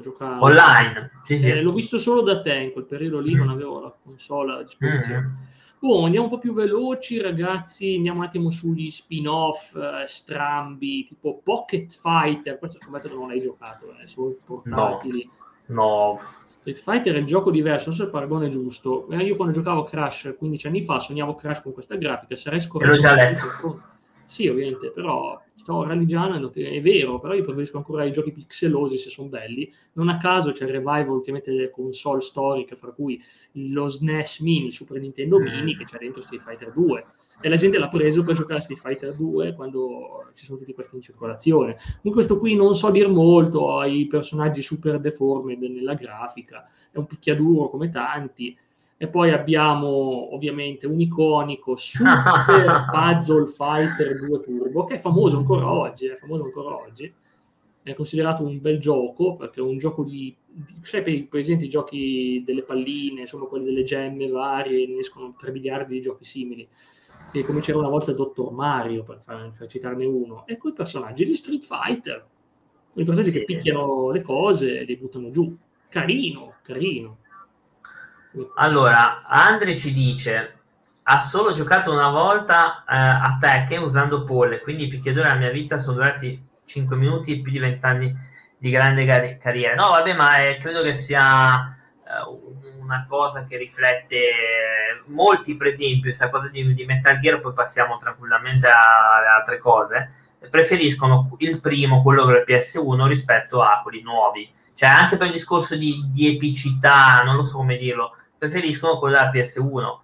giocare. 0.00 0.40
online. 0.40 1.10
Sì, 1.22 1.38
sì. 1.38 1.50
Eh, 1.50 1.60
l'ho 1.60 1.72
visto 1.72 1.98
solo 1.98 2.22
da 2.22 2.40
te, 2.40 2.54
in 2.54 2.72
quel 2.72 2.86
periodo 2.86 3.20
lì 3.20 3.34
mm. 3.34 3.38
non 3.38 3.50
avevo 3.50 3.80
la 3.82 3.94
console 4.02 4.54
a 4.54 4.62
disposizione. 4.62 5.20
Mm. 5.20 5.50
Boh, 5.80 6.02
andiamo 6.04 6.26
un 6.26 6.32
po' 6.32 6.38
più 6.38 6.54
veloci, 6.54 7.20
ragazzi. 7.20 7.96
Andiamo 7.96 8.20
un 8.20 8.24
attimo 8.24 8.48
sugli 8.48 8.88
spin-off 8.88 9.74
eh, 9.74 10.06
strambi, 10.06 11.04
tipo 11.04 11.42
Pocket 11.44 11.92
Fighter. 11.92 12.58
Questo 12.58 12.78
scommetto 12.80 13.08
che 13.08 13.14
non 13.14 13.28
l'hai 13.28 13.40
giocato, 13.40 13.94
eh, 14.00 14.06
sono 14.06 14.34
portatili. 14.42 15.26
No. 15.26 15.40
No. 15.66 16.20
Street 16.44 16.78
Fighter 16.78 17.14
è 17.14 17.18
un 17.18 17.26
gioco 17.26 17.50
diverso, 17.50 17.88
non 17.88 17.94
so 17.96 18.02
se 18.02 18.06
il 18.06 18.12
paragone 18.12 18.46
è 18.46 18.50
giusto. 18.50 19.08
Eh, 19.10 19.24
io 19.24 19.36
quando 19.36 19.54
giocavo 19.54 19.84
Crash 19.84 20.34
15 20.36 20.66
anni 20.66 20.82
fa 20.82 20.98
sognavo 20.98 21.34
Crash 21.34 21.62
con 21.62 21.72
questa 21.72 21.96
grafica, 21.96 22.36
sarei 22.36 22.60
scorretto. 22.60 22.94
L'ho 22.94 23.00
già 23.00 23.14
letto. 23.14 23.82
Sì, 24.24 24.48
ovviamente, 24.48 24.90
però 24.90 25.40
sto 25.54 25.84
ralligiando 25.84 26.50
che 26.50 26.70
è 26.70 26.80
vero, 26.80 27.18
però 27.18 27.34
io 27.34 27.44
preferisco 27.44 27.76
ancora 27.76 28.04
i 28.04 28.12
giochi 28.12 28.32
pixelosi 28.32 28.96
se 28.96 29.10
sono 29.10 29.28
belli. 29.28 29.70
Non 29.94 30.08
a 30.08 30.16
caso 30.18 30.52
c'è 30.52 30.64
il 30.64 30.70
revival 30.70 31.10
ultimamente 31.10 31.50
delle 31.50 31.70
console 31.70 32.20
storiche, 32.20 32.74
fra 32.74 32.92
cui 32.92 33.22
lo 33.52 33.86
SNES 33.86 34.40
Mini, 34.40 34.70
Super 34.70 35.00
Nintendo 35.00 35.38
Mini, 35.38 35.76
che 35.76 35.84
c'è 35.84 35.98
dentro 35.98 36.22
Street 36.22 36.42
Fighter 36.42 36.72
2 36.72 37.04
e 37.42 37.48
la 37.48 37.56
gente 37.56 37.76
l'ha 37.76 37.88
preso 37.88 38.22
per 38.22 38.36
giocare 38.36 38.60
a 38.60 38.62
Street 38.62 38.80
Fighter 38.80 39.14
2 39.14 39.54
quando 39.54 40.30
ci 40.34 40.44
sono 40.44 40.58
tutti 40.58 40.72
questi 40.72 40.94
in 40.94 41.02
circolazione. 41.02 41.76
Con 42.00 42.12
questo 42.12 42.38
qui 42.38 42.54
non 42.54 42.74
so 42.76 42.90
dir 42.90 43.08
molto, 43.08 43.76
ha 43.76 43.86
i 43.86 44.06
personaggi 44.06 44.62
super 44.62 45.00
deformed 45.00 45.60
nella 45.60 45.94
grafica, 45.94 46.64
è 46.90 46.98
un 46.98 47.06
picchiaduro 47.06 47.68
come 47.68 47.90
tanti. 47.90 48.56
E 48.96 49.08
poi 49.08 49.32
abbiamo 49.32 50.32
ovviamente 50.32 50.86
un 50.86 51.00
iconico 51.00 51.74
Super 51.74 52.86
Puzzle 52.88 53.46
Fighter 53.48 54.24
2 54.24 54.40
Turbo, 54.40 54.84
che 54.84 54.94
è 54.94 54.98
famoso 54.98 55.38
ancora 55.38 55.68
oggi, 55.68 56.06
è 56.06 56.14
famoso 56.14 56.44
ancora 56.44 56.76
oggi. 56.76 57.12
È 57.82 57.94
considerato 57.94 58.44
un 58.44 58.60
bel 58.60 58.78
gioco 58.78 59.34
perché 59.34 59.58
è 59.58 59.62
un 59.64 59.76
gioco 59.78 60.04
di, 60.04 60.32
di 60.46 60.74
sai, 60.82 61.02
per, 61.02 61.26
per 61.26 61.40
esempio 61.40 61.66
i 61.66 61.68
giochi 61.70 62.44
delle 62.46 62.62
palline, 62.62 63.22
insomma 63.22 63.46
quelli 63.46 63.64
delle 63.64 63.82
gemme 63.82 64.28
varie, 64.28 64.86
ne 64.86 64.98
escono 64.98 65.34
3 65.36 65.50
miliardi 65.50 65.94
di 65.94 66.00
giochi 66.00 66.24
simili 66.24 66.68
che 67.32 67.44
come 67.44 67.60
c'era 67.60 67.78
una 67.78 67.88
volta 67.88 68.10
il 68.10 68.16
Dottor 68.16 68.52
Mario, 68.52 69.02
per, 69.02 69.20
far, 69.24 69.52
per 69.56 69.66
citarne 69.66 70.04
uno, 70.04 70.46
e 70.46 70.58
quei 70.58 70.72
personaggi 70.72 71.24
di 71.24 71.34
Street 71.34 71.64
Fighter, 71.64 72.26
quei 72.92 73.04
personaggi 73.04 73.32
sì. 73.32 73.38
che 73.38 73.44
picchiano 73.44 74.10
le 74.10 74.20
cose 74.20 74.80
e 74.80 74.84
li 74.84 74.96
buttano 74.96 75.30
giù. 75.30 75.56
Carino, 75.88 76.54
carino. 76.62 77.18
Allora, 78.56 79.22
Andre 79.26 79.76
ci 79.76 79.92
dice, 79.92 80.58
ha 81.02 81.18
solo 81.18 81.52
giocato 81.52 81.90
una 81.90 82.10
volta 82.10 82.84
eh, 82.84 82.96
a 82.96 83.36
Tekken 83.40 83.82
usando 83.82 84.24
Paul, 84.24 84.60
quindi 84.60 84.84
i 84.84 84.88
picchiadori 84.88 85.26
della 85.26 85.38
mia 85.38 85.50
vita 85.50 85.78
sono 85.78 85.96
durati 85.96 86.40
5 86.64 86.96
minuti 86.96 87.32
e 87.32 87.40
più 87.40 87.50
di 87.50 87.58
20 87.58 87.84
anni 87.84 88.14
di 88.56 88.70
grande 88.70 89.04
car- 89.04 89.36
carriera. 89.38 89.74
No, 89.74 89.88
vabbè, 89.88 90.14
ma 90.14 90.38
eh, 90.38 90.58
credo 90.58 90.82
che 90.82 90.94
sia 90.94 91.76
eh, 92.04 92.41
una 92.82 93.06
cosa 93.08 93.44
che 93.44 93.56
riflette 93.56 94.20
molti, 95.06 95.56
per 95.56 95.68
esempio, 95.68 96.02
questa 96.02 96.30
cosa 96.30 96.48
di, 96.48 96.74
di 96.74 96.84
Metal 96.84 97.18
Gear, 97.18 97.40
poi 97.40 97.52
passiamo 97.52 97.96
tranquillamente 97.96 98.66
alle 98.66 99.28
altre 99.28 99.58
cose, 99.58 100.10
preferiscono 100.50 101.34
il 101.38 101.60
primo, 101.60 102.02
quello 102.02 102.24
del 102.24 102.44
PS1, 102.46 103.06
rispetto 103.06 103.62
a 103.62 103.80
quelli 103.82 104.02
nuovi. 104.02 104.50
Cioè, 104.74 104.88
anche 104.88 105.16
per 105.16 105.28
il 105.28 105.32
discorso 105.32 105.76
di, 105.76 106.04
di 106.12 106.34
epicità, 106.34 107.22
non 107.24 107.36
lo 107.36 107.42
so 107.42 107.58
come 107.58 107.76
dirlo, 107.76 108.16
preferiscono 108.36 108.98
quello 108.98 109.16
della 109.16 109.30
PS1. 109.30 110.00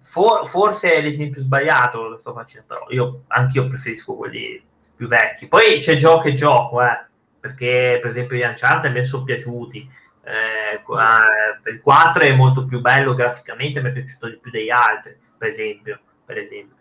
For, 0.00 0.46
forse 0.46 0.94
è 0.94 1.02
l'esempio 1.02 1.42
sbagliato 1.42 2.12
che 2.12 2.18
sto 2.18 2.32
facendo, 2.32 2.66
però 2.66 2.86
io 2.90 3.24
anch'io 3.28 3.66
preferisco 3.68 4.14
quelli 4.14 4.62
più 4.94 5.08
vecchi. 5.08 5.46
Poi 5.46 5.78
c'è 5.78 5.96
gioco 5.96 6.28
e 6.28 6.32
gioco, 6.32 6.80
eh, 6.80 7.04
perché 7.38 7.98
per 8.00 8.10
esempio 8.10 8.36
gli 8.36 8.42
Uncharted 8.42 8.92
mi 8.92 9.04
sono 9.04 9.24
piaciuti, 9.24 9.88
eh, 10.26 11.70
il 11.70 11.80
4 11.80 12.22
è 12.22 12.34
molto 12.34 12.64
più 12.64 12.80
bello 12.80 13.14
graficamente, 13.14 13.80
mi 13.80 13.90
è 13.90 13.92
piaciuto 13.92 14.28
di 14.28 14.38
più 14.38 14.50
degli 14.50 14.70
altri, 14.70 15.16
per 15.38 15.48
esempio. 15.48 16.00
Per 16.24 16.38
esempio. 16.38 16.74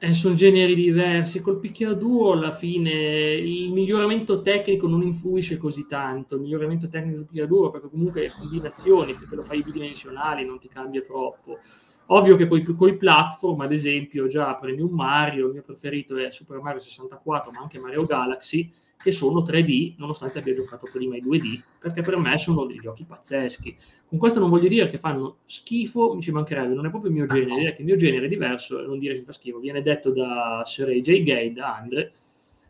Eh, 0.00 0.12
sono 0.14 0.34
generi 0.34 0.74
diversi. 0.74 1.40
Col 1.40 1.60
picchiaduro, 1.60 2.32
alla 2.32 2.50
fine, 2.50 2.90
il 2.90 3.72
miglioramento 3.72 4.42
tecnico 4.42 4.88
non 4.88 5.02
influisce 5.02 5.58
così 5.58 5.86
tanto. 5.86 6.34
Il 6.34 6.40
miglioramento 6.40 6.88
tecnico 6.88 7.18
sul 7.18 7.26
picchiaduro, 7.26 7.70
perché 7.70 7.88
comunque 7.88 8.32
combinazioni, 8.36 9.16
te 9.16 9.36
lo 9.36 9.42
fai 9.42 9.62
bidimensionali, 9.62 10.44
non 10.44 10.58
ti 10.58 10.66
cambia 10.66 11.02
troppo. 11.02 11.60
Ovvio 12.06 12.36
che 12.36 12.46
con 12.46 12.88
i 12.88 12.96
platform, 12.96 13.60
ad 13.60 13.72
esempio, 13.72 14.26
già 14.26 14.54
prendi 14.56 14.82
un 14.82 14.90
Mario, 14.90 15.46
il 15.46 15.52
mio 15.52 15.62
preferito 15.62 16.16
è 16.16 16.30
Super 16.30 16.60
Mario 16.60 16.80
64, 16.80 17.50
ma 17.52 17.60
anche 17.60 17.78
Mario 17.78 18.04
Galaxy, 18.04 18.70
che 19.02 19.10
sono 19.10 19.42
3D, 19.42 19.94
nonostante 19.98 20.38
abbia 20.38 20.52
giocato 20.52 20.88
prima 20.92 21.16
i 21.16 21.22
2D, 21.22 21.60
perché 21.78 22.02
per 22.02 22.16
me 22.16 22.36
sono 22.38 22.64
dei 22.66 22.78
giochi 22.78 23.04
pazzeschi. 23.04 23.76
Con 24.06 24.18
questo 24.18 24.40
non 24.40 24.50
voglio 24.50 24.68
dire 24.68 24.88
che 24.88 24.98
fanno 24.98 25.38
schifo, 25.46 26.14
mi 26.14 26.22
ci 26.22 26.32
mancherebbe, 26.32 26.74
non 26.74 26.86
è 26.86 26.90
proprio 26.90 27.10
il 27.10 27.16
mio 27.16 27.26
genere, 27.26 27.70
è 27.70 27.74
che 27.74 27.80
il 27.80 27.86
mio 27.86 27.96
genere 27.96 28.26
è 28.26 28.28
diverso, 28.28 28.80
non 28.82 28.98
dire 28.98 29.14
che 29.14 29.22
fa 29.22 29.32
schifo, 29.32 29.58
viene 29.58 29.82
detto 29.82 30.10
da 30.10 30.62
Sir 30.64 30.88
AJ 30.88 31.22
Gay, 31.22 31.52
da 31.52 31.76
Andre, 31.76 32.12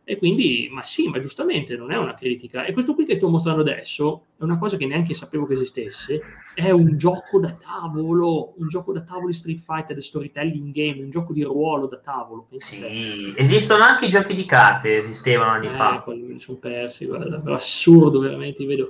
e 0.04 0.18
quindi, 0.18 0.68
ma 0.70 0.82
sì, 0.82 1.08
ma 1.08 1.20
giustamente 1.20 1.76
non 1.76 1.92
è 1.92 1.96
una 1.96 2.14
critica. 2.14 2.64
E 2.64 2.72
questo 2.72 2.94
qui 2.94 3.04
che 3.04 3.14
sto 3.14 3.28
mostrando 3.28 3.60
adesso 3.60 4.24
è 4.36 4.42
una 4.42 4.58
cosa 4.58 4.76
che 4.76 4.84
neanche 4.84 5.14
sapevo 5.14 5.46
che 5.46 5.52
esistesse. 5.52 6.20
È 6.54 6.70
un 6.70 6.98
gioco 6.98 7.38
da 7.38 7.52
tavolo, 7.52 8.54
un 8.56 8.66
gioco 8.66 8.92
da 8.92 9.02
tavolo 9.02 9.28
di 9.28 9.32
Street 9.32 9.60
Fighter, 9.60 10.02
storytelling 10.02 10.72
game, 10.72 11.02
un 11.02 11.10
gioco 11.10 11.32
di 11.32 11.44
ruolo 11.44 11.86
da 11.86 11.98
tavolo. 11.98 12.48
Sì, 12.56 13.32
esistono 13.36 13.84
anche 13.84 14.06
i 14.06 14.10
giochi 14.10 14.34
di 14.34 14.44
carte, 14.44 14.98
esistevano 14.98 15.52
anni 15.52 15.66
eh, 15.66 15.70
fa. 15.70 16.00
Quelli 16.00 16.22
me 16.22 16.32
li 16.32 16.40
sono 16.40 16.58
persi, 16.58 17.06
guarda, 17.06 17.40
assurdo 17.52 18.18
veramente. 18.18 18.66
Vedo, 18.66 18.88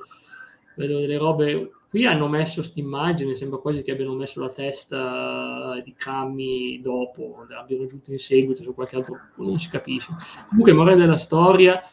vedo 0.77 0.99
delle 0.99 1.19
robe 1.19 1.71
Qui 1.93 2.07
hanno 2.07 2.27
messo 2.27 2.63
questa 2.63 2.81
immagine, 2.81 3.35
sembra 3.35 3.59
quasi 3.59 3.83
che 3.83 3.91
abbiano 3.91 4.15
messo 4.15 4.41
la 4.41 4.49
testa 4.49 5.77
di 5.85 5.93
Kami 5.95 6.81
dopo, 6.81 7.45
l'abbiano 7.47 7.83
aggiunto 7.83 8.11
in 8.13 8.19
seguito 8.19 8.63
su 8.63 8.73
qualche 8.73 8.97
altro, 8.97 9.21
non 9.37 9.59
si 9.59 9.69
capisce. 9.69 10.09
Comunque, 10.49 10.73
morale 10.73 10.97
della 10.97 11.19
storia, 11.19 11.87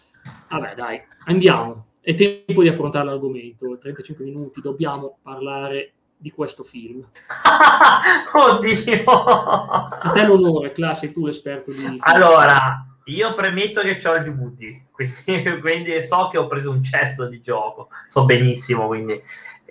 vabbè 0.48 0.74
dai, 0.76 1.02
andiamo, 1.26 1.88
è 2.00 2.16
tempo 2.16 2.62
di 2.62 2.70
affrontare 2.70 3.08
l'argomento, 3.08 3.78
35 3.78 4.24
minuti, 4.24 4.62
dobbiamo 4.62 5.18
parlare 5.22 5.96
di 6.16 6.32
questo 6.32 6.64
film. 6.64 7.06
Oddio! 8.34 9.04
A 9.04 10.12
te 10.14 10.24
l'onore, 10.26 10.72
Cla, 10.72 10.94
tu 10.94 11.26
l'esperto 11.26 11.74
di... 11.74 11.98
Allora, 12.00 12.86
io 13.04 13.34
premetto 13.34 13.82
che 13.82 14.00
ho 14.08 14.16
il 14.16 14.24
DVD, 14.24 14.82
quindi, 14.92 15.60
quindi 15.60 16.02
so 16.02 16.30
che 16.30 16.38
ho 16.38 16.48
preso 16.48 16.72
un 16.72 16.82
cesso 16.82 17.28
di 17.28 17.42
gioco, 17.42 17.90
so 18.08 18.24
benissimo, 18.24 18.88
quindi 18.88 19.22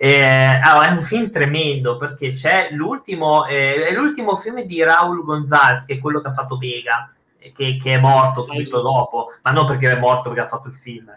eh, 0.01 0.61
allora, 0.63 0.87
è 0.87 0.91
un 0.91 1.01
film 1.01 1.29
tremendo 1.29 1.97
perché 1.97 2.29
c'è 2.29 2.69
l'ultimo, 2.71 3.45
eh, 3.45 3.85
è 3.87 3.93
l'ultimo 3.93 4.37
film 4.37 4.61
di 4.61 4.81
Raul 4.81 5.25
Gonzalez, 5.25 5.83
che 5.83 5.95
è 5.95 5.99
quello 5.99 6.21
che 6.21 6.29
ha 6.29 6.31
fatto 6.31 6.57
Vega, 6.57 7.11
che, 7.37 7.75
che 7.75 7.93
è 7.93 7.99
morto 7.99 8.45
subito 8.45 8.79
dopo, 8.79 9.33
ma 9.41 9.51
non 9.51 9.65
perché 9.65 9.91
è 9.91 9.99
morto 9.99 10.29
perché 10.29 10.45
ha 10.45 10.47
fatto 10.47 10.69
il 10.69 10.73
film, 10.73 11.13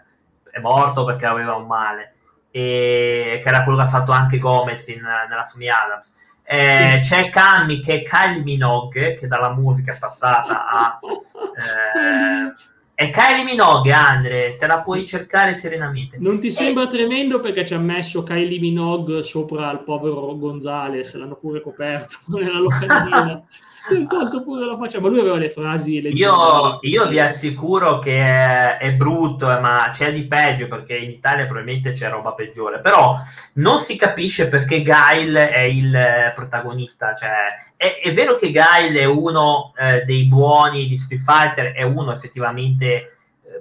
è 0.51 0.59
morto 0.59 1.05
perché 1.05 1.25
aveva 1.25 1.55
un 1.55 1.65
male, 1.65 2.15
e, 2.51 3.39
che 3.41 3.47
era 3.47 3.63
quello 3.63 3.77
che 3.77 3.85
ha 3.85 3.87
fatto 3.87 4.11
anche 4.11 4.37
Gomez 4.37 4.85
in, 4.87 5.01
nella 5.29 5.45
famiglia 5.45 5.85
Adams. 5.85 6.11
Eh, 6.43 6.99
sì. 7.01 7.09
C'è 7.09 7.29
Cammy 7.29 7.79
che 7.79 8.01
è 8.01 8.03
Kylie 8.03 8.43
Minogue, 8.43 9.13
che 9.13 9.27
dalla 9.27 9.53
musica 9.53 9.93
è 9.93 9.97
passata 9.97 10.67
a... 10.67 10.99
Eh, 11.53 12.62
è 13.03 13.09
Kylie 13.09 13.43
Minogue, 13.43 13.91
Andre, 13.91 14.55
te 14.57 14.65
la 14.65 14.79
puoi 14.79 15.05
cercare 15.05 15.53
serenamente. 15.53 16.17
Non 16.19 16.39
ti 16.39 16.49
sembra 16.49 16.83
e... 16.83 16.87
tremendo 16.87 17.39
perché 17.39 17.65
ci 17.65 17.73
ha 17.73 17.79
messo 17.79 18.23
Kylie 18.23 18.59
Minogue 18.59 19.23
sopra 19.23 19.71
il 19.71 19.79
povero 19.79 20.37
Gonzales, 20.37 21.13
l'hanno 21.15 21.35
pure 21.35 21.61
coperto 21.61 22.17
nella 22.37 22.59
locandina. 22.59 23.43
Intanto 23.91 24.43
pure 24.43 24.65
la 24.65 24.77
faccia, 24.77 25.01
ma 25.01 25.09
lui 25.09 25.19
aveva 25.19 25.35
le 25.35 25.49
frasi 25.49 25.97
io, 25.97 26.77
io, 26.81 27.07
vi 27.07 27.19
assicuro 27.19 27.99
che 27.99 28.15
è, 28.15 28.77
è, 28.77 28.93
brutto, 28.93 29.51
eh, 29.51 29.59
ma 29.59 29.89
c'è 29.91 30.13
di 30.13 30.25
peggio 30.25 30.67
perché 30.67 30.95
in 30.95 31.09
Italia 31.09 31.45
probabilmente 31.45 31.91
c'è 31.91 32.09
roba 32.09 32.33
peggiore. 32.33 32.79
Però 32.79 33.17
non 33.53 33.79
si 33.79 33.97
capisce 33.97 34.47
perché 34.47 34.81
Gail 34.81 35.35
è 35.35 35.59
il 35.59 36.31
protagonista. 36.33 37.13
Cioè, 37.13 37.29
è, 37.75 37.99
è 38.01 38.13
vero 38.13 38.35
che 38.35 38.51
Gail 38.51 38.95
è 38.95 39.05
uno 39.05 39.73
eh, 39.77 40.03
dei 40.05 40.27
buoni 40.27 40.87
di 40.87 40.95
Street 40.95 41.21
Fighter, 41.21 41.73
è 41.73 41.83
uno 41.83 42.13
effettivamente, 42.13 42.85
eh, 42.85 43.11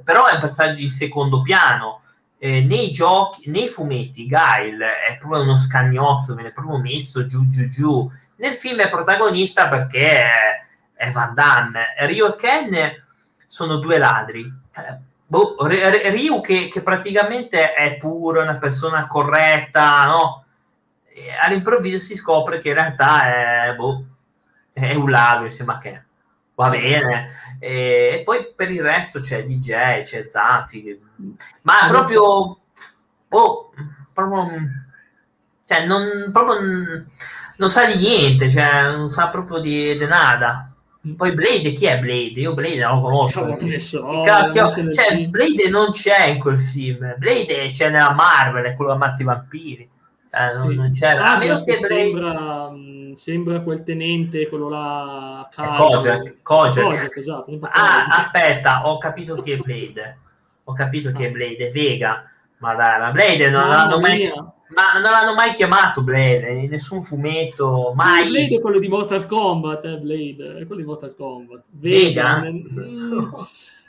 però 0.05 0.27
è 0.27 0.35
un 0.35 0.41
personaggio 0.41 0.77
di 0.77 0.89
secondo 0.89 1.43
piano. 1.43 2.01
Eh, 2.39 2.61
nei 2.61 2.93
giochi, 2.93 3.51
nei 3.51 3.69
fumetti, 3.69 4.27
Gail 4.27 4.79
è 4.81 5.17
proprio 5.19 5.43
uno 5.43 5.57
scagnozzo, 5.57 6.35
viene 6.35 6.53
proprio 6.53 6.79
messo 6.79 7.27
giù 7.27 7.49
giù 7.49 7.69
giù 7.69 8.11
nel 8.37 8.55
film 8.55 8.81
è 8.81 8.89
protagonista 8.89 9.69
perché 9.69 10.23
è, 10.23 10.65
è 10.95 11.11
Van 11.11 11.35
Damme. 11.35 11.95
Ryu 11.99 12.27
e 12.27 12.37
Ken 12.37 13.05
sono 13.47 13.77
due 13.77 13.99
ladri. 13.99 14.51
Boh, 15.27 15.57
Ryu 15.67 16.41
che, 16.41 16.69
che, 16.69 16.83
praticamente 16.83 17.75
è 17.75 17.97
puro, 17.97 18.43
una 18.43 18.57
persona 18.57 19.07
corretta, 19.07 20.05
no? 20.07 20.45
All'improvviso 21.43 21.99
si 21.99 22.17
scopre 22.17 22.61
che 22.61 22.69
in 22.69 22.75
realtà 22.75 23.67
è, 23.67 23.75
boh, 23.75 24.05
è 24.73 24.95
un 24.95 25.11
ladro, 25.11 25.47
insomma 25.47 25.79
che 25.79 26.03
va 26.55 26.69
bene. 26.69 27.57
E 27.59 28.23
poi 28.25 28.53
per 28.55 28.71
il 28.71 28.83
resto 28.83 29.21
c'è 29.21 29.45
DJ, 29.45 30.03
c'è 30.03 30.27
Zanfi, 30.29 31.01
ma 31.63 31.85
è 31.85 31.89
proprio, 31.89 32.59
boh, 33.29 33.73
proprio, 34.13 34.51
cioè 35.67 35.87
non, 35.87 36.31
proprio 36.33 37.07
non 37.63 37.71
sa 37.71 37.87
di 37.87 37.97
niente, 37.97 38.51
cioè 38.51 38.91
non 38.91 39.09
sa 39.09 39.29
proprio 39.29 39.61
di, 39.61 39.97
di 39.97 40.05
nada. 40.05 40.69
Poi 41.17 41.33
Blade, 41.33 41.73
chi 41.73 41.87
è 41.87 41.99
Blade? 41.99 42.41
Io 42.41 42.55
Blade 42.55 42.81
non 42.81 42.97
lo 42.97 43.01
conosco. 43.03 43.45
Cavolo, 43.45 43.79
so, 43.79 44.23
Cacchio, 44.25 44.69
cioè, 44.69 45.29
Blade 45.29 45.69
non 45.69 45.93
c'è 45.93 46.27
in 46.27 46.41
quel 46.41 46.59
film. 46.59 47.15
Blade 47.19 47.71
c'è 47.71 47.89
nella 47.91 48.13
Marvel, 48.13 48.65
è 48.65 48.75
quello 48.75 48.91
che 48.91 48.97
ammazza 48.97 49.23
i 49.23 49.25
vampiri. 49.25 49.89
Eh, 50.31 50.49
sì. 50.49 50.57
non, 50.57 50.75
non 50.75 50.93
c'era. 50.93 51.35
A 51.35 51.39
meno 51.39 51.63
che 51.63 51.79
Blade... 51.79 51.95
sembra, 51.95 52.71
mm, 52.71 53.13
sembra 53.13 53.61
quel 53.61 53.85
tenente, 53.85 54.49
quello 54.49 54.69
là. 54.69 55.49
Kojak. 55.55 56.43
Kojak. 56.43 57.17
esatto. 57.17 57.59
Ah, 57.61 58.07
aspetta, 58.07 58.89
ho 58.89 58.99
capito 58.99 59.37
chi 59.37 59.53
è 59.53 59.57
Blade. 59.57 60.19
Ho 60.65 60.73
capito 60.73 61.13
chi 61.13 61.25
è. 61.25 61.31
Blade, 61.31 61.69
è 61.69 61.71
Vega. 61.71 62.29
Ma 62.59 62.75
dai, 62.75 63.01
ma 63.01 63.11
Blade 63.13 63.51
non 63.51 63.69
l'hanno 63.69 64.01
mai 64.01 64.33
ma 64.75 64.99
non 64.99 65.11
l'hanno 65.11 65.35
mai 65.35 65.53
chiamato 65.53 66.03
Blade 66.03 66.51
in 66.53 66.71
nessun 66.71 67.03
fumetto, 67.03 67.93
mai. 67.95 68.29
Blade 68.29 68.57
è 68.57 68.61
quello 68.61 68.79
di 68.79 68.89
Mortal 68.89 69.27
Kombat, 69.27 69.85
eh, 69.85 69.99
Blade, 69.99 70.59
è 70.59 70.67
quello 70.67 70.81
di 70.81 70.87
Mortal 70.87 71.15
Kombat. 71.15 71.65
Vega? 71.71 72.43
Mm, 72.43 73.31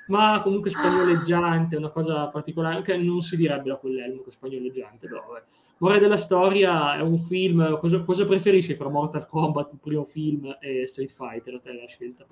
ma 0.07 0.41
comunque 0.41 0.69
spagnoleggiante, 0.69 1.75
una 1.75 1.89
cosa 1.89 2.27
particolare, 2.27 2.81
che 2.81 2.97
non 2.97 3.21
si 3.21 3.35
direbbe 3.37 3.69
da 3.69 3.75
quell'elmo 3.75 4.21
che 4.23 4.31
spagnoleggiante, 4.31 5.07
però 5.07 5.23
vabbè. 5.27 5.43
Morale 5.77 5.99
della 5.99 6.17
storia 6.17 6.95
è 6.95 7.01
un 7.01 7.17
film, 7.17 7.77
cosa, 7.79 8.01
cosa, 8.01 8.25
preferisci 8.25 8.75
fra 8.75 8.89
Mortal 8.89 9.25
Kombat, 9.25 9.73
il 9.73 9.79
primo 9.81 10.03
film, 10.03 10.55
e 10.59 10.87
Street 10.87 11.11
Fighter, 11.11 11.55
a 11.55 11.59
te 11.59 11.73
la 11.73 11.87
scelta? 11.87 12.25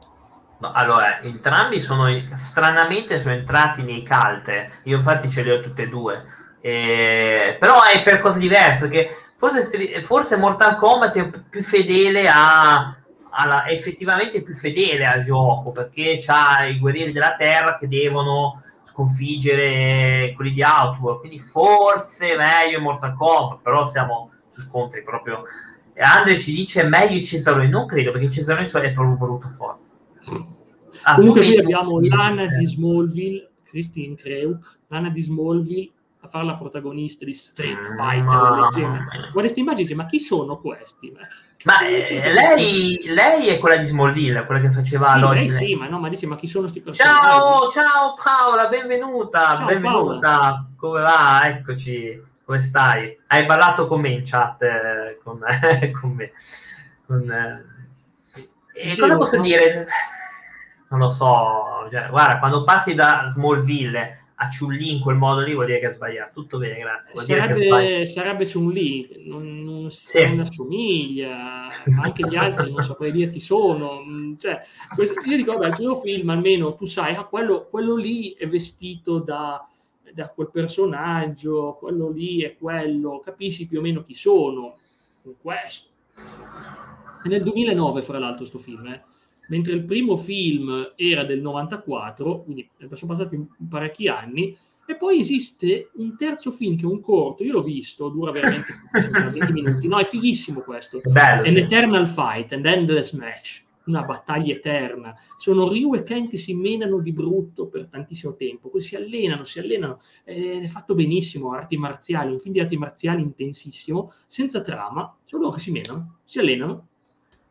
No, 0.59 0.71
allora, 0.71 1.21
entrambi 1.21 1.79
sono, 1.79 2.05
stranamente 2.35 3.19
sono 3.19 3.33
entrati 3.33 3.81
nei 3.81 4.03
calte, 4.03 4.81
io 4.83 4.97
infatti 4.97 5.29
ce 5.29 5.41
li 5.41 5.49
ho 5.49 5.59
tutte 5.59 5.83
e 5.83 5.87
due 5.89 6.39
eh, 6.61 7.57
però 7.59 7.79
è 7.83 8.03
per 8.03 8.19
cose 8.19 8.39
diverse, 8.39 8.87
perché 8.87 9.15
forse, 9.35 10.01
forse 10.01 10.37
Mortal 10.37 10.75
Kombat 10.75 11.17
è 11.17 11.29
più 11.49 11.61
fedele 11.63 12.27
a, 12.27 12.95
alla, 13.31 13.67
effettivamente 13.67 14.43
più 14.43 14.53
fedele 14.53 15.05
al 15.05 15.23
gioco, 15.23 15.71
perché 15.71 16.19
c'ha 16.21 16.65
i 16.65 16.77
guerrieri 16.77 17.11
della 17.11 17.35
terra 17.35 17.77
che 17.77 17.87
devono 17.87 18.61
sconfiggere 18.83 20.33
quelli 20.35 20.53
di 20.53 20.61
Outworld, 20.61 21.19
quindi 21.19 21.39
forse 21.39 22.35
meglio 22.35 22.79
Mortal 22.79 23.15
Kombat, 23.15 23.61
però 23.61 23.85
siamo 23.85 24.31
su 24.49 24.61
scontri 24.61 25.03
proprio... 25.03 25.43
Andre 25.97 26.39
ci 26.39 26.53
dice 26.53 26.83
meglio 26.83 27.17
i 27.17 27.25
Cesaroni, 27.25 27.67
non 27.67 27.85
credo 27.85 28.11
perché 28.11 28.27
i 28.27 28.31
Cesaroni 28.31 28.65
è 28.65 28.91
proprio 28.91 29.17
brutto 29.17 29.49
forte. 29.49 29.89
Ah, 31.03 31.15
Comunque 31.15 31.41
qui 31.41 31.57
abbiamo 31.57 31.99
l'Anna 31.99 32.45
di 32.45 32.65
Smallville, 32.65 33.49
Christine 33.63 34.15
Kreuk, 34.15 34.79
l'Anna 34.87 35.09
di 35.09 35.21
Smallville 35.21 35.91
a 36.31 36.37
fare 36.37 36.45
la 36.45 36.55
protagonista 36.55 37.25
di 37.25 37.33
Street 37.33 37.77
mm, 37.77 37.97
Fighter. 37.97 38.23
No. 38.23 38.69
Guarda 38.71 39.31
queste 39.33 39.59
immagini, 39.59 39.93
ma 39.93 40.05
chi 40.05 40.19
sono 40.19 40.57
questi? 40.57 41.13
Ma 41.63 41.85
eh, 41.85 42.31
lei, 42.33 43.01
lei, 43.05 43.47
è 43.47 43.59
quella 43.59 43.75
di 43.75 43.85
Smallville, 43.85 44.45
quella 44.45 44.61
che 44.61 44.71
faceva 44.71 45.13
sì. 45.13 45.19
Lei 45.19 45.49
sì, 45.49 45.75
ma 45.75 45.87
no, 45.87 45.99
ma 45.99 46.07
dice, 46.07 46.25
ma 46.25 46.37
chi 46.37 46.47
sono 46.47 46.61
questi 46.63 46.81
personaggi? 46.81 47.27
Ciao, 47.27 47.69
ciao 47.69 48.13
Paola, 48.15 48.67
benvenuta, 48.67 49.55
ciao, 49.55 49.65
benvenuta. 49.65 50.37
Paola. 50.39 50.65
Come 50.77 51.01
va? 51.01 51.41
Eccoci, 51.43 52.23
come 52.43 52.59
stai? 52.61 53.19
Hai 53.27 53.45
parlato 53.45 53.87
con 53.87 54.01
me 54.01 54.09
in 54.09 54.23
chat, 54.25 54.61
eh, 54.63 55.19
con, 55.23 55.41
eh, 55.45 55.91
con, 55.99 56.11
me. 56.11 56.31
Con, 57.05 57.29
eh. 57.29 57.65
E 58.73 58.97
cosa 58.97 59.17
posso 59.17 59.39
dire? 59.39 59.85
Non 60.89 60.99
lo 60.99 61.09
so, 61.09 61.87
cioè, 61.91 62.09
guarda, 62.09 62.39
quando 62.39 62.63
passi 62.63 62.95
da 62.95 63.27
Smallville 63.29 64.20
a 64.43 64.47
Chun-Li 64.47 64.91
in 64.91 64.99
quel 64.99 65.17
modo 65.17 65.41
lì 65.41 65.53
vuol 65.53 65.67
dire 65.67 65.79
che 65.79 65.85
ha 65.85 65.91
sbagliato. 65.91 66.41
Tutto 66.41 66.57
bene, 66.57 66.79
grazie. 66.79 67.13
Vuol 67.13 67.25
sarebbe, 67.25 68.05
sarebbe 68.07 68.51
Chun-Li, 68.51 69.23
non, 69.27 69.59
non, 69.63 69.91
sì. 69.91 70.25
non 70.25 70.39
assomiglia, 70.39 71.67
anche 72.01 72.27
gli 72.27 72.35
altri 72.35 72.71
non 72.71 72.81
saprei 72.81 73.11
dire 73.11 73.29
chi 73.29 73.39
sono. 73.39 74.01
Mm, 74.03 74.37
cioè, 74.37 74.59
questo, 74.95 75.13
io 75.25 75.37
dico, 75.37 75.53
vabbè, 75.53 75.67
il 75.67 75.75
tuo 75.75 75.95
film 75.95 76.29
almeno 76.29 76.73
tu 76.73 76.85
sai, 76.85 77.13
ah, 77.13 77.25
quello, 77.25 77.67
quello 77.69 77.95
lì 77.95 78.31
è 78.31 78.47
vestito 78.47 79.19
da, 79.19 79.63
da 80.11 80.29
quel 80.29 80.49
personaggio, 80.49 81.77
quello 81.79 82.09
lì 82.09 82.41
è 82.41 82.57
quello, 82.57 83.21
capisci 83.23 83.67
più 83.67 83.77
o 83.77 83.81
meno 83.81 84.03
chi 84.03 84.15
sono 84.15 84.75
con 85.21 85.35
questo. 85.39 85.89
È 87.23 87.27
nel 87.27 87.43
2009, 87.43 88.01
fra 88.01 88.17
l'altro, 88.17 88.45
sto 88.45 88.57
film, 88.57 88.87
eh. 88.87 89.03
Mentre 89.51 89.73
il 89.73 89.83
primo 89.83 90.15
film 90.15 90.93
era 90.95 91.25
del 91.25 91.41
94, 91.41 92.43
quindi 92.43 92.69
sono 92.93 93.11
passati 93.11 93.47
parecchi 93.69 94.07
anni, 94.07 94.57
e 94.87 94.95
poi 94.95 95.19
esiste 95.19 95.89
un 95.95 96.15
terzo 96.17 96.51
film 96.51 96.77
che 96.77 96.83
è 96.83 96.87
un 96.87 97.01
corto, 97.01 97.43
io 97.43 97.51
l'ho 97.51 97.61
visto, 97.61 98.07
dura 98.07 98.31
veramente 98.31 98.73
20 98.95 99.51
minuti, 99.51 99.87
no, 99.89 99.99
è 99.99 100.05
fighissimo 100.05 100.61
questo, 100.61 101.01
Bello, 101.03 101.43
è 101.43 101.49
sì. 101.49 101.57
Eternal 101.57 102.07
Fight, 102.07 102.53
and 102.53 102.65
Endless 102.65 103.11
Match, 103.11 103.63
una 103.85 104.03
battaglia 104.03 104.53
eterna. 104.53 105.13
Sono 105.37 105.67
Ryu 105.67 105.95
e 105.95 106.03
Ken 106.03 106.29
che 106.29 106.37
si 106.37 106.53
menano 106.53 106.99
di 106.99 107.11
brutto 107.11 107.67
per 107.67 107.87
tantissimo 107.87 108.35
tempo, 108.35 108.69
poi 108.69 108.79
si 108.79 108.95
allenano, 108.95 109.43
si 109.43 109.59
allenano, 109.59 109.99
è 110.23 110.65
fatto 110.67 110.95
benissimo, 110.95 111.51
arti 111.51 111.75
marziali, 111.75 112.31
un 112.31 112.39
film 112.39 112.53
di 112.53 112.61
arti 112.61 112.77
marziali 112.77 113.21
intensissimo, 113.21 114.13
senza 114.27 114.61
trama, 114.61 115.13
solo 115.25 115.49
che 115.49 115.59
si 115.59 115.71
menano, 115.71 116.19
si 116.23 116.39
allenano, 116.39 116.87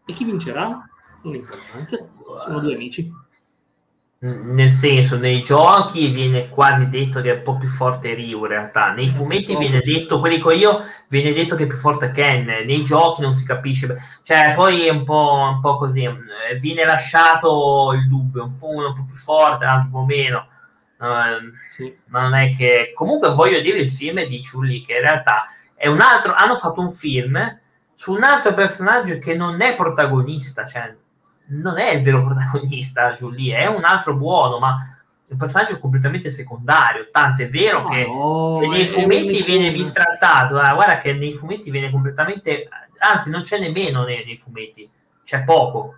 e 0.07 0.15
chi 0.15 0.25
vincerà? 0.25 0.83
Non 1.23 1.35
importanza, 1.35 1.99
sono 2.39 2.61
due 2.61 2.75
amici. 2.75 3.13
Nel 4.23 4.69
senso, 4.69 5.17
nei 5.17 5.41
giochi 5.43 6.09
viene 6.09 6.51
quasi 6.51 6.91
detto 6.91 7.23
che 7.23 7.31
è 7.31 7.37
un 7.37 7.43
po' 7.43 7.57
più 7.57 7.69
forte 7.69 8.13
Ryu 8.13 8.41
in 8.41 8.47
realtà, 8.49 8.93
nei 8.93 9.09
fumetti 9.09 9.57
viene 9.57 9.81
detto, 9.81 10.21
quelli 10.21 10.43
che 10.43 10.55
io, 10.55 10.85
viene 11.09 11.33
detto 11.33 11.57
che 11.57 11.65
è 11.65 11.67
più 11.67 11.79
forte 11.79 12.11
Ken, 12.11 12.45
nei 12.45 12.85
giochi 12.85 13.23
non 13.23 13.33
si 13.33 13.47
capisce, 13.47 13.97
cioè 14.23 14.53
poi 14.55 14.85
è 14.87 14.91
un 14.91 15.05
po', 15.05 15.49
un 15.55 15.63
po 15.63 15.79
così, 15.79 16.03
eh, 16.05 16.57
viene 16.61 16.85
lasciato 16.85 17.93
il 17.95 18.07
dubbio, 18.09 18.45
un 18.45 18.59
po' 18.59 18.69
uno 18.69 18.89
un 18.89 18.95
po' 18.95 19.07
più 19.07 19.15
forte, 19.15 19.65
l'altro 19.65 19.87
un 19.87 19.91
po' 19.91 20.05
meno, 20.05 20.47
uh, 20.99 21.51
sì. 21.71 21.97
ma 22.09 22.21
non 22.21 22.35
è 22.35 22.55
che... 22.55 22.93
Comunque 22.95 23.31
voglio 23.31 23.61
dire 23.61 23.79
il 23.79 23.89
film 23.89 24.23
di 24.27 24.47
Chulli, 24.47 24.83
che 24.83 24.97
in 24.97 25.01
realtà 25.01 25.47
è 25.75 25.87
un 25.89 26.03
altro, 26.03 26.35
hanno 26.35 26.59
fatto 26.59 26.83
un 26.83 26.93
film 26.93 27.59
su 27.95 28.13
un 28.13 28.23
altro 28.23 28.53
personaggio 28.53 29.17
che 29.17 29.35
non 29.35 29.63
è 29.63 29.75
protagonista, 29.75 30.67
cioè 30.67 30.95
non 31.51 31.79
è 31.79 31.93
il 31.93 32.03
vero 32.03 32.25
protagonista 32.25 33.13
Julie, 33.13 33.57
è 33.57 33.67
un 33.67 33.85
altro 33.85 34.15
buono, 34.15 34.59
ma 34.59 34.97
è 35.27 35.33
un 35.33 35.39
personaggio 35.39 35.79
completamente 35.79 36.31
secondario. 36.31 37.09
Tanto 37.11 37.43
è 37.43 37.49
vero 37.49 37.85
che, 37.85 38.07
no, 38.07 38.59
che 38.61 38.69
nei 38.69 38.87
fumetti 38.87 39.43
viene 39.43 39.73
bistrattato. 39.73 40.61
Eh, 40.61 40.75
guarda 40.75 40.99
che 40.99 41.13
nei 41.13 41.33
fumetti 41.33 41.71
viene 41.71 41.91
completamente. 41.91 42.69
Anzi, 42.99 43.31
non 43.31 43.43
c'è 43.43 43.59
nemmeno 43.59 44.05
nei, 44.05 44.25
nei 44.25 44.37
fumetti, 44.37 44.89
c'è 45.25 45.43
poco. 45.45 45.95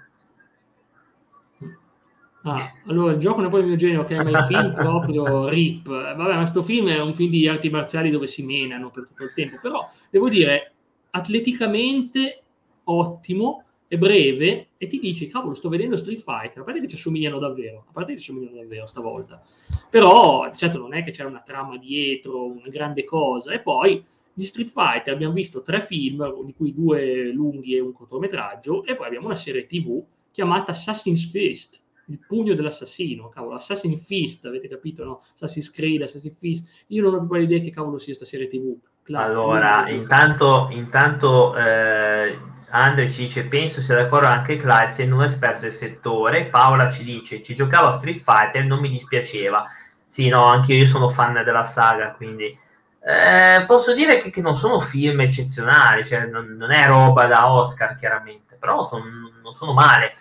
Ah, 2.44 2.72
allora 2.88 3.12
il 3.12 3.18
gioco 3.18 3.36
non 3.36 3.46
è 3.46 3.50
poi 3.50 3.60
il 3.60 3.66
mio 3.66 3.76
genere, 3.76 4.00
ok, 4.00 4.10
ma 4.28 4.38
il 4.38 4.44
film 4.46 4.74
proprio 4.74 5.48
RIP. 5.48 5.88
Vabbè, 5.88 6.32
ma 6.32 6.36
questo 6.36 6.62
film 6.62 6.88
è 6.88 7.00
un 7.00 7.14
film 7.14 7.30
di 7.30 7.48
arti 7.48 7.70
marziali 7.70 8.10
dove 8.10 8.26
si 8.26 8.44
menano 8.44 8.90
per 8.90 9.06
tutto 9.06 9.24
il 9.24 9.32
tempo, 9.34 9.58
però 9.60 9.88
devo 10.10 10.28
dire, 10.28 10.72
atleticamente 11.10 12.42
ottimo, 12.84 13.61
è 13.92 13.98
breve 13.98 14.68
e 14.78 14.86
ti 14.86 14.98
dici, 14.98 15.26
cavolo, 15.26 15.52
sto 15.52 15.68
vedendo 15.68 15.96
Street 15.96 16.22
Fighter, 16.22 16.62
a 16.62 16.64
parte 16.64 16.80
che 16.80 16.88
ci 16.88 16.94
assomigliano 16.94 17.38
davvero, 17.38 17.84
a 17.86 17.92
parte 17.92 18.14
che 18.14 18.20
ci 18.20 18.30
assomigliano 18.30 18.62
davvero 18.62 18.86
stavolta, 18.86 19.42
però 19.90 20.50
certo 20.54 20.78
non 20.78 20.94
è 20.94 21.04
che 21.04 21.10
c'è 21.10 21.24
una 21.24 21.42
trama 21.42 21.76
dietro, 21.76 22.46
una 22.46 22.68
grande 22.68 23.04
cosa, 23.04 23.52
e 23.52 23.60
poi 23.60 24.02
di 24.32 24.44
Street 24.44 24.70
Fighter 24.70 25.12
abbiamo 25.12 25.34
visto 25.34 25.60
tre 25.60 25.82
film, 25.82 26.42
di 26.42 26.54
cui 26.54 26.72
due 26.72 27.30
lunghi 27.32 27.76
e 27.76 27.80
un 27.80 27.92
cortometraggio, 27.92 28.86
e 28.86 28.96
poi 28.96 29.08
abbiamo 29.08 29.26
una 29.26 29.36
serie 29.36 29.66
tv 29.66 30.02
chiamata 30.30 30.72
Assassin's 30.72 31.28
Fist, 31.28 31.78
il 32.06 32.18
pugno 32.26 32.54
dell'assassino, 32.54 33.28
cavolo, 33.28 33.56
Assassin's 33.56 34.06
Fist, 34.06 34.46
avete 34.46 34.68
capito, 34.68 35.04
no? 35.04 35.22
Assassin's 35.34 35.70
Creed, 35.70 36.00
Assassin's 36.00 36.38
Fist, 36.38 36.70
io 36.86 37.02
non 37.02 37.14
ho 37.14 37.26
più 37.26 37.36
idea 37.36 37.58
che 37.58 37.70
cavolo 37.70 37.98
sia 37.98 38.14
questa 38.16 38.24
serie 38.24 38.46
tv. 38.46 38.74
allora, 39.12 39.86
intanto, 39.90 40.68
intanto 40.70 41.54
eh 41.58 42.38
Andre 42.74 43.10
ci 43.10 43.24
dice 43.24 43.44
penso 43.44 43.82
sia 43.82 43.94
d'accordo 43.94 44.26
anche 44.26 44.56
Clyde 44.56 44.84
essendo 44.84 45.16
un 45.16 45.24
esperto 45.24 45.62
del 45.62 45.72
settore. 45.72 46.46
Paola 46.46 46.90
ci 46.90 47.04
dice 47.04 47.42
ci 47.42 47.54
giocavo 47.54 47.88
a 47.88 47.92
Street 47.92 48.18
Fighter 48.18 48.64
non 48.64 48.80
mi 48.80 48.88
dispiaceva. 48.88 49.66
Sì 50.08 50.28
no 50.28 50.44
anche 50.44 50.72
io 50.72 50.86
sono 50.86 51.08
fan 51.08 51.34
della 51.44 51.64
saga 51.64 52.12
quindi 52.12 52.58
eh, 53.04 53.64
posso 53.66 53.94
dire 53.94 54.18
che, 54.18 54.30
che, 54.30 54.40
non 54.40 54.54
sono 54.54 54.78
film 54.78 55.20
eccezionali 55.20 56.04
cioè 56.04 56.26
non, 56.26 56.54
non, 56.56 56.70
è 56.70 56.86
roba 56.86 57.26
da 57.26 57.50
Oscar 57.50 57.96
chiaramente 57.96 58.56
però 58.56 58.84
son, 58.84 59.40
non 59.42 59.52
sono 59.52 59.72
male. 59.72 60.14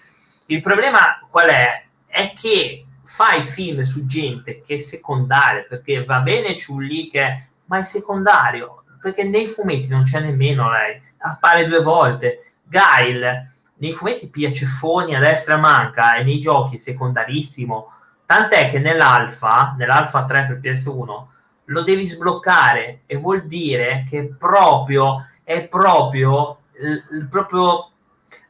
Il 0.47 0.61
problema 0.61 1.25
qual 1.29 1.47
è? 1.47 1.85
è 2.05 2.33
che 2.35 2.85
fai 3.05 3.41
film 3.43 3.81
su 3.81 4.05
gente 4.05 4.59
che 4.61 4.75
è 4.75 4.77
secondaria 4.77 5.65
perché 5.67 6.03
va 6.03 6.19
bene 6.19 6.57
Ciulli 6.57 7.09
che 7.09 7.47
ma 7.65 7.79
è 7.79 7.83
secondario 7.83 8.83
perché 8.99 9.23
nei 9.23 9.47
fumetti 9.47 9.87
non 9.87 10.03
c'è 10.03 10.19
nemmeno 10.19 10.69
lei 10.69 11.01
appare 11.21 11.67
due 11.67 11.81
volte. 11.81 12.53
Gail 12.63 13.49
nei 13.81 13.93
fumetti 13.93 14.27
pia 14.27 14.51
ceffoni 14.51 15.15
a 15.15 15.19
destra 15.19 15.57
manca 15.57 16.15
e 16.15 16.23
nei 16.23 16.39
giochi 16.39 16.77
secondarissimo. 16.77 17.91
Tant'è 18.25 18.69
che 18.69 18.79
nell'alfa, 18.79 19.75
nell'alfa 19.77 20.23
3 20.25 20.45
per 20.45 20.59
PS1, 20.59 21.25
lo 21.65 21.81
devi 21.83 22.05
sbloccare 22.05 23.01
e 23.05 23.17
vuol 23.17 23.45
dire 23.45 24.05
che 24.09 24.33
proprio 24.37 25.27
è 25.43 25.63
proprio, 25.63 26.59
il, 26.79 27.27
proprio 27.29 27.89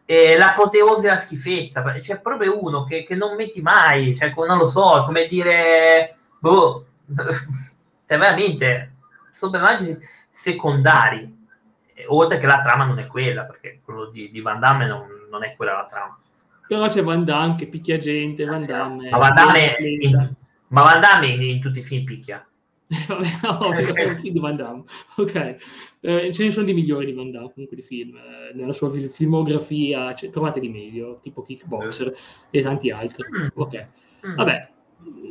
eh, 0.06 0.38
l'apoteosi 0.38 1.02
della 1.02 1.18
schifezza. 1.18 1.82
C'è 2.00 2.20
proprio 2.20 2.64
uno 2.64 2.84
che, 2.84 3.04
che, 3.04 3.16
non 3.16 3.36
metti 3.36 3.62
mai, 3.62 4.16
cioè, 4.16 4.34
non 4.36 4.58
lo 4.58 4.66
so, 4.66 5.04
come 5.06 5.28
dire, 5.28 6.16
boh, 6.40 6.86
cioè 8.06 8.18
veramente 8.18 8.96
sono 9.32 9.52
personaggi 9.52 9.98
secondari 10.30 11.41
oltre 12.08 12.38
che 12.38 12.46
la 12.46 12.62
trama 12.62 12.86
non 12.86 13.00
è 13.00 13.08
quella, 13.08 13.44
perché 13.44 13.80
quello 13.84 14.10
di, 14.10 14.30
di 14.32 14.42
Van 14.42 14.60
Damme 14.60 14.88
non, 14.88 15.08
non, 15.30 15.44
è 15.44 15.56
quella 15.56 15.74
la 15.74 15.86
trama. 15.90 16.20
Però 16.68 16.88
c'è 16.88 17.04
Van 17.04 17.24
Damme 17.24 17.56
che 17.56 17.68
picchia 17.68 17.98
gente, 17.98 18.46
Van 18.46 18.66
Damme... 18.66 19.10
Ma 19.10 19.18
Van 19.18 19.34
Damme, 19.34 19.76
in, 19.78 20.36
ma 20.68 20.84
Van 20.84 21.00
Damme 21.00 21.28
in, 21.28 21.42
in, 21.42 21.62
tutti 21.62 21.80
i 21.80 21.84
film 21.84 22.06
picchia. 22.06 22.46
Vabbè, 23.08 23.28
no, 23.44 23.72
è 23.94 24.06
un 24.06 24.18
film 24.18 24.34
di 24.34 24.40
Van 24.40 24.56
Damme. 24.56 24.84
Ok, 25.18 25.56
eh, 26.02 26.32
ce 26.34 26.44
ne 26.44 26.52
sono 26.52 26.66
di 26.66 26.74
migliori 26.74 27.06
di 27.06 27.14
Van 27.14 27.32
Damme, 27.32 27.52
comunque 27.54 27.76
di 27.76 27.84
film. 27.84 28.16
Eh, 28.16 28.54
nella 28.54 28.74
sua 28.74 28.90
filmografia 28.90 30.14
cioè, 30.14 30.30
trovate 30.30 30.60
di 30.60 30.70
meglio, 30.70 31.20
tipo 31.22 31.42
Kickboxer 31.44 32.14
e 32.50 32.62
tanti 32.62 32.90
altri. 32.90 33.24
Mm. 33.30 33.48
Ok, 33.54 33.88
mm. 34.28 34.36
vabbè, 34.36 34.70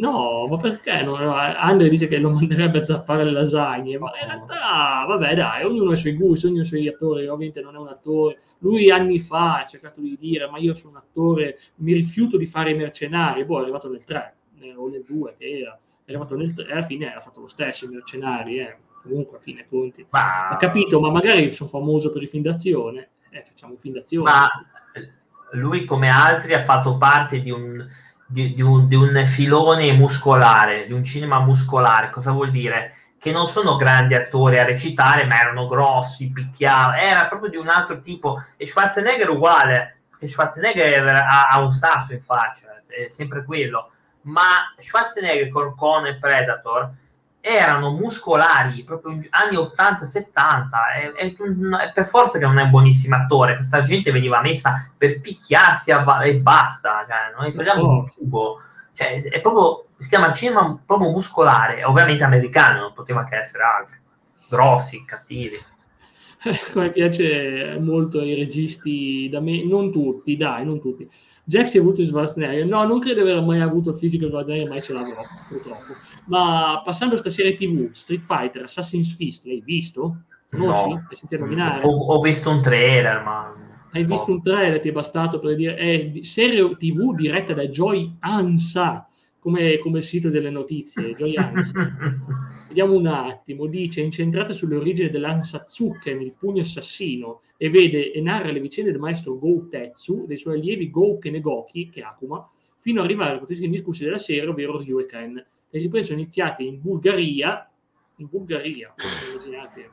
No, 0.01 0.47
ma 0.47 0.57
perché? 0.57 1.03
No, 1.03 1.15
Andre 1.15 1.91
dice 1.91 2.09
che 2.09 2.17
lo 2.17 2.31
manderebbe 2.31 2.79
a 2.81 2.85
zappare 2.85 3.23
le 3.23 3.33
lasagne, 3.33 3.99
ma 3.99 4.11
in 4.19 4.29
realtà, 4.29 5.05
vabbè, 5.07 5.35
dai, 5.35 5.65
ognuno 5.65 5.91
ha 5.91 5.93
i 5.93 5.97
suoi 5.97 6.15
gusti, 6.15 6.47
ognuno 6.47 6.61
ha 6.61 6.65
i 6.65 6.67
suoi 6.67 6.89
attori. 6.89 7.27
Ovviamente 7.27 7.61
non 7.61 7.75
è 7.75 7.79
un 7.79 7.89
attore. 7.89 8.39
Lui 8.61 8.91
anni 8.91 9.21
fa 9.21 9.59
ha 9.59 9.65
cercato 9.67 10.01
di 10.01 10.17
dire: 10.19 10.49
Ma 10.49 10.57
io 10.57 10.73
sono 10.73 10.93
un 10.93 10.97
attore, 10.97 11.59
mi 11.77 11.93
rifiuto 11.93 12.39
di 12.39 12.47
fare 12.47 12.71
i 12.71 12.77
mercenari. 12.77 13.45
Boh, 13.45 13.59
è 13.59 13.63
arrivato 13.63 13.91
nel 13.91 14.03
3 14.03 14.35
eh, 14.61 14.75
o 14.75 14.89
nel 14.89 15.05
2, 15.07 15.35
che 15.37 15.59
era. 15.61 15.79
È 16.03 16.11
arrivato 16.11 16.35
nel 16.35 16.55
3 16.55 16.67
e 16.67 16.73
alla 16.73 16.83
fine 16.83 17.15
ha 17.15 17.21
fatto 17.21 17.41
lo 17.41 17.49
stesso, 17.49 17.85
i 17.85 17.89
mercenari, 17.89 18.59
eh. 18.59 18.77
comunque 19.03 19.37
a 19.37 19.41
fine 19.41 19.67
conti. 19.69 20.07
Ma... 20.09 20.49
Ha 20.49 20.57
capito, 20.57 20.99
ma 20.99 21.11
magari 21.11 21.51
sono 21.51 21.69
famoso 21.69 22.11
per 22.11 22.23
i 22.23 22.27
film 22.27 22.43
d'azione. 22.43 23.11
Eh, 23.31 23.45
facciamo 23.47 23.75
un 23.75 23.79
film 23.79 23.95
d'azione. 23.95 24.31
Ma 24.31 24.49
lui, 25.53 25.85
come 25.85 26.09
altri, 26.09 26.55
ha 26.55 26.65
fatto 26.65 26.97
parte 26.97 27.43
di 27.43 27.51
un 27.51 27.87
di, 28.31 28.55
di, 28.55 28.63
un, 28.63 28.87
di, 28.87 28.95
un, 28.95 29.25
filone 29.27 29.93
muscolare, 29.93 30.87
di 30.87 30.93
un 30.93 31.03
cinema 31.03 31.41
muscolare. 31.41 32.11
Cosa 32.11 32.31
vuol 32.31 32.53
dire? 32.53 32.95
Che 33.19 33.33
non 33.33 33.47
sono 33.47 33.77
grandi 33.77 34.15
attori 34.15 34.59
a 34.59 34.65
recitare, 34.65 35.25
ma 35.25 35.41
erano 35.41 35.67
grossi, 35.67 36.31
picchiavano, 36.31 36.97
era 36.97 37.27
proprio 37.27 37.51
di 37.51 37.57
un 37.57 37.69
altro 37.69 38.01
tipo. 38.01 38.43
E 38.57 38.67
Schwarzenegger 38.67 39.27
è 39.27 39.31
uguale, 39.31 39.99
perché 40.09 40.29
Schwarzenegger 40.29 41.07
ha, 41.07 41.49
ha 41.49 41.61
un 41.61 41.73
sasso 41.73 42.13
in 42.13 42.23
faccia, 42.23 42.69
è 42.87 43.09
sempre 43.09 43.45
quello. 43.45 43.91
Ma 44.23 44.73
Schwarzenegger 44.79 45.49
con, 45.49 45.75
con 45.75 46.17
Predator 46.21 46.91
erano 47.41 47.93
muscolari 47.93 48.85
proprio 48.85 49.19
anni 49.31 49.57
80-70 49.57 50.25
e, 50.97 51.27
e, 51.27 51.37
e, 51.37 51.93
per 51.95 52.07
forza 52.07 52.39
che 52.39 52.45
non 52.45 52.59
è 52.59 52.63
un 52.65 52.71
buonissimo 52.71 53.17
attore 53.17 53.57
questa 53.57 53.83
gente 53.83 54.13
veniva 54.13 54.43
messa 54.43 54.91
per 54.97 55.21
picchiarsi 55.21 55.91
a, 55.91 56.25
e 56.25 56.37
basta 56.37 57.07
cioè, 57.09 57.35
noi 57.39 57.53
facciamo 57.53 57.89
un 57.89 58.09
tubo 58.09 58.61
cioè, 58.93 59.23
è 59.23 59.41
proprio 59.41 59.87
si 59.97 60.09
chiama 60.09 60.33
cinema 60.33 60.79
proprio 60.85 61.11
muscolare 61.11 61.85
ovviamente 61.85 62.25
americano 62.25 62.81
non 62.81 62.93
poteva 62.93 63.25
che 63.25 63.37
essere 63.37 63.63
altro. 63.63 63.97
Grossi, 64.49 65.05
cattivi. 65.05 65.57
Come 66.73 66.91
piace 66.91 67.79
molto 67.79 68.19
ai 68.19 68.35
registi 68.35 69.29
da 69.31 69.41
me 69.41 69.65
non 69.65 69.93
tutti 69.93 70.37
dai, 70.37 70.65
non 70.65 70.81
tutti 70.81 71.09
Jack 71.45 71.69
si 71.69 71.79
è 71.79 71.81
avuto 71.81 72.05
Schwarzenegger. 72.05 72.67
No, 72.67 72.85
non 72.85 73.01
credo 73.01 73.23
di 73.23 73.31
aver 73.31 73.43
mai 73.43 73.61
avuto 73.61 73.91
il 73.91 73.97
fisico 73.97 74.25
di 74.25 74.31
Schwarzenegger, 74.31 74.69
mai 74.69 74.83
ce 74.83 74.93
l'avrò, 74.93 75.23
purtroppo. 75.49 75.95
Ma 76.27 76.83
passando 76.85 77.15
a 77.15 77.21
questa 77.21 77.35
serie 77.43 77.55
TV, 77.55 77.91
Street 77.93 78.23
Fighter, 78.23 78.63
Assassin's 78.63 79.15
Fist, 79.15 79.47
l'hai 79.47 79.63
visto? 79.65 80.23
Conosci? 80.51 80.89
No. 80.89 81.07
Hai 81.09 81.39
nominare? 81.39 81.85
Ho, 81.85 81.91
ho, 81.91 82.21
visto 82.21 82.51
un 82.51 82.61
trailer, 82.61 83.23
ma... 83.23 83.55
Hai 83.93 84.05
visto 84.05 84.31
un 84.31 84.43
trailer, 84.43 84.81
ti 84.81 84.89
è 84.89 84.93
bastato 84.93 85.39
per 85.39 85.57
dire... 85.57 85.77
È 85.77 86.23
serie 86.23 86.77
TV 86.77 87.15
diretta 87.15 87.55
da 87.55 87.67
Joy 87.67 88.17
Ansa, 88.21 89.09
come, 89.39 89.79
come 89.79 89.99
il 89.99 90.05
sito 90.05 90.29
delle 90.29 90.51
notizie, 90.51 91.15
Joy 91.15 91.37
Ansa. 91.37 91.73
Vediamo 92.69 92.95
un 92.95 93.07
attimo, 93.07 93.67
dice 93.67 94.01
incentrata 94.01 94.53
sulle 94.53 94.77
origini 94.77 95.11
dell'Ansatsuken, 95.11 96.21
il 96.21 96.37
pugno 96.39 96.61
assassino, 96.61 97.41
e 97.63 97.69
vede 97.69 98.11
e 98.11 98.23
narra 98.23 98.51
le 98.53 98.59
vicende 98.59 98.91
del 98.91 98.99
maestro 98.99 99.37
Go 99.37 99.67
Tetsu, 99.69 100.25
dei 100.27 100.39
suoi 100.39 100.59
allievi 100.59 100.89
Go 100.89 101.19
Kenegoki, 101.19 101.91
che 101.91 102.01
Akuma, 102.01 102.49
fino 102.79 103.01
ad 103.01 103.05
arrivare 103.05 103.33
ai 103.33 103.37
protagonisti 103.37 103.67
indiscussi 103.67 104.03
della 104.03 104.17
serie, 104.17 104.49
ovvero 104.49 104.79
Ryu 104.79 104.99
e 105.01 105.05
Ken. 105.05 105.35
Le 105.35 105.79
riprese 105.79 106.07
sono 106.07 106.21
iniziate 106.21 106.63
in 106.63 106.81
Bulgaria, 106.81 107.71
in 108.17 108.29
Bulgaria, 108.31 108.95
immaginate, 109.29 109.91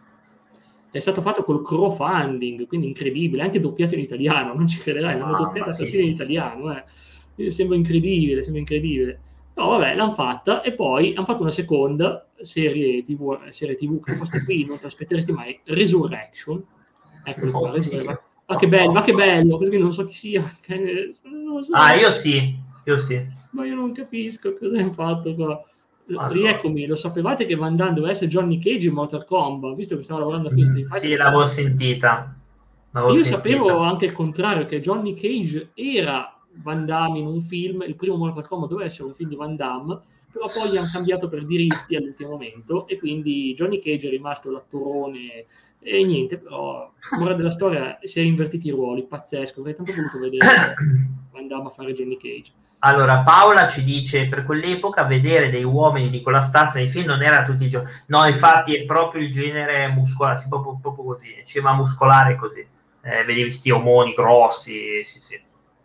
è 0.92 1.00
stato 1.00 1.20
fatto 1.20 1.44
col 1.44 1.62
crowdfunding, 1.62 2.68
quindi 2.68 2.88
incredibile, 2.88 3.42
anche 3.42 3.60
doppiato 3.60 3.96
in 3.96 4.00
italiano, 4.00 4.54
non 4.54 4.66
ci 4.66 4.80
crederai, 4.80 5.20
l'hanno 5.20 5.36
doppiato 5.36 5.72
sì, 5.72 5.92
sì, 5.92 6.06
in 6.06 6.12
italiano, 6.12 6.74
eh. 7.36 7.52
sembra 7.52 7.76
incredibile, 7.76 8.44
sembra 8.44 8.62
incredibile. 8.62 9.20
No, 9.56 9.68
vabbè, 9.72 9.94
l'hanno 9.94 10.14
fatta 10.14 10.62
e 10.62 10.72
poi 10.72 11.14
hanno 11.16 11.26
fatto 11.26 11.42
una 11.42 11.52
seconda 11.52 12.30
serie 12.40 13.04
TV, 13.04 13.50
serie 13.50 13.76
TV 13.76 14.02
che 14.02 14.16
questa 14.16 14.42
qui 14.42 14.64
non 14.64 14.78
ti 14.78 14.86
aspetteresti 14.86 15.34
mai, 15.34 15.60
Resurrection. 15.66 16.64
Ecco 17.28 17.52
qua, 17.52 17.72
Resurrection. 17.72 18.20
Ma 18.46 18.56
che 18.56 18.68
bello, 18.70 18.92
ma 18.94 19.02
che 19.02 19.14
bello, 19.14 19.58
perché 19.58 19.78
non 19.78 19.92
so 19.92 20.06
chi 20.06 20.14
sia. 20.14 20.50
So. 21.60 21.76
Ah, 21.76 21.96
io 21.96 22.12
sì, 22.12 22.56
io 22.86 22.98
sì. 22.98 23.22
Ma 23.52 23.66
io 23.66 23.76
non 23.76 23.92
capisco 23.92 24.56
cosa 24.58 24.80
hanno 24.80 24.94
fatto 24.94 25.36
qua. 25.36 25.62
Allora. 26.10 26.28
Rieccomi, 26.30 26.86
lo 26.86 26.96
sapevate 26.96 27.46
che 27.46 27.56
Van 27.56 27.76
Damme 27.76 27.96
doveva 27.96 28.14
essere 28.14 28.30
Johnny 28.30 28.60
Cage 28.60 28.88
in 28.88 28.94
Mortal 28.94 29.26
Kombat, 29.26 29.76
visto 29.76 29.98
che 29.98 30.04
stavo 30.04 30.22
lavorando 30.22 30.48
a 30.48 30.52
Fist 30.52 30.78
mm, 30.78 30.86
Sì, 30.86 31.16
l'avevo 31.16 31.44
sentita. 31.44 32.34
L'avevo 32.92 33.12
Io 33.12 33.24
sentita. 33.24 33.36
sapevo 33.36 33.78
anche 33.80 34.06
il 34.06 34.14
contrario, 34.14 34.66
che 34.66 34.80
Johnny 34.80 35.14
Cage 35.14 35.72
era 35.74 36.40
Van 36.62 36.86
Damme 36.86 37.20
in 37.20 37.26
un 37.26 37.42
film, 37.42 37.84
il 37.86 37.98
primo 37.98 38.16
Mortal 38.16 38.48
Kombat 38.48 38.70
doveva 38.70 38.88
essere 38.88 39.10
un 39.10 39.14
film 39.14 39.30
di 39.30 39.36
Van 39.36 39.58
Damme, 39.58 40.00
però 40.32 40.46
poi 40.48 40.70
gli 40.70 40.78
hanno 40.78 40.90
cambiato 40.90 41.28
per 41.28 41.46
diritti 41.46 41.98
all'ultimo 41.98 42.30
momento 42.30 42.88
e 42.88 42.98
quindi 42.98 43.54
Johnny 43.54 43.80
Cage 43.80 44.08
è 44.08 44.12
rimasto 44.12 44.50
l'attorone 44.50 45.46
e 45.80 46.04
niente, 46.04 46.38
però 46.38 46.92
l'ora 47.18 47.34
della 47.34 47.52
storia 47.52 47.98
si 48.02 48.20
è 48.20 48.24
invertiti 48.24 48.68
i 48.68 48.72
ruoli, 48.72 49.06
pazzesco, 49.06 49.60
avrei 49.60 49.76
tanto 49.76 49.94
voluto 49.94 50.20
vedere 50.20 50.76
Van 51.32 51.48
Damme 51.48 51.68
a 51.68 51.72
fare 51.72 51.94
Johnny 51.94 52.18
Cage. 52.18 52.52
Allora, 52.80 53.20
Paola 53.20 53.68
ci 53.68 53.84
dice: 53.84 54.28
per 54.28 54.44
quell'epoca 54.44 55.04
vedere 55.04 55.50
dei 55.50 55.64
uomini 55.64 56.10
di 56.10 56.22
quella 56.22 56.42
stazza 56.42 56.78
nei 56.78 56.88
film 56.88 57.08
non 57.08 57.24
era 57.24 57.44
tutti 57.44 57.66
i 57.66 57.70
giorni. 57.70 57.90
No, 58.08 58.26
infatti 58.28 58.76
è 58.76 58.86
proprio 58.86 59.24
il 59.24 59.32
genere 59.32 59.88
muscolare, 59.88 60.38
sì, 60.38 60.48
proprio, 60.48 60.78
proprio 60.80 61.06
così, 61.06 61.42
cinema 61.46 61.74
muscolare 61.74 62.36
così. 62.36 62.60
Eh, 63.02 63.20
vedevi 63.20 63.42
questi 63.42 63.72
omoni 63.72 64.14
grossi, 64.14 65.04
sì, 65.04 65.20
sì. 65.20 65.42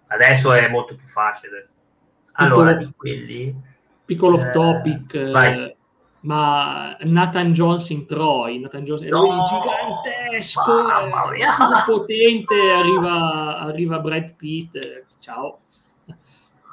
Adesso 0.09 0.53
è 0.53 0.69
molto 0.69 0.95
più 0.95 1.07
facile. 1.07 1.69
Allora, 2.33 2.75
piccolo, 2.75 2.87
di 2.87 2.93
quelli... 2.97 3.63
Piccolo 4.05 4.37
off 4.37 4.47
eh, 4.47 4.51
topic, 4.51 5.15
eh, 5.15 5.77
ma 6.23 6.97
Nathan 7.01 7.53
Jones 7.53 7.91
in 7.91 8.07
Troy, 8.07 8.59
Nathan 8.59 8.85
Jones 8.85 9.03
no, 9.03 9.45
gigantesco, 9.49 10.89
eh, 11.35 11.85
potente, 11.87 12.55
arriva, 12.55 13.59
arriva 13.59 13.99
Brad 13.99 14.35
Pitt, 14.37 15.07
ciao 15.19 15.61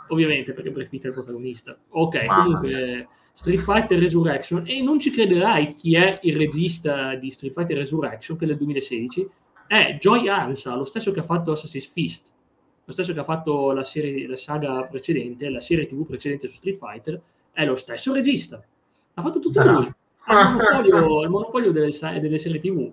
ovviamente 0.09 0.53
perché 0.53 0.71
Brad 0.71 0.89
Pitt 0.89 1.03
è 1.05 1.07
il 1.07 1.13
protagonista. 1.13 1.77
Ok, 1.91 2.23
Mamma 2.25 2.43
comunque 2.43 3.07
Street 3.33 3.59
Fighter 3.59 3.97
Resurrection 3.97 4.63
e 4.67 4.81
non 4.81 4.99
ci 4.99 5.11
crederai 5.11 5.73
chi 5.73 5.95
è 5.95 6.19
il 6.23 6.35
regista 6.35 7.15
di 7.15 7.31
Street 7.31 7.53
Fighter 7.53 7.77
Resurrection, 7.77 8.37
che 8.37 8.43
è 8.43 8.47
del 8.47 8.57
2016, 8.57 9.29
è 9.67 9.97
Joy 9.99 10.27
Ansa, 10.27 10.75
lo 10.75 10.83
stesso 10.83 11.11
che 11.11 11.19
ha 11.19 11.23
fatto 11.23 11.51
Assassin's 11.51 11.87
Fist, 11.87 12.33
lo 12.83 12.91
stesso 12.91 13.13
che 13.13 13.19
ha 13.19 13.23
fatto 13.23 13.71
la, 13.71 13.83
serie, 13.83 14.27
la 14.27 14.35
saga 14.35 14.83
precedente, 14.83 15.49
la 15.49 15.61
serie 15.61 15.85
TV 15.85 16.05
precedente 16.05 16.47
su 16.47 16.55
Street 16.55 16.77
Fighter, 16.77 17.21
è 17.51 17.65
lo 17.65 17.75
stesso 17.75 18.13
regista. 18.13 18.61
Ha 19.19 19.21
fatto 19.21 19.39
tutto 19.39 19.63
no. 19.63 19.71
lui. 19.71 19.85
Il 19.85 20.35
monopolio, 20.35 21.21
il 21.23 21.29
monopolio 21.29 21.71
delle, 21.71 21.91
delle 22.19 22.37
serie 22.37 22.61
TV. 22.61 22.91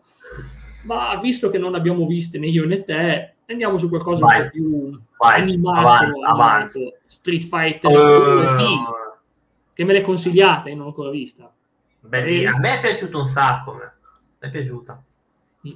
Ma 0.82 1.16
visto 1.20 1.50
che 1.50 1.58
non 1.58 1.74
abbiamo 1.74 2.06
viste 2.06 2.38
né 2.38 2.46
io 2.46 2.64
né 2.64 2.84
te, 2.84 3.34
andiamo 3.46 3.76
su 3.76 3.88
qualcosa 3.88 4.24
vai, 4.24 4.40
un 4.40 4.44
po' 4.44 4.50
più 4.50 5.00
vai, 5.18 5.40
animato, 5.40 5.78
avanza, 5.78 6.26
avanza. 6.26 6.80
Street 7.06 7.44
Fighter 7.44 7.90
uh, 7.90 8.86
che 9.72 9.84
me 9.84 9.92
l'hai 9.92 10.02
consigliata 10.02 10.68
e 10.68 10.74
non 10.74 10.82
l'ho 10.82 10.88
ancora 10.88 11.10
vista. 11.10 11.52
Beh, 12.00 12.46
a 12.46 12.58
me 12.58 12.78
è 12.78 12.80
piaciuto 12.80 13.18
un 13.18 13.26
sacco, 13.26 13.74
mi 13.74 13.80
è 14.38 14.50
piaciuta. 14.50 15.02
Mm. 15.68 15.72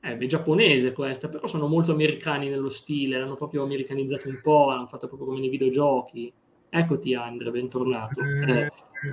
Eh, 0.00 0.16
è 0.16 0.26
giapponese 0.26 0.92
questa, 0.92 1.28
però 1.28 1.46
sono 1.46 1.66
molto 1.66 1.92
americani 1.92 2.48
nello 2.48 2.70
stile, 2.70 3.18
l'hanno 3.18 3.36
proprio 3.36 3.62
americanizzato 3.64 4.28
un 4.28 4.40
po', 4.42 4.70
l'hanno 4.70 4.86
fatto 4.86 5.08
proprio 5.08 5.28
come 5.28 5.40
nei 5.40 5.48
videogiochi. 5.48 6.32
Eccoti 6.68 7.14
Andre, 7.14 7.50
bentornato. 7.50 8.20
Eh. 8.20 8.70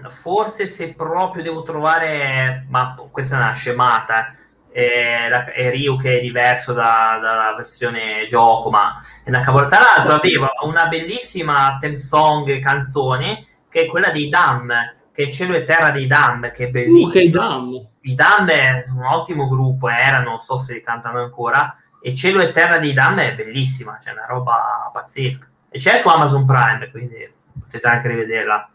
Forse 0.10 0.68
se 0.68 0.94
proprio 0.94 1.44
devo 1.44 1.64
trovare, 1.64 2.66
ma 2.70 2.96
questa 3.12 3.36
è 3.36 3.40
una 3.40 3.54
scemata, 3.54 4.36
e, 4.72 5.30
la, 5.30 5.46
e 5.52 5.70
Ryu 5.70 5.98
che 5.98 6.18
è 6.18 6.22
diverso 6.22 6.74
da, 6.74 7.20
dalla 7.22 7.54
versione 7.56 8.26
gioco, 8.28 8.70
ma 8.70 8.96
è 9.24 9.30
una 9.30 9.42
cavolata. 9.42 9.78
Tra 9.78 9.86
l'altro 9.96 10.16
aveva 10.16 10.52
una 10.64 10.88
bellissima 10.88 11.78
theme 11.80 11.96
song 11.96 12.60
canzone 12.60 13.46
che 13.70 13.82
è 13.82 13.86
quella 13.86 14.10
dei 14.10 14.30
Dam, 14.30 14.72
che 15.14 15.24
è 15.24 15.32
Cielo 15.32 15.54
e 15.56 15.64
Terra 15.64 15.92
dei 15.92 16.08
Dam, 16.08 16.52
che 16.52 16.66
è 16.66 16.70
bellissima. 16.70 17.08
Uh, 17.08 17.12
che 17.12 17.30
Dam. 17.30 17.88
I 18.02 18.16
Dam 18.16 18.50
è 18.50 18.84
un 18.88 19.04
ottimo 19.06 19.48
gruppo, 19.48 19.90
era, 19.90 20.20
non 20.20 20.40
so 20.40 20.58
se 20.58 20.82
cantano 20.82 21.22
ancora, 21.22 21.78
e 22.02 22.16
Cielo 22.16 22.42
e 22.42 22.50
Terra 22.50 22.80
dei 22.80 22.94
Dam 22.94 23.20
è 23.20 23.36
bellissima, 23.36 23.98
c'è 23.98 24.06
cioè 24.06 24.14
una 24.14 24.26
roba 24.26 24.90
pazzesca. 24.92 25.48
E 25.70 25.78
c'è 25.80 26.00
su 26.00 26.08
Amazon 26.08 26.46
Prime, 26.46 26.90
quindi 26.92 27.32
potete 27.74 27.88
anche 27.88 28.08
rivederla. 28.08 28.73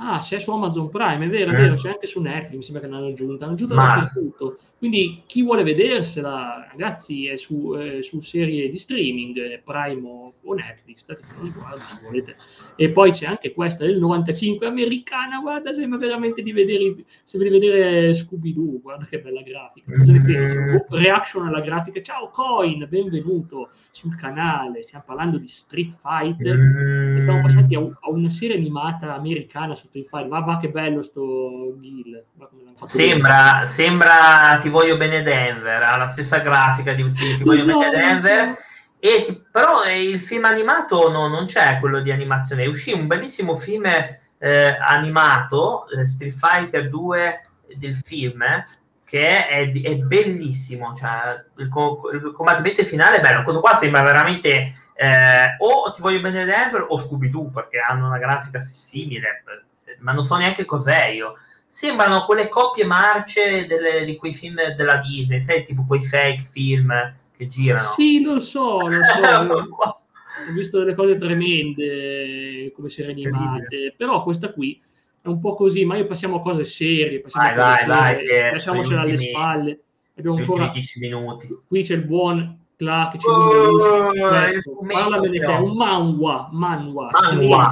Ah, 0.00 0.20
c'è 0.20 0.38
su 0.38 0.52
Amazon 0.52 0.88
Prime, 0.88 1.24
è 1.24 1.28
vero, 1.28 1.50
è 1.50 1.54
vero, 1.54 1.74
c'è 1.74 1.90
anche 1.90 2.06
su 2.06 2.20
Netflix, 2.20 2.54
mi 2.54 2.62
sembra 2.62 2.82
che 2.82 2.88
l'hanno 2.88 3.08
aggiunta, 3.08 3.44
hanno 3.44 3.54
aggiunta 3.54 3.74
dappertutto. 3.74 4.58
Quindi 4.78 5.24
chi 5.26 5.42
vuole 5.42 5.64
vedersela, 5.64 6.68
ragazzi, 6.70 7.26
è 7.26 7.36
su, 7.36 7.74
eh, 7.76 8.00
su 8.00 8.20
serie 8.20 8.70
di 8.70 8.78
streaming, 8.78 9.60
Prime 9.64 10.08
o, 10.08 10.34
o 10.40 10.54
Netflix, 10.54 11.04
dateci 11.04 11.32
uno 11.36 11.46
sguardo 11.46 11.80
se 11.80 11.98
volete. 12.00 12.36
E 12.76 12.90
poi 12.90 13.10
c'è 13.10 13.26
anche 13.26 13.52
questa 13.52 13.84
del 13.84 13.98
95 13.98 14.68
americana, 14.68 15.40
guarda, 15.40 15.72
sembra 15.72 15.98
veramente 15.98 16.42
di 16.42 16.52
vedere, 16.52 16.94
sembra 17.24 17.50
di 17.50 17.58
vedere 17.58 18.14
Scooby-Doo, 18.14 18.80
guarda 18.80 19.04
che 19.06 19.18
bella 19.18 19.42
grafica. 19.42 19.96
Cosa 19.96 20.12
ne 20.12 20.22
pensi? 20.22 20.56
Mm. 20.56 20.74
Oh, 20.76 20.86
reaction 20.90 21.44
alla 21.48 21.60
grafica, 21.60 22.00
ciao 22.00 22.30
Coin, 22.30 22.86
benvenuto 22.88 23.70
sul 23.90 24.14
canale, 24.14 24.82
stiamo 24.82 25.02
parlando 25.04 25.38
di 25.38 25.48
Street 25.48 25.90
Fighter 25.90 27.16
e 27.16 27.22
siamo 27.22 27.40
passati 27.40 27.74
a, 27.74 27.80
a 27.80 28.10
una 28.10 28.28
serie 28.28 28.54
animata 28.54 29.12
americana 29.16 29.74
su 29.74 29.87
Street 29.88 30.06
Fighter, 30.06 30.28
va, 30.28 30.40
va 30.40 30.58
che 30.58 30.68
bello 30.68 31.02
sto 31.02 31.74
Gil. 31.80 32.24
Sembra, 32.84 33.64
sembra 33.64 34.58
ti 34.60 34.68
voglio 34.68 34.96
bene 34.96 35.22
Denver, 35.22 35.82
ha 35.82 35.96
la 35.96 36.08
stessa 36.08 36.38
grafica 36.38 36.92
di, 36.92 37.10
di 37.12 37.36
Ti 37.36 37.42
voglio 37.42 37.62
esatto. 37.62 37.78
bene 37.78 37.96
Denver. 37.96 38.58
E 39.00 39.22
ti, 39.24 39.42
però 39.50 39.84
eh, 39.84 40.02
il 40.02 40.20
film 40.20 40.44
animato 40.44 41.10
no, 41.10 41.28
non 41.28 41.46
c'è 41.46 41.78
quello 41.80 42.00
di 42.00 42.10
animazione. 42.10 42.66
Uscì 42.66 42.92
un 42.92 43.06
bellissimo 43.06 43.54
film 43.54 43.86
eh, 43.86 44.78
animato, 44.80 45.88
eh, 45.88 46.06
Street 46.06 46.34
Fighter 46.34 46.88
2 46.88 47.40
del 47.76 47.96
film, 47.96 48.44
che 49.04 49.46
è, 49.46 49.70
è 49.70 49.94
bellissimo. 49.96 50.94
Cioè, 50.94 51.44
il, 51.56 51.70
il, 52.12 52.32
combattimento 52.32 52.84
finale 52.84 53.18
è 53.18 53.20
bello. 53.20 53.42
Questo 53.42 53.60
qua 53.60 53.76
sembra 53.76 54.02
veramente 54.02 54.74
eh, 54.94 55.54
o 55.58 55.92
Ti 55.92 56.00
voglio 56.00 56.20
bene 56.20 56.44
Denver 56.44 56.84
o 56.88 56.96
Scooby-Doo, 56.96 57.50
perché 57.50 57.78
hanno 57.78 58.06
una 58.06 58.18
grafica 58.18 58.58
simile, 58.58 59.44
ma 60.00 60.12
non 60.12 60.24
so 60.24 60.36
neanche 60.36 60.64
cos'è 60.64 61.08
io 61.08 61.34
sembrano 61.68 62.24
quelle 62.24 62.48
coppie 62.48 62.84
marce 62.84 63.66
delle, 63.66 64.04
di 64.04 64.16
quei 64.16 64.32
film 64.32 64.56
della 64.74 64.96
Disney, 64.96 65.38
sai, 65.38 65.64
tipo 65.64 65.84
quei 65.86 66.00
fake 66.00 66.48
film 66.50 66.92
che 67.36 67.46
girano. 67.46 67.88
Sì, 67.94 68.22
lo 68.22 68.40
so, 68.40 68.88
lo 68.88 69.00
so. 69.04 70.02
Ho 70.48 70.52
visto 70.52 70.78
delle 70.78 70.94
cose 70.94 71.16
tremende 71.16 72.72
come 72.74 72.88
serie 72.88 73.10
animate, 73.10 73.92
però 73.96 74.22
questa 74.22 74.52
qui 74.52 74.80
è 75.20 75.26
un 75.26 75.40
po' 75.40 75.54
così, 75.54 75.84
ma 75.84 75.96
io 75.96 76.06
passiamo 76.06 76.36
a 76.36 76.40
cose 76.40 76.64
serie, 76.64 77.20
passiamo 77.20 77.54
vai, 77.56 77.58
a 77.58 77.74
cose 77.74 77.86
vai, 77.86 78.14
serie, 78.14 78.40
vai, 78.40 78.50
lasciamocela 78.52 79.00
alle 79.00 79.16
spalle. 79.16 79.80
Abbiamo 80.16 80.36
ancora 80.38 80.68
10 80.68 81.00
minuti. 81.00 81.48
Qui 81.66 81.82
c'è 81.82 81.94
il 81.94 82.04
buon 82.04 82.66
Clark, 82.76 83.16
c'è 83.16 83.28
oh, 83.28 84.12
te, 84.12 84.62
un 84.68 85.76
manhwa, 85.76 86.48
manhwa, 86.52 87.10
manhwa. 87.12 87.70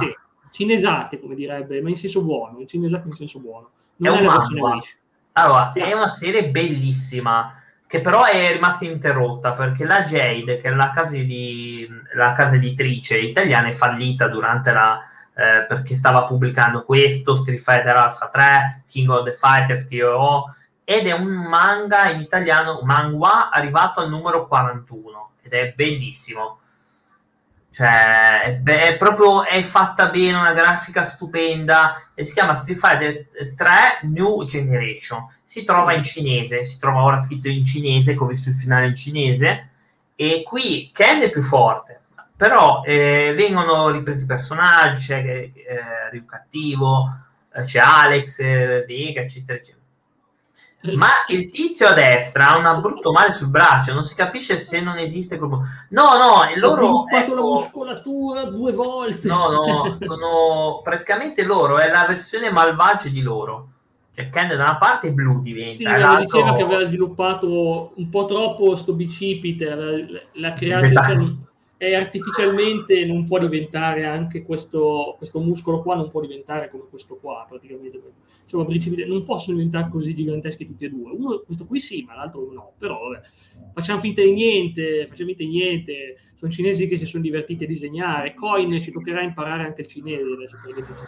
Cinesate 0.57 1.19
come 1.19 1.35
direbbe, 1.35 1.81
ma 1.81 1.89
in 1.89 1.95
senso 1.95 2.23
buono, 2.23 2.65
cinesate 2.65 3.07
in 3.07 3.13
senso 3.13 3.39
buono 3.39 3.69
è, 4.01 4.09
un 4.09 4.23
manga. 4.23 4.79
Allora, 5.33 5.71
è 5.71 5.93
una 5.93 6.09
serie 6.09 6.49
bellissima 6.49 7.61
che 7.85 8.01
però 8.01 8.25
è 8.25 8.53
rimasta 8.53 8.85
interrotta 8.85 9.53
perché 9.53 9.85
la 9.85 10.01
Jade, 10.01 10.57
che 10.57 10.67
è 10.67 10.73
la 10.73 10.91
casa, 10.93 11.15
di, 11.15 11.87
la 12.15 12.33
casa 12.33 12.55
editrice 12.55 13.19
italiana, 13.19 13.67
è 13.67 13.71
fallita 13.71 14.27
durante 14.27 14.71
la, 14.71 14.99
eh, 15.35 15.65
perché 15.67 15.93
stava 15.93 16.23
pubblicando 16.23 16.83
questo, 16.83 17.35
Street 17.35 17.61
Fighter 17.61 17.95
Alpha 17.95 18.27
3, 18.27 18.85
King 18.87 19.09
of 19.09 19.25
the 19.25 19.33
Fighters 19.33 19.85
ho, 20.01 20.45
ed 20.83 21.05
è 21.05 21.11
un 21.11 21.27
manga 21.27 22.09
in 22.09 22.19
italiano, 22.19 22.79
manga 22.81 23.51
arrivato 23.51 23.99
al 23.99 24.09
numero 24.09 24.47
41, 24.47 25.31
ed 25.43 25.53
è 25.53 25.73
bellissimo. 25.75 26.61
Cioè, 27.77 28.41
è, 28.41 28.53
be- 28.55 28.87
è 28.87 28.97
proprio 28.97 29.45
è 29.45 29.61
fatta 29.61 30.09
bene, 30.09 30.35
una 30.35 30.53
grafica 30.53 31.03
stupenda 31.03 32.09
e 32.15 32.25
si 32.25 32.33
chiama 32.33 32.55
Street 32.55 32.79
Fighter 32.79 33.27
3 33.55 33.99
New 34.09 34.45
Generation. 34.45 35.27
Si 35.43 35.63
trova 35.63 35.93
in 35.93 36.01
cinese, 36.01 36.63
si 36.63 36.79
trova 36.79 37.03
ora 37.03 37.19
scritto 37.19 37.49
in 37.49 37.63
cinese, 37.63 38.15
come 38.15 38.31
ho 38.31 38.33
visto 38.33 38.49
il 38.49 38.55
finale 38.55 38.87
in 38.87 38.95
cinese. 38.95 39.69
E 40.15 40.41
qui 40.41 40.89
Ken 40.91 41.21
è 41.21 41.29
più 41.29 41.43
forte, 41.43 42.01
però 42.35 42.81
eh, 42.83 43.35
vengono 43.37 43.91
ripresi 43.91 44.25
personaggi, 44.25 45.05
c'è 45.05 45.23
eh, 45.23 45.51
Ryu 46.09 46.25
cattivo, 46.25 47.15
eh, 47.53 47.61
c'è 47.61 47.77
Alex, 47.77 48.39
eh, 48.39 48.85
Vega, 48.87 49.21
eccetera, 49.21 49.59
eccetera. 49.59 49.76
Ma 50.95 51.09
il 51.27 51.49
tizio 51.49 51.87
a 51.87 51.93
destra 51.93 52.51
ha 52.51 52.73
un 52.73 52.81
brutto 52.81 53.11
male 53.11 53.33
sul 53.33 53.47
braccio, 53.47 53.93
non 53.93 54.03
si 54.03 54.15
capisce 54.15 54.57
se 54.57 54.79
non 54.81 54.97
esiste 54.97 55.37
proprio. 55.37 55.61
No, 55.89 56.17
no, 56.17 56.43
loro. 56.55 56.75
Sviluppato 56.75 57.31
ecco, 57.31 57.35
la 57.35 57.41
muscolatura 57.41 58.43
due 58.45 58.71
volte. 58.71 59.27
No, 59.27 59.49
no, 59.49 59.95
sono 59.99 60.81
praticamente 60.83 61.43
loro, 61.43 61.77
è 61.77 61.89
la 61.89 62.05
versione 62.07 62.51
malvagia 62.51 63.09
di 63.09 63.21
loro. 63.21 63.69
Cioè, 64.13 64.29
Ken 64.29 64.47
da 64.47 64.55
una 64.55 64.77
parte 64.77 65.11
blu 65.11 65.41
diventa. 65.41 65.69
Sì, 65.69 65.85
mi 65.85 66.17
diceva 66.17 66.55
che 66.55 66.63
aveva 66.63 66.83
sviluppato 66.83 67.91
un 67.95 68.09
po' 68.09 68.25
troppo 68.25 68.75
sto 68.75 68.93
bicipite, 68.93 70.25
l'ha 70.31 70.53
creato. 70.53 71.03
Cioè, 71.03 71.45
e 71.77 71.93
artificialmente 71.93 73.05
non 73.05 73.25
può 73.25 73.37
diventare 73.37 74.05
anche 74.05 74.41
questo, 74.41 75.13
questo, 75.17 75.39
muscolo 75.39 75.83
qua, 75.83 75.95
non 75.95 76.09
può 76.09 76.21
diventare 76.21 76.69
come 76.69 76.85
questo 76.89 77.17
qua, 77.17 77.45
praticamente. 77.47 78.01
Insomma, 78.41 78.65
non 79.05 79.23
possono 79.23 79.57
diventare 79.57 79.89
così 79.91 80.15
giganteschi 80.15 80.65
tutti 80.65 80.85
e 80.85 80.89
due. 80.89 81.11
Uno, 81.11 81.43
questo 81.45 81.67
qui 81.67 81.79
sì, 81.79 82.03
ma 82.03 82.15
l'altro 82.15 82.51
no. 82.51 82.73
Però 82.79 82.97
vabbè, 82.97 83.21
facciamo 83.73 83.99
finta 83.99 84.23
di 84.23 84.31
niente, 84.31 85.05
facciamo 85.07 85.29
finta 85.29 85.43
di 85.43 85.49
niente. 85.49 86.17
Sono 86.33 86.51
cinesi 86.51 86.87
che 86.87 86.97
si 86.97 87.05
sono 87.05 87.21
divertiti 87.21 87.65
a 87.65 87.67
disegnare. 87.67 88.33
Coin 88.33 88.69
ci 88.69 88.91
toccherà 88.91 89.21
imparare 89.21 89.63
anche 89.63 89.81
il 89.81 89.87
cinese 89.87 90.23
adesso 90.23 90.57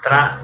tra, 0.02 0.44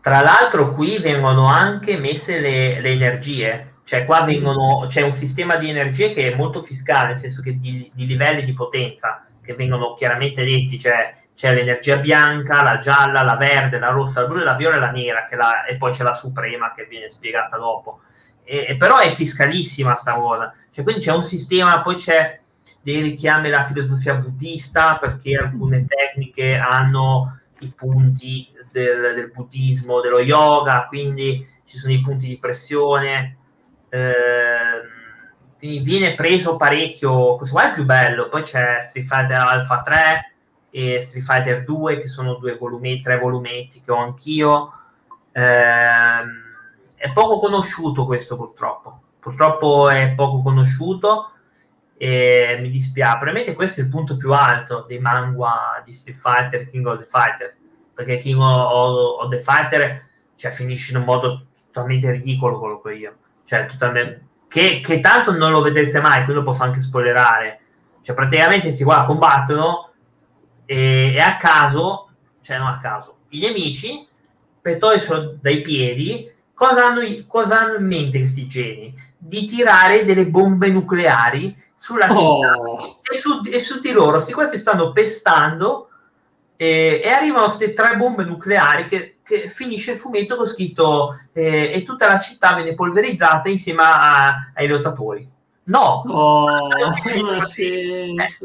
tra 0.00 0.22
l'altro 0.22 0.70
qui 0.70 0.98
vengono 0.98 1.46
anche 1.46 1.96
messe 1.98 2.40
le, 2.40 2.80
le 2.80 2.90
energie 2.90 3.73
cioè 3.84 4.06
qua 4.06 4.22
vengono, 4.22 4.86
c'è 4.88 5.02
un 5.02 5.12
sistema 5.12 5.56
di 5.56 5.68
energie 5.68 6.10
che 6.10 6.32
è 6.32 6.34
molto 6.34 6.62
fiscale, 6.62 7.08
nel 7.08 7.18
senso 7.18 7.42
che 7.42 7.58
di, 7.58 7.90
di 7.92 8.06
livelli 8.06 8.42
di 8.42 8.54
potenza 8.54 9.22
che 9.42 9.54
vengono 9.54 9.92
chiaramente 9.92 10.42
detti, 10.42 10.78
cioè 10.78 11.14
c'è 11.34 11.52
l'energia 11.52 11.98
bianca, 11.98 12.62
la 12.62 12.78
gialla, 12.78 13.22
la 13.22 13.36
verde, 13.36 13.78
la 13.78 13.90
rossa, 13.90 14.22
la 14.22 14.26
blu, 14.26 14.38
la 14.42 14.54
viola 14.54 14.76
e 14.76 14.78
la 14.78 14.90
nera, 14.90 15.28
la, 15.32 15.64
e 15.64 15.76
poi 15.76 15.92
c'è 15.92 16.02
la 16.02 16.14
suprema 16.14 16.72
che 16.74 16.86
viene 16.86 17.10
spiegata 17.10 17.58
dopo. 17.58 18.00
E, 18.42 18.76
però 18.78 18.98
è 18.98 19.10
fiscalissima 19.10 19.94
sta 19.96 20.14
cosa, 20.14 20.54
cioè, 20.70 20.84
quindi 20.84 21.02
c'è 21.02 21.12
un 21.12 21.22
sistema, 21.22 21.82
poi 21.82 21.96
c'è 21.96 22.40
dei 22.80 23.02
richiami 23.02 23.48
alla 23.48 23.64
filosofia 23.64 24.14
buddista, 24.14 24.96
perché 24.96 25.36
alcune 25.36 25.84
tecniche 25.86 26.54
hanno 26.54 27.38
i 27.60 27.72
punti 27.74 28.48
del, 28.72 29.14
del 29.14 29.30
buddismo, 29.30 30.00
dello 30.00 30.20
yoga, 30.20 30.86
quindi 30.88 31.46
ci 31.64 31.76
sono 31.78 31.92
i 31.92 32.00
punti 32.00 32.28
di 32.28 32.38
pressione, 32.38 33.38
eh, 33.94 35.80
viene 35.82 36.14
preso 36.14 36.56
parecchio, 36.56 37.36
questo 37.36 37.54
qua 37.54 37.70
è 37.70 37.72
più 37.72 37.84
bello, 37.84 38.28
poi 38.28 38.42
c'è 38.42 38.80
Street 38.82 39.06
Fighter 39.06 39.36
Alpha 39.38 39.82
3 39.82 40.34
e 40.70 41.00
Street 41.00 41.24
Fighter 41.24 41.64
2 41.64 42.00
che 42.00 42.08
sono 42.08 42.34
due 42.34 42.56
volumetti, 42.56 43.02
tre 43.02 43.18
volumetti 43.18 43.80
che 43.80 43.92
ho 43.92 43.96
anch'io. 43.96 44.72
Eh, 45.30 45.42
è 46.96 47.12
poco 47.12 47.38
conosciuto 47.38 48.04
questo 48.04 48.36
purtroppo, 48.36 49.02
purtroppo 49.20 49.88
è 49.88 50.12
poco 50.16 50.42
conosciuto 50.42 51.30
e 51.96 52.58
mi 52.60 52.70
dispiace. 52.70 53.18
Probabilmente 53.18 53.54
questo 53.54 53.80
è 53.80 53.84
il 53.84 53.90
punto 53.90 54.16
più 54.16 54.32
alto 54.32 54.84
dei 54.88 54.98
manga 54.98 55.80
di 55.84 55.92
Street 55.92 56.18
Fighter, 56.18 56.68
King 56.68 56.86
of 56.86 56.98
the 56.98 57.04
Fighter, 57.04 57.56
perché 57.94 58.18
King 58.18 58.40
of, 58.40 59.22
of 59.22 59.28
the 59.30 59.40
Fighter 59.40 60.04
cioè, 60.34 60.50
finisce 60.50 60.90
in 60.90 60.98
un 60.98 61.04
modo 61.04 61.46
totalmente 61.66 62.10
ridicolo 62.10 62.58
quello 62.58 62.80
che 62.80 62.94
io 62.94 63.16
cioè 63.44 63.66
totalmente, 63.66 64.26
che, 64.48 64.80
che, 64.80 65.00
tanto 65.00 65.32
non 65.32 65.50
lo 65.50 65.62
vedrete 65.62 66.00
mai, 66.00 66.24
quello 66.24 66.42
posso 66.42 66.62
anche 66.62 66.80
spoilerare. 66.80 67.60
Cioè, 68.02 68.14
praticamente 68.14 68.72
si 68.72 68.84
qua 68.84 69.04
combattono 69.04 69.90
e, 70.64 71.14
e, 71.14 71.20
a 71.20 71.36
caso, 71.36 72.10
cioè 72.42 72.58
non 72.58 72.68
a 72.68 72.78
caso, 72.78 73.18
i 73.30 73.40
nemici, 73.40 74.06
per 74.60 74.78
toglierselo 74.78 75.38
dai 75.40 75.60
piedi, 75.62 76.30
cosa 76.52 76.86
hanno, 76.86 77.00
cosa 77.26 77.60
hanno 77.60 77.76
in 77.76 77.86
mente 77.86 78.18
questi 78.18 78.46
geni? 78.46 78.94
Di 79.16 79.46
tirare 79.46 80.04
delle 80.04 80.26
bombe 80.26 80.68
nucleari 80.68 81.56
sulla 81.74 82.10
oh. 82.10 82.16
città 82.16 83.12
e 83.12 83.18
su, 83.18 83.40
e 83.50 83.58
su 83.58 83.80
di 83.80 83.92
loro. 83.92 84.12
Questi 84.12 84.32
qua 84.32 84.48
si 84.48 84.58
stanno 84.58 84.92
pestando 84.92 85.88
e, 86.56 87.00
e 87.02 87.08
arrivano 87.08 87.46
queste 87.46 87.72
tre 87.72 87.96
bombe 87.96 88.24
nucleari 88.24 88.86
che, 88.86 89.13
che, 89.24 89.48
finisce 89.48 89.92
il 89.92 89.98
fumetto 89.98 90.36
con 90.36 90.46
scritto 90.46 91.18
eh, 91.32 91.72
e 91.72 91.82
tutta 91.82 92.06
la 92.06 92.20
città 92.20 92.54
viene 92.54 92.74
polverizzata 92.74 93.48
insieme 93.48 93.82
a, 93.82 94.52
ai 94.54 94.68
lottatori. 94.68 95.32
No, 95.66 96.02
oh, 96.06 96.68
è, 96.68 96.82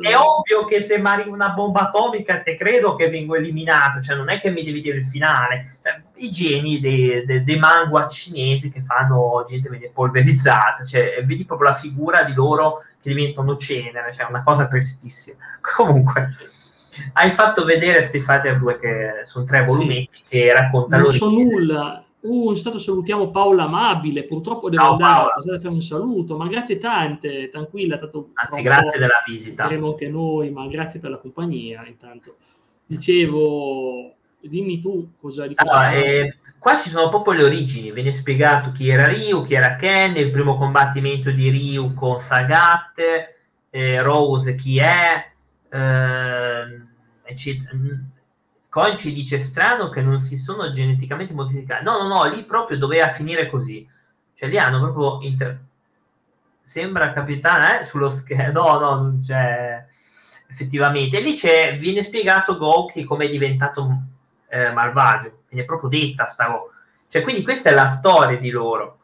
è, 0.02 0.16
ovvio 0.16 0.64
che 0.66 0.80
se 0.80 1.00
mi 1.00 1.08
arriva 1.08 1.32
una 1.32 1.50
bomba 1.50 1.90
atomica 1.90 2.42
te 2.42 2.56
credo 2.56 2.96
che 2.96 3.10
vengo 3.10 3.36
eliminato, 3.36 4.00
cioè 4.02 4.16
non 4.16 4.30
è 4.30 4.40
che 4.40 4.50
mi 4.50 4.64
devi 4.64 4.82
dire 4.82 5.00
il 5.00 5.06
finale. 5.06 5.80
Cioè, 5.84 6.02
I 6.16 6.32
geni 6.32 6.80
dei, 6.80 7.26
dei, 7.26 7.44
dei 7.44 7.60
manga 7.60 8.08
cinesi 8.08 8.72
che 8.72 8.82
fanno 8.84 9.44
gente 9.46 9.68
viene 9.68 9.92
polverizzata, 9.94 10.86
cioè 10.86 11.22
vedi 11.26 11.44
proprio 11.44 11.72
la 11.72 11.76
figura 11.76 12.24
di 12.24 12.34
loro 12.34 12.84
che 13.02 13.10
diventano 13.10 13.58
cenere, 13.58 14.14
cioè 14.14 14.28
una 14.30 14.44
cosa 14.44 14.68
tristissima. 14.68 15.36
Comunque 15.60 16.24
hai 17.14 17.30
fatto 17.32 17.64
vedere 17.64 18.04
Street 18.04 18.24
Fighter 18.24 18.58
2 18.58 18.78
che 18.78 19.12
sono 19.24 19.46
tre 19.46 19.64
volumi 19.64 20.10
sì. 20.12 20.24
che 20.28 20.54
raccontano 20.54 21.04
non 21.04 21.14
so 21.14 21.30
nulla. 21.30 22.04
Uh, 22.22 22.52
intanto 22.52 22.80
salutiamo 22.80 23.32
Paola 23.32 23.64
Amabile 23.64 24.26
purtroppo 24.26 24.70
devo 24.70 24.84
Ciao, 24.84 24.92
andare 24.94 25.30
a 25.56 25.60
fare 25.60 25.68
un 25.70 25.82
saluto 25.82 26.36
ma 26.36 26.48
grazie 26.48 26.78
tante 26.78 27.48
tranquilla 27.50 27.96
tanto 27.96 28.32
anzi 28.34 28.62
grazie 28.62 29.00
della 29.00 29.24
visita. 29.26 29.64
faremo 29.64 29.92
anche 29.92 30.10
noi 30.10 30.50
ma 30.52 30.68
grazie 30.68 31.00
per 31.00 31.12
la 31.12 31.18
compagnia 31.18 31.86
intanto. 31.88 32.36
Dicevo 32.86 34.14
dimmi 34.42 34.80
tu 34.80 35.12
cosa 35.20 35.48
di 35.48 35.54
allora, 35.58 35.92
eh, 35.94 36.38
qua 36.58 36.78
ci 36.78 36.90
sono 36.90 37.10
proprio 37.10 37.34
le 37.34 37.44
origini 37.44 37.92
viene 37.92 38.14
spiegato 38.14 38.72
chi 38.72 38.88
era 38.90 39.08
Ryu 39.08 39.44
chi 39.44 39.54
era 39.54 39.76
Ken 39.76 40.16
il 40.16 40.32
primo 40.32 40.56
combattimento 40.56 41.30
di 41.30 41.50
Ryu 41.50 41.94
con 41.94 42.20
Sagat 42.20 43.02
eh, 43.70 44.02
Rose 44.02 44.56
chi 44.56 44.78
è 44.80 45.30
eh, 45.70 46.84
Coin 48.70 48.98
ci 48.98 49.14
dice 49.14 49.40
strano 49.40 49.90
che 49.90 50.02
non 50.02 50.20
si 50.20 50.38
sono 50.38 50.72
geneticamente 50.72 51.34
modificati. 51.34 51.84
No, 51.84 52.02
no, 52.02 52.08
no, 52.08 52.24
lì 52.26 52.44
proprio 52.44 52.78
doveva 52.78 53.10
finire 53.10 53.50
così. 53.50 53.88
Cioè, 54.36 54.48
lì 54.48 54.58
hanno 54.58 54.80
proprio... 54.80 55.28
Inter... 55.28 55.60
Sembra 56.62 57.12
capitana, 57.12 57.80
eh, 57.80 57.84
sullo 57.84 58.10
schermo. 58.10 58.62
No, 58.62 58.80
no, 58.80 58.96
non. 58.96 59.26
Effettivamente. 60.48 61.20
Lì 61.20 61.34
c'è, 61.34 61.78
viene 61.78 62.04
spiegato 62.04 62.58
Goki 62.58 63.06
come 63.06 63.26
è 63.26 63.30
diventato 63.30 64.04
eh, 64.48 64.72
malvagio. 64.72 65.44
Viene 65.50 65.66
proprio 65.66 65.90
detta 65.90 66.26
sta 66.26 66.46
cosa. 66.46 66.74
Cioè, 67.08 67.24
quindi 67.24 67.42
questa 67.42 67.70
è 67.70 67.74
la 67.74 67.88
storia 67.88 68.38
di 68.38 68.52
loro 68.52 68.99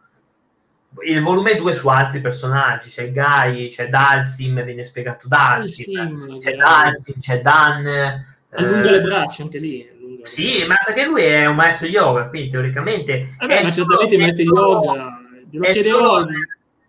il 1.05 1.21
volume 1.21 1.55
2 1.55 1.73
su 1.73 1.87
altri 1.87 2.21
personaggi, 2.21 2.89
c'è 2.89 3.11
Guy, 3.11 3.69
c'è 3.69 3.89
Dalsim, 3.89 4.63
viene 4.63 4.83
spiegato 4.83 5.27
Dalsim, 5.27 6.39
c'è 6.39 6.55
Dalsim, 6.55 7.19
c'è 7.19 7.41
Dan. 7.41 8.23
Allunga 8.51 8.87
eh, 8.87 8.91
le 8.91 9.01
braccia 9.01 9.43
anche 9.43 9.57
lì. 9.57 10.19
Sì, 10.21 10.65
ma 10.65 10.75
perché 10.83 11.05
lui 11.05 11.21
è 11.21 11.45
un 11.45 11.55
maestro 11.55 11.87
yoga, 11.87 12.29
quindi 12.29 12.49
teoricamente... 12.49 13.35
Vabbè, 13.37 13.63
ma 13.63 13.71
certamente 13.71 14.15
i 14.15 14.17
maestri 14.17 14.43
yoga... 14.43 15.19
Glielo 15.49 15.73
chiederò... 15.73 16.25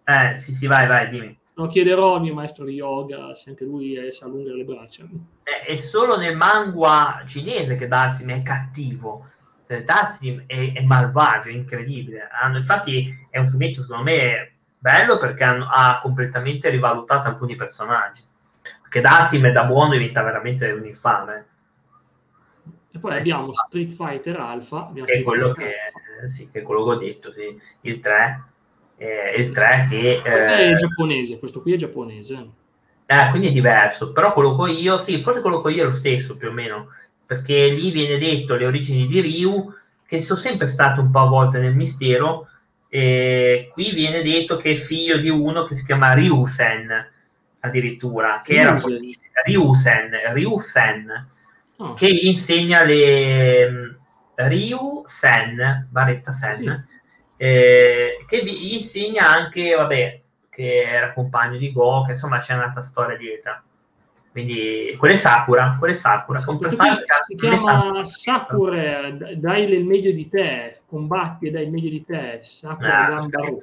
Eh, 0.04 0.38
sì, 0.38 0.54
sì, 0.54 0.66
vai, 0.66 0.86
vai, 0.86 1.08
dimmi. 1.08 1.36
Lo 1.54 1.66
chiederò 1.66 2.16
al 2.16 2.20
mio 2.20 2.34
maestro 2.34 2.64
di 2.64 2.74
yoga 2.74 3.32
se 3.34 3.50
anche 3.50 3.64
lui 3.64 3.96
è, 3.96 4.10
sa 4.12 4.26
allungare 4.26 4.56
le 4.56 4.64
braccia. 4.64 5.04
È, 5.42 5.66
è 5.66 5.76
solo 5.76 6.16
nel 6.16 6.36
manga 6.36 7.22
cinese 7.26 7.76
che 7.76 7.88
Dalsim 7.88 8.30
è 8.30 8.42
cattivo 8.42 9.26
eh, 9.26 9.35
Tassim 9.66 10.44
è, 10.46 10.72
è, 10.74 10.82
malvagio, 10.82 11.48
è 11.48 11.52
incredibile. 11.52 12.28
Hanno, 12.30 12.58
infatti 12.58 13.08
è 13.30 13.38
un 13.38 13.46
fumetto 13.46 13.82
secondo 13.82 14.04
me 14.04 14.52
bello 14.78 15.18
perché 15.18 15.44
hanno, 15.44 15.68
ha 15.70 16.00
completamente 16.00 16.68
rivalutato 16.68 17.28
alcuni 17.28 17.56
personaggi. 17.56 18.22
Perché 18.82 19.00
Dassim 19.00 19.44
è 19.46 19.52
da 19.52 19.64
buono 19.64 19.92
diventa 19.92 20.22
veramente 20.22 20.70
un 20.70 20.86
infame. 20.86 21.46
E 22.92 22.98
poi 22.98 23.16
abbiamo 23.16 23.52
Street 23.52 23.90
Fighter 23.90 24.38
Alpha. 24.38 24.90
Che 24.94 25.02
è, 25.02 25.22
quello 25.22 25.52
che, 25.52 25.74
eh, 26.22 26.28
sì, 26.28 26.48
che 26.50 26.60
è 26.60 26.62
quello 26.62 26.84
che 26.84 26.90
ho 26.90 26.96
detto, 26.96 27.32
sì. 27.32 27.60
il 27.82 28.00
3. 28.00 28.44
Eh, 28.96 29.32
il 29.36 29.52
3 29.52 29.86
che... 29.90 30.20
Questo 30.22 30.46
è 30.46 30.70
eh, 30.70 30.74
giapponese, 30.76 31.38
questo 31.38 31.60
qui 31.60 31.72
è 31.72 31.76
giapponese. 31.76 32.48
Eh, 33.08 33.30
quindi 33.30 33.48
è 33.48 33.52
diverso, 33.52 34.12
però 34.12 34.32
quello 34.32 34.56
che 34.56 34.72
io, 34.72 34.98
sì, 34.98 35.20
forse 35.20 35.40
quello 35.40 35.60
che 35.60 35.70
io 35.70 35.82
è 35.82 35.86
lo 35.86 35.92
stesso 35.92 36.36
più 36.36 36.48
o 36.48 36.52
meno, 36.52 36.88
perché 37.26 37.68
lì 37.68 37.90
viene 37.90 38.18
detto 38.18 38.54
le 38.54 38.66
origini 38.66 39.06
di 39.06 39.20
Ryu, 39.20 39.74
che 40.06 40.20
sono 40.20 40.38
sempre 40.38 40.68
state 40.68 41.00
un 41.00 41.10
po' 41.10 41.20
avvolte 41.20 41.58
nel 41.58 41.74
mistero, 41.74 42.48
e 42.88 43.70
qui 43.72 43.92
viene 43.92 44.22
detto 44.22 44.56
che 44.56 44.72
è 44.72 44.74
figlio 44.74 45.18
di 45.18 45.28
uno 45.28 45.64
che 45.64 45.74
si 45.74 45.84
chiama 45.84 46.14
Ryusen. 46.14 47.10
addirittura, 47.60 48.42
che 48.44 48.52
Ryusen. 48.52 48.68
era 48.68 48.78
fortissima, 48.78 49.40
Ryusen, 49.44 50.10
Ryusen 50.32 51.26
oh. 51.78 51.94
che 51.94 52.08
insegna 52.08 52.84
le 52.84 53.70
mm, 53.70 53.90
Ryu 54.36 55.04
Sen, 55.06 55.88
Baretta 55.90 56.32
Sen, 56.32 56.86
sì. 56.86 57.42
eh, 57.42 58.24
che 58.26 58.40
vi 58.42 58.74
insegna 58.74 59.28
anche, 59.28 59.74
vabbè, 59.74 60.20
che 60.48 60.82
era 60.82 61.12
compagno 61.12 61.58
di 61.58 61.72
Go, 61.72 62.02
che 62.04 62.12
insomma 62.12 62.38
c'è 62.38 62.54
un'altra 62.54 62.82
storia 62.82 63.16
dietro. 63.16 63.62
Quindi 64.36 64.94
quella 64.98 65.14
è 65.14 65.16
Sakura, 65.16 65.76
quella 65.78 65.94
è 65.94 65.96
Sakura. 65.96 66.38
Sì, 66.38 66.76
si 67.26 67.34
chiama 67.36 68.04
Sakura, 68.04 69.10
dai 69.34 69.72
il 69.72 69.86
meglio 69.86 70.12
di 70.12 70.28
te, 70.28 70.82
combatti 70.84 71.46
e 71.46 71.50
dai 71.50 71.64
il 71.64 71.70
meglio 71.70 71.88
di 71.88 72.04
te. 72.04 72.40
Sakura 72.42 73.24
eh, 73.24 73.58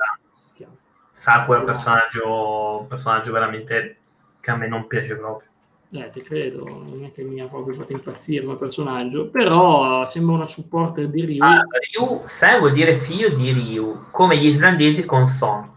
Sakura 1.12 1.58
è 1.58 1.60
un 1.60 1.68
personaggio, 1.68 2.80
un 2.80 2.88
personaggio 2.88 3.32
veramente 3.32 3.98
che 4.40 4.50
a 4.50 4.56
me 4.56 4.68
non 4.68 4.88
piace 4.88 5.16
proprio. 5.16 5.48
Eh, 5.92 6.10
ti 6.10 6.24
credo, 6.24 6.66
non 6.66 7.06
è 7.06 7.12
che 7.12 7.22
mi 7.22 7.40
ha 7.40 7.48
proprio 7.48 7.76
fatto 7.76 7.92
impazzire 7.92 8.44
come 8.44 8.58
personaggio, 8.58 9.30
però 9.30 10.10
sembra 10.10 10.38
una 10.38 10.48
supporter 10.48 11.08
di 11.08 11.24
Ryu. 11.24 11.44
Ah, 11.44 11.64
Ryu, 11.92 12.24
Sen 12.26 12.58
vuol 12.58 12.72
dire 12.72 12.96
figlio 12.96 13.30
di 13.30 13.52
Ryu, 13.52 14.06
come 14.10 14.38
gli 14.38 14.48
islandesi 14.48 15.06
con 15.06 15.28
Son. 15.28 15.70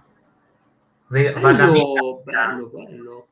Bello, 1.08 1.38
bello, 1.38 2.22
bello, 2.24 2.70
bello, 2.72 3.26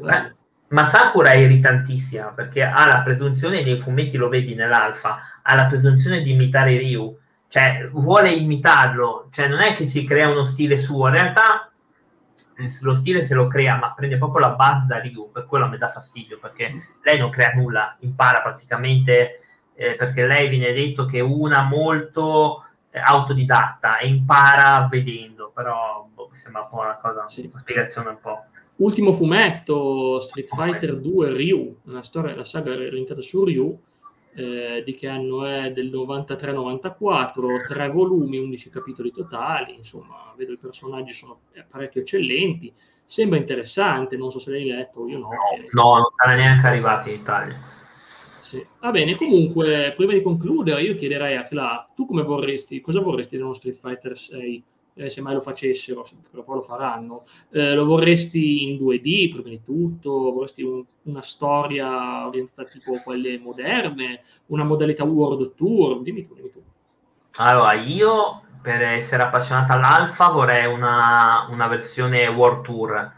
bello. 0.00 0.36
Ma 0.74 0.86
Sakura 0.86 1.30
è 1.30 1.36
irritantissima 1.36 2.32
perché 2.32 2.64
ha 2.64 2.84
la 2.84 3.02
presunzione 3.02 3.62
nei 3.62 3.78
fumetti, 3.78 4.16
lo 4.16 4.28
vedi 4.28 4.56
nell'alfa, 4.56 5.20
ha 5.40 5.54
la 5.54 5.66
presunzione 5.66 6.20
di 6.20 6.32
imitare 6.32 6.76
Ryu, 6.76 7.16
cioè 7.46 7.88
vuole 7.92 8.32
imitarlo, 8.32 9.28
cioè 9.30 9.46
non 9.46 9.60
è 9.60 9.72
che 9.72 9.84
si 9.84 10.02
crea 10.02 10.28
uno 10.28 10.44
stile 10.44 10.76
suo, 10.76 11.06
in 11.06 11.14
realtà 11.14 11.70
lo 12.80 12.94
stile 12.96 13.22
se 13.22 13.34
lo 13.34 13.46
crea, 13.46 13.76
ma 13.76 13.92
prende 13.94 14.18
proprio 14.18 14.40
la 14.40 14.54
base 14.56 14.86
da 14.88 14.98
Ryu, 14.98 15.30
per 15.30 15.46
quello 15.46 15.68
mi 15.68 15.78
dà 15.78 15.88
fastidio, 15.88 16.40
perché 16.40 16.74
lei 17.04 17.20
non 17.20 17.30
crea 17.30 17.52
nulla, 17.54 17.96
impara 18.00 18.42
praticamente, 18.42 19.42
eh, 19.74 19.94
perché 19.94 20.26
lei 20.26 20.48
viene 20.48 20.72
detto 20.72 21.04
che 21.04 21.18
è 21.18 21.22
una 21.22 21.62
molto 21.62 22.64
eh, 22.90 22.98
autodidatta 22.98 23.98
e 23.98 24.08
impara 24.08 24.88
vedendo, 24.90 25.52
però 25.54 26.08
boh, 26.12 26.30
sembra 26.32 26.62
un 26.62 26.68
po' 26.68 26.80
una 26.80 26.96
cosa, 26.96 27.28
sì. 27.28 27.48
una 27.48 27.60
spiegazione 27.60 28.08
un 28.08 28.18
po'. 28.20 28.46
Ultimo 28.76 29.12
fumetto, 29.12 30.18
Street 30.20 30.48
Fighter 30.48 30.98
2 30.98 31.32
Ryu, 31.32 31.78
una 31.84 32.02
storia, 32.02 32.34
la 32.34 32.44
saga 32.44 32.72
orientata 32.72 33.20
su 33.20 33.44
Ryu, 33.44 33.78
eh, 34.34 34.82
di 34.84 34.94
che 34.94 35.06
anno 35.06 35.46
è? 35.46 35.70
Del 35.70 35.90
93-94, 35.90 37.64
tre 37.66 37.88
volumi, 37.88 38.38
11 38.38 38.70
capitoli 38.70 39.12
totali, 39.12 39.76
insomma, 39.76 40.34
vedo 40.36 40.52
i 40.52 40.58
personaggi 40.58 41.12
sono 41.12 41.42
parecchio 41.68 42.00
eccellenti, 42.00 42.72
sembra 43.04 43.38
interessante, 43.38 44.16
non 44.16 44.32
so 44.32 44.40
se 44.40 44.50
l'hai 44.50 44.66
letto, 44.66 45.06
io 45.06 45.18
no. 45.18 45.28
No, 45.28 45.82
no 45.82 45.94
non 45.98 46.06
sarà 46.16 46.34
neanche 46.34 46.66
arrivati 46.66 47.10
in 47.10 47.20
Italia. 47.20 47.60
Sì. 48.40 48.64
Va 48.80 48.90
bene, 48.90 49.14
comunque, 49.14 49.92
prima 49.96 50.12
di 50.12 50.20
concludere, 50.20 50.82
io 50.82 50.96
chiederei 50.96 51.36
a 51.36 51.44
Clark, 51.44 51.94
tu 51.94 52.06
come 52.06 52.22
vorresti, 52.22 52.80
cosa 52.80 53.00
vorresti 53.00 53.38
da 53.38 53.44
uno 53.44 53.54
Street 53.54 53.76
Fighter 53.76 54.16
6? 54.16 54.64
Eh, 54.94 55.10
se 55.10 55.20
mai 55.20 55.34
lo 55.34 55.40
facessero, 55.40 56.06
però 56.30 56.42
poi 56.42 56.56
lo 56.56 56.62
faranno, 56.62 57.22
eh, 57.50 57.74
lo 57.74 57.84
vorresti 57.84 58.64
in 58.64 58.78
2D 58.78 59.30
prima 59.30 59.48
di 59.48 59.62
tutto, 59.62 60.32
vorresti 60.32 60.62
un, 60.62 60.84
una 61.02 61.22
storia 61.22 62.26
orientata 62.26 62.68
tipo 62.68 63.00
quelle 63.02 63.38
moderne, 63.38 64.22
una 64.46 64.64
modalità 64.64 65.04
World 65.04 65.54
Tour, 65.54 66.00
dimmi 66.02 66.26
tu, 66.26 66.34
dimmi 66.34 66.50
tu. 66.50 66.62
Allora, 67.36 67.72
io 67.74 68.42
per 68.62 68.80
essere 68.82 69.22
appassionata 69.22 69.74
all'alfa 69.74 70.28
vorrei 70.28 70.66
una, 70.66 71.46
una 71.50 71.66
versione 71.66 72.26
World 72.28 72.62
Tour, 72.62 73.12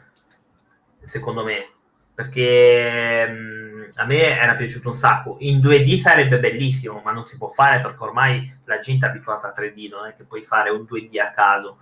secondo 1.05 1.45
me, 1.45 1.69
perché 2.15 3.27
mh, 3.29 3.66
a 3.95 4.05
me 4.05 4.39
era 4.39 4.55
piaciuto 4.55 4.89
un 4.89 4.95
sacco. 4.95 5.37
In 5.41 5.59
2D 5.59 6.01
sarebbe 6.01 6.39
bellissimo, 6.39 7.01
ma 7.05 7.13
non 7.13 7.25
si 7.25 7.37
può 7.37 7.49
fare 7.49 7.81
perché 7.81 8.03
ormai 8.03 8.61
la 8.65 8.79
gente 8.79 9.07
è 9.07 9.09
abituata 9.09 9.49
a 9.49 9.55
3D, 9.57 9.89
non 9.91 10.07
è 10.07 10.15
che 10.15 10.25
puoi 10.25 10.43
fare 10.43 10.71
un 10.71 10.83
2D 10.83 11.21
a 11.21 11.31
caso. 11.31 11.79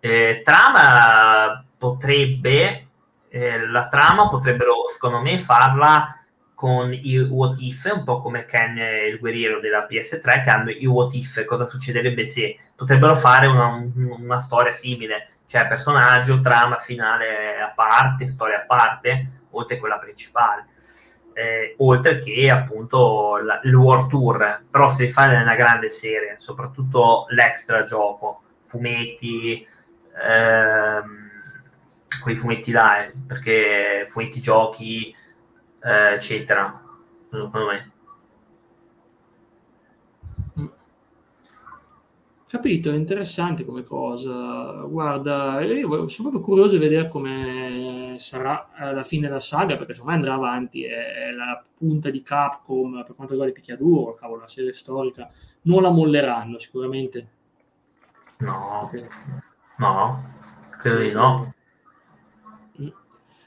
Eh, 0.00 0.40
trama 0.44 1.64
potrebbe, 1.76 2.88
eh, 3.28 3.66
la 3.66 3.88
trama 3.88 4.28
potrebbero 4.28 4.88
secondo 4.88 5.20
me 5.20 5.38
farla 5.38 6.20
con 6.54 6.92
i 6.92 7.18
what 7.18 7.58
if, 7.60 7.90
un 7.90 8.04
po' 8.04 8.20
come 8.20 8.44
Ken 8.44 8.76
il 8.76 9.18
guerriero 9.18 9.60
della 9.60 9.86
PS3 9.88 10.42
che 10.42 10.50
hanno 10.50 10.68
i 10.68 10.84
what 10.84 11.14
if, 11.14 11.42
cosa 11.46 11.64
succederebbe 11.64 12.26
se 12.26 12.58
potrebbero 12.76 13.14
fare 13.16 13.46
una, 13.46 13.82
una 13.94 14.40
storia 14.40 14.70
simile, 14.70 15.28
cioè 15.46 15.66
personaggio, 15.66 16.40
trama 16.40 16.76
finale 16.76 17.58
a 17.58 17.72
parte, 17.74 18.26
storia 18.26 18.58
a 18.58 18.66
parte 18.66 19.46
oltre 19.52 19.76
a 19.76 19.78
quella 19.78 19.98
principale. 19.98 20.66
Eh, 21.40 21.74
oltre 21.78 22.18
che 22.18 22.50
appunto 22.50 23.38
la, 23.38 23.60
il 23.64 23.74
World 23.74 24.10
Tour, 24.10 24.64
però 24.70 24.88
se 24.90 25.08
fai 25.08 25.40
una 25.40 25.54
grande 25.54 25.88
serie, 25.88 26.34
soprattutto 26.38 27.24
l'extra 27.30 27.84
gioco, 27.84 28.42
fumetti, 28.64 29.66
ehm, 30.22 31.30
quei 32.22 32.36
fumetti 32.36 32.72
là, 32.72 33.06
eh, 33.06 33.12
perché 33.26 34.04
fumetti 34.06 34.42
giochi, 34.42 35.14
eh, 35.82 36.12
eccetera, 36.12 36.78
secondo 37.30 37.66
me. 37.66 37.90
Capito, 42.50 42.90
interessante 42.90 43.64
come 43.64 43.84
cosa. 43.84 44.82
Guarda, 44.82 45.60
io 45.60 46.08
sono 46.08 46.30
proprio 46.30 46.40
curioso 46.40 46.76
di 46.76 46.80
vedere 46.80 47.08
come 47.08 48.16
sarà 48.18 48.70
alla 48.74 49.04
fine 49.04 49.28
la 49.28 49.38
saga, 49.38 49.76
perché 49.76 49.94
secondo 49.94 50.16
me 50.16 50.18
andrà 50.18 50.34
avanti, 50.34 50.82
è 50.82 51.30
la 51.30 51.62
punta 51.78 52.10
di 52.10 52.24
Capcom 52.24 53.04
per 53.04 53.14
quanto 53.14 53.34
riguarda 53.34 53.46
il 53.46 53.52
picchiaduro, 53.52 54.14
cavolo, 54.14 54.40
la 54.40 54.48
serie 54.48 54.74
storica, 54.74 55.30
non 55.62 55.82
la 55.82 55.90
molleranno 55.90 56.58
sicuramente. 56.58 57.28
No, 58.38 58.90
no, 59.76 60.34
credo 60.76 60.98
di 60.98 61.12
no. 61.12 61.54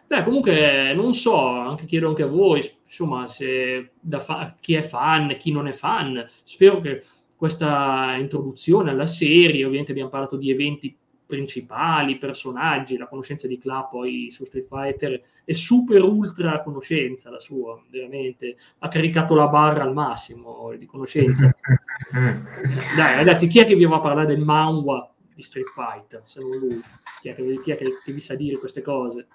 Beh, 0.08 0.24
comunque 0.24 0.93
non 0.93 1.14
so, 1.14 1.45
anche 1.45 1.86
chiedo 1.86 2.08
anche 2.08 2.24
a 2.24 2.28
voi, 2.28 2.62
insomma, 2.86 3.28
se 3.28 3.95
fa- 4.20 4.56
chi 4.62 4.76
è 4.76 4.82
fan, 4.82 5.36
chi 5.38 5.51
non 5.51 5.68
è 5.68 5.74
fan, 5.74 6.26
spero 6.43 6.80
che 6.80 7.04
questa 7.44 8.16
introduzione 8.16 8.91
alla 8.91 9.06
serie, 9.06 9.66
ovviamente 9.66 9.91
abbiamo 9.91 10.10
parlato 10.10 10.38
di 10.38 10.50
eventi 10.50 10.96
principali, 11.26 12.18
personaggi, 12.18 12.96
la 12.96 13.10
conoscenza 13.10 13.48
di 13.48 13.58
Cla 13.58 13.84
poi 13.84 14.30
su 14.32 14.46
Street 14.46 14.66
Fighter 14.66 15.22
è 15.44 15.52
super 15.52 16.02
ultra 16.04 16.62
conoscenza 16.62 17.30
la 17.30 17.41
sua, 17.41 17.78
veramente, 17.89 18.56
ha 18.80 18.88
caricato 18.88 19.36
la 19.36 19.50
barra 19.50 19.84
al 19.84 19.91
massimo 19.91 20.74
di 20.78 20.86
conoscenza. 20.86 21.54
Dai 22.16 23.16
ragazzi, 23.16 23.48
chi 23.48 23.60
è 23.60 23.66
che 23.66 23.76
vi 23.76 23.84
va 23.84 23.98
a 23.98 24.00
parlare 24.00 24.28
del 24.28 24.41
manhwa 24.41 25.14
di 25.36 25.41
Street 25.41 25.68
Fighter, 25.76 26.22
se 26.24 26.39
non 26.39 26.58
lui? 26.58 26.82
Chi 27.20 27.28
è 27.28 27.36
che, 27.36 27.60
chi 27.62 27.72
è 27.72 27.76
che, 27.76 27.98
che 28.06 28.12
vi 28.14 28.22
sa 28.22 28.36
dire 28.36 28.58
queste 28.58 28.82
cose? 28.82 29.28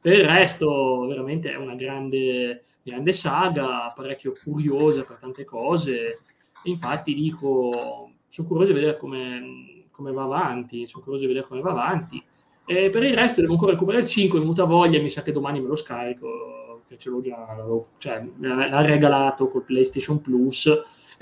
Per 0.00 0.12
il 0.12 0.24
resto, 0.24 1.06
veramente 1.06 1.52
è 1.52 1.56
una 1.56 1.76
grande, 1.76 2.64
grande 2.82 3.12
saga, 3.12 3.92
parecchio 3.94 4.34
curiosa 4.42 5.04
per 5.04 5.18
tante 5.20 5.44
cose, 5.44 6.22
infatti 6.64 7.14
dico, 7.14 8.10
sono 8.28 8.46
curioso 8.46 8.72
di 8.72 8.78
vedere 8.78 8.98
come, 8.98 9.86
come, 9.90 10.12
va 10.12 10.24
avanti, 10.24 10.86
sono 10.86 11.02
curioso 11.02 11.26
di 11.26 11.32
vedere 11.32 11.46
come 11.46 11.60
va 11.60 11.70
avanti. 11.70 12.22
E 12.64 12.90
per 12.90 13.02
il 13.02 13.14
resto 13.14 13.40
devo 13.40 13.54
ancora 13.54 13.72
recuperare 13.72 14.04
il 14.04 14.08
5, 14.08 14.38
è 14.38 14.40
venuta 14.40 14.64
voglia, 14.64 15.00
mi 15.00 15.08
sa 15.08 15.22
che 15.22 15.32
domani 15.32 15.60
me 15.60 15.68
lo 15.68 15.76
scarico, 15.76 16.82
che 16.86 16.96
ce 16.98 17.10
l'ho 17.10 17.20
già, 17.20 17.46
cioè 17.98 18.24
l'ha 18.38 18.82
regalato 18.82 19.48
col 19.48 19.64
PlayStation 19.64 20.20
Plus 20.20 20.70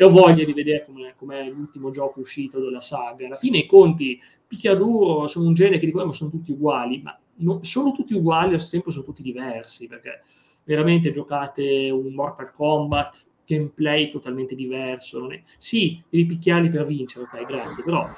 e 0.01 0.05
ho 0.05 0.11
voglia 0.11 0.45
di 0.45 0.53
vedere 0.53 0.85
com'è, 0.85 1.15
com'è 1.17 1.49
l'ultimo 1.49 1.91
gioco 1.91 2.21
uscito 2.21 2.59
della 2.59 2.81
saga. 2.81 3.27
Alla 3.27 3.37
fine 3.37 3.59
i 3.59 3.67
conti 3.67 4.19
picchiaduro 4.47 5.27
sono 5.27 5.47
un 5.47 5.55
genere 5.55 5.79
che 5.79 5.87
dico, 5.87 6.01
eh, 6.01 6.07
ma 6.07 6.13
sono 6.13 6.31
tutti 6.31 6.53
uguali, 6.53 7.03
ma 7.03 7.19
non, 7.37 7.63
sono 7.65 7.93
tutti 7.93 8.15
uguali, 8.15 8.49
allo 8.49 8.59
stesso 8.59 8.73
tempo 8.73 8.91
sono 8.91 9.05
tutti 9.05 9.23
diversi, 9.23 9.87
perché 9.87 10.23
veramente 10.65 11.11
giocate 11.11 11.91
un 11.91 12.15
Mortal 12.15 12.51
Kombat, 12.53 13.27
gameplay 13.51 14.09
totalmente 14.09 14.55
diverso. 14.55 15.19
Non 15.19 15.33
è... 15.33 15.43
Sì, 15.57 16.03
devi 16.09 16.27
picchiarli 16.27 16.71
per 16.71 16.87
vincere, 16.87 17.25
ok, 17.25 17.47
grazie, 17.47 17.83
però 17.83 18.09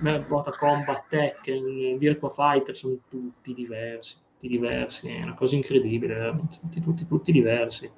Mortal 0.00 0.56
Kombat, 0.56 1.04
Tekken, 1.08 1.98
Virtua 1.98 2.30
Fighter 2.30 2.76
sono 2.76 2.98
tutti 3.08 3.54
diversi, 3.54 4.16
tutti 4.34 4.48
diversi, 4.48 5.08
è 5.08 5.22
una 5.22 5.34
cosa 5.34 5.54
incredibile, 5.56 6.14
veramente, 6.14 6.58
tutti, 6.60 6.80
tutti, 6.80 7.06
tutti 7.06 7.32
diversi. 7.32 7.90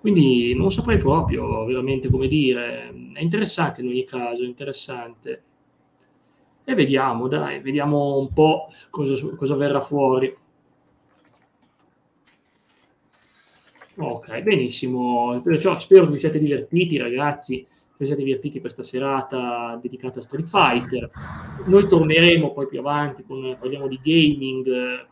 Quindi 0.00 0.54
non 0.54 0.70
saprei 0.70 0.98
proprio 0.98 1.64
veramente 1.64 2.10
come 2.10 2.28
dire, 2.28 2.92
è 3.14 3.22
interessante 3.22 3.80
in 3.80 3.88
ogni 3.88 4.04
caso, 4.04 4.42
è 4.42 4.46
interessante. 4.46 5.42
E 6.62 6.74
vediamo, 6.74 7.26
dai, 7.26 7.60
vediamo 7.60 8.18
un 8.18 8.32
po' 8.32 8.64
cosa, 8.90 9.14
cosa 9.34 9.56
verrà 9.56 9.80
fuori. 9.80 10.34
Ok, 13.96 14.42
benissimo. 14.42 15.40
Perciò 15.42 15.78
spero 15.78 16.06
che 16.06 16.12
vi 16.12 16.20
siate 16.20 16.38
divertiti, 16.38 16.96
ragazzi. 16.96 17.66
Vi 17.96 18.06
siate 18.06 18.24
divertiti 18.24 18.60
questa 18.60 18.82
serata 18.82 19.78
dedicata 19.80 20.18
a 20.18 20.22
Street 20.22 20.46
Fighter. 20.46 21.10
Noi 21.66 21.86
torneremo 21.86 22.52
poi 22.52 22.66
più 22.66 22.80
avanti, 22.80 23.22
con, 23.22 23.56
parliamo 23.58 23.86
di 23.86 24.00
gaming, 24.02 25.06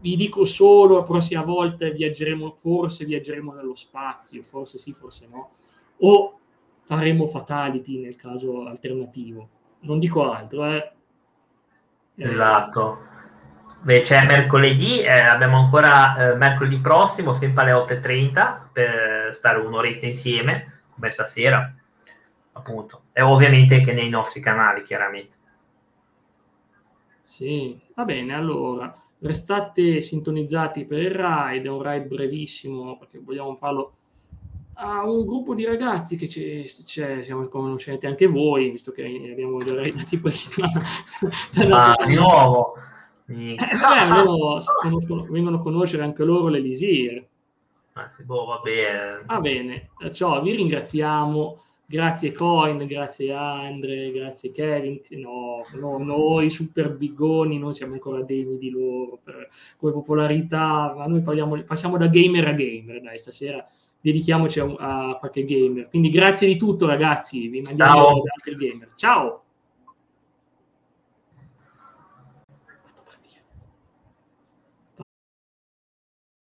vi 0.00 0.16
dico 0.16 0.44
solo 0.44 0.96
la 0.96 1.02
prossima 1.02 1.42
volta 1.42 1.88
viaggeremo, 1.88 2.54
forse 2.58 3.04
viaggeremo 3.04 3.52
nello 3.52 3.74
spazio, 3.74 4.42
forse 4.42 4.78
sì, 4.78 4.92
forse 4.92 5.28
no, 5.30 5.50
o 5.98 6.38
faremo 6.82 7.26
fatality 7.26 8.00
nel 8.00 8.16
caso 8.16 8.66
alternativo. 8.66 9.48
Non 9.80 9.98
dico 9.98 10.30
altro, 10.30 10.66
eh 10.66 10.92
esatto. 12.16 13.12
C'è 13.84 14.24
mercoledì, 14.24 15.00
eh, 15.00 15.10
abbiamo 15.10 15.58
ancora 15.58 16.32
eh, 16.32 16.36
mercoledì 16.36 16.78
prossimo, 16.78 17.34
sempre 17.34 17.70
alle 17.70 17.72
8.30, 17.72 18.58
per 18.72 19.28
stare 19.32 19.58
un'oretta 19.58 20.06
insieme, 20.06 20.80
come 20.90 21.10
stasera, 21.10 21.74
appunto. 22.52 23.02
E 23.12 23.20
ovviamente 23.20 23.80
che 23.82 23.92
nei 23.92 24.08
nostri 24.08 24.40
canali, 24.40 24.82
chiaramente. 24.82 25.36
Sì, 27.22 27.78
va 27.94 28.04
bene, 28.06 28.34
allora, 28.34 28.96
restate 29.18 30.00
sintonizzati 30.00 30.86
per 30.86 30.98
il 31.00 31.10
ride, 31.10 31.68
è 31.68 31.70
un 31.70 31.82
ride 31.82 32.06
brevissimo, 32.06 32.96
perché 32.96 33.18
vogliamo 33.18 33.54
farlo 33.54 33.96
a 34.76 35.04
un 35.04 35.26
gruppo 35.26 35.54
di 35.54 35.64
ragazzi 35.64 36.16
che 36.16 36.26
c'è, 36.26 36.64
c'è 36.84 37.22
siamo 37.22 37.46
conoscenti 37.48 38.06
anche 38.06 38.26
voi, 38.26 38.70
visto 38.70 38.92
che 38.92 39.04
abbiamo 39.30 39.62
già 39.62 39.72
arrivati 39.72 40.18
prima. 40.18 40.68
Ah, 41.70 41.96
di 42.06 42.14
nuovo! 42.14 42.76
Eh, 43.26 43.56
vabbè, 43.56 44.24
loro 44.24 44.60
vengono 45.30 45.56
a 45.56 45.60
conoscere 45.60 46.02
anche 46.02 46.24
loro 46.24 46.48
l'Elisir. 46.48 47.26
Ah, 47.94 48.08
sì, 48.10 48.24
boh, 48.24 48.44
va 48.44 48.60
bene. 48.62 49.22
Va 49.26 49.40
bene, 49.40 49.90
ciao, 50.12 50.42
vi 50.42 50.54
ringraziamo. 50.54 51.60
Grazie 51.86 52.32
Coin, 52.32 52.86
grazie 52.86 53.32
Andre, 53.32 54.10
grazie 54.10 54.52
Kevin. 54.52 55.00
No, 55.10 55.64
no, 55.74 55.98
noi 55.98 56.48
super 56.48 56.90
bigoni 56.90 57.58
non 57.58 57.74
siamo 57.74 57.92
ancora 57.92 58.22
degni 58.22 58.56
di 58.56 58.70
loro 58.70 59.18
per, 59.22 59.48
come 59.76 59.92
popolarità, 59.92 60.94
ma 60.96 61.06
noi 61.06 61.20
parliamo, 61.20 61.62
passiamo 61.62 61.98
da 61.98 62.06
gamer 62.06 62.48
a 62.48 62.52
gamer. 62.52 63.02
Dai, 63.02 63.18
stasera 63.18 63.64
dedichiamoci 64.00 64.60
a, 64.60 64.74
a 64.78 65.16
qualche 65.18 65.44
gamer. 65.44 65.88
Quindi 65.88 66.08
grazie 66.08 66.48
di 66.48 66.56
tutto, 66.56 66.86
ragazzi. 66.86 67.48
Vi 67.48 67.60
mandiamo 67.60 68.22
da 68.22 68.32
altri 68.34 68.56
gamer. 68.56 68.92
Ciao! 68.94 69.43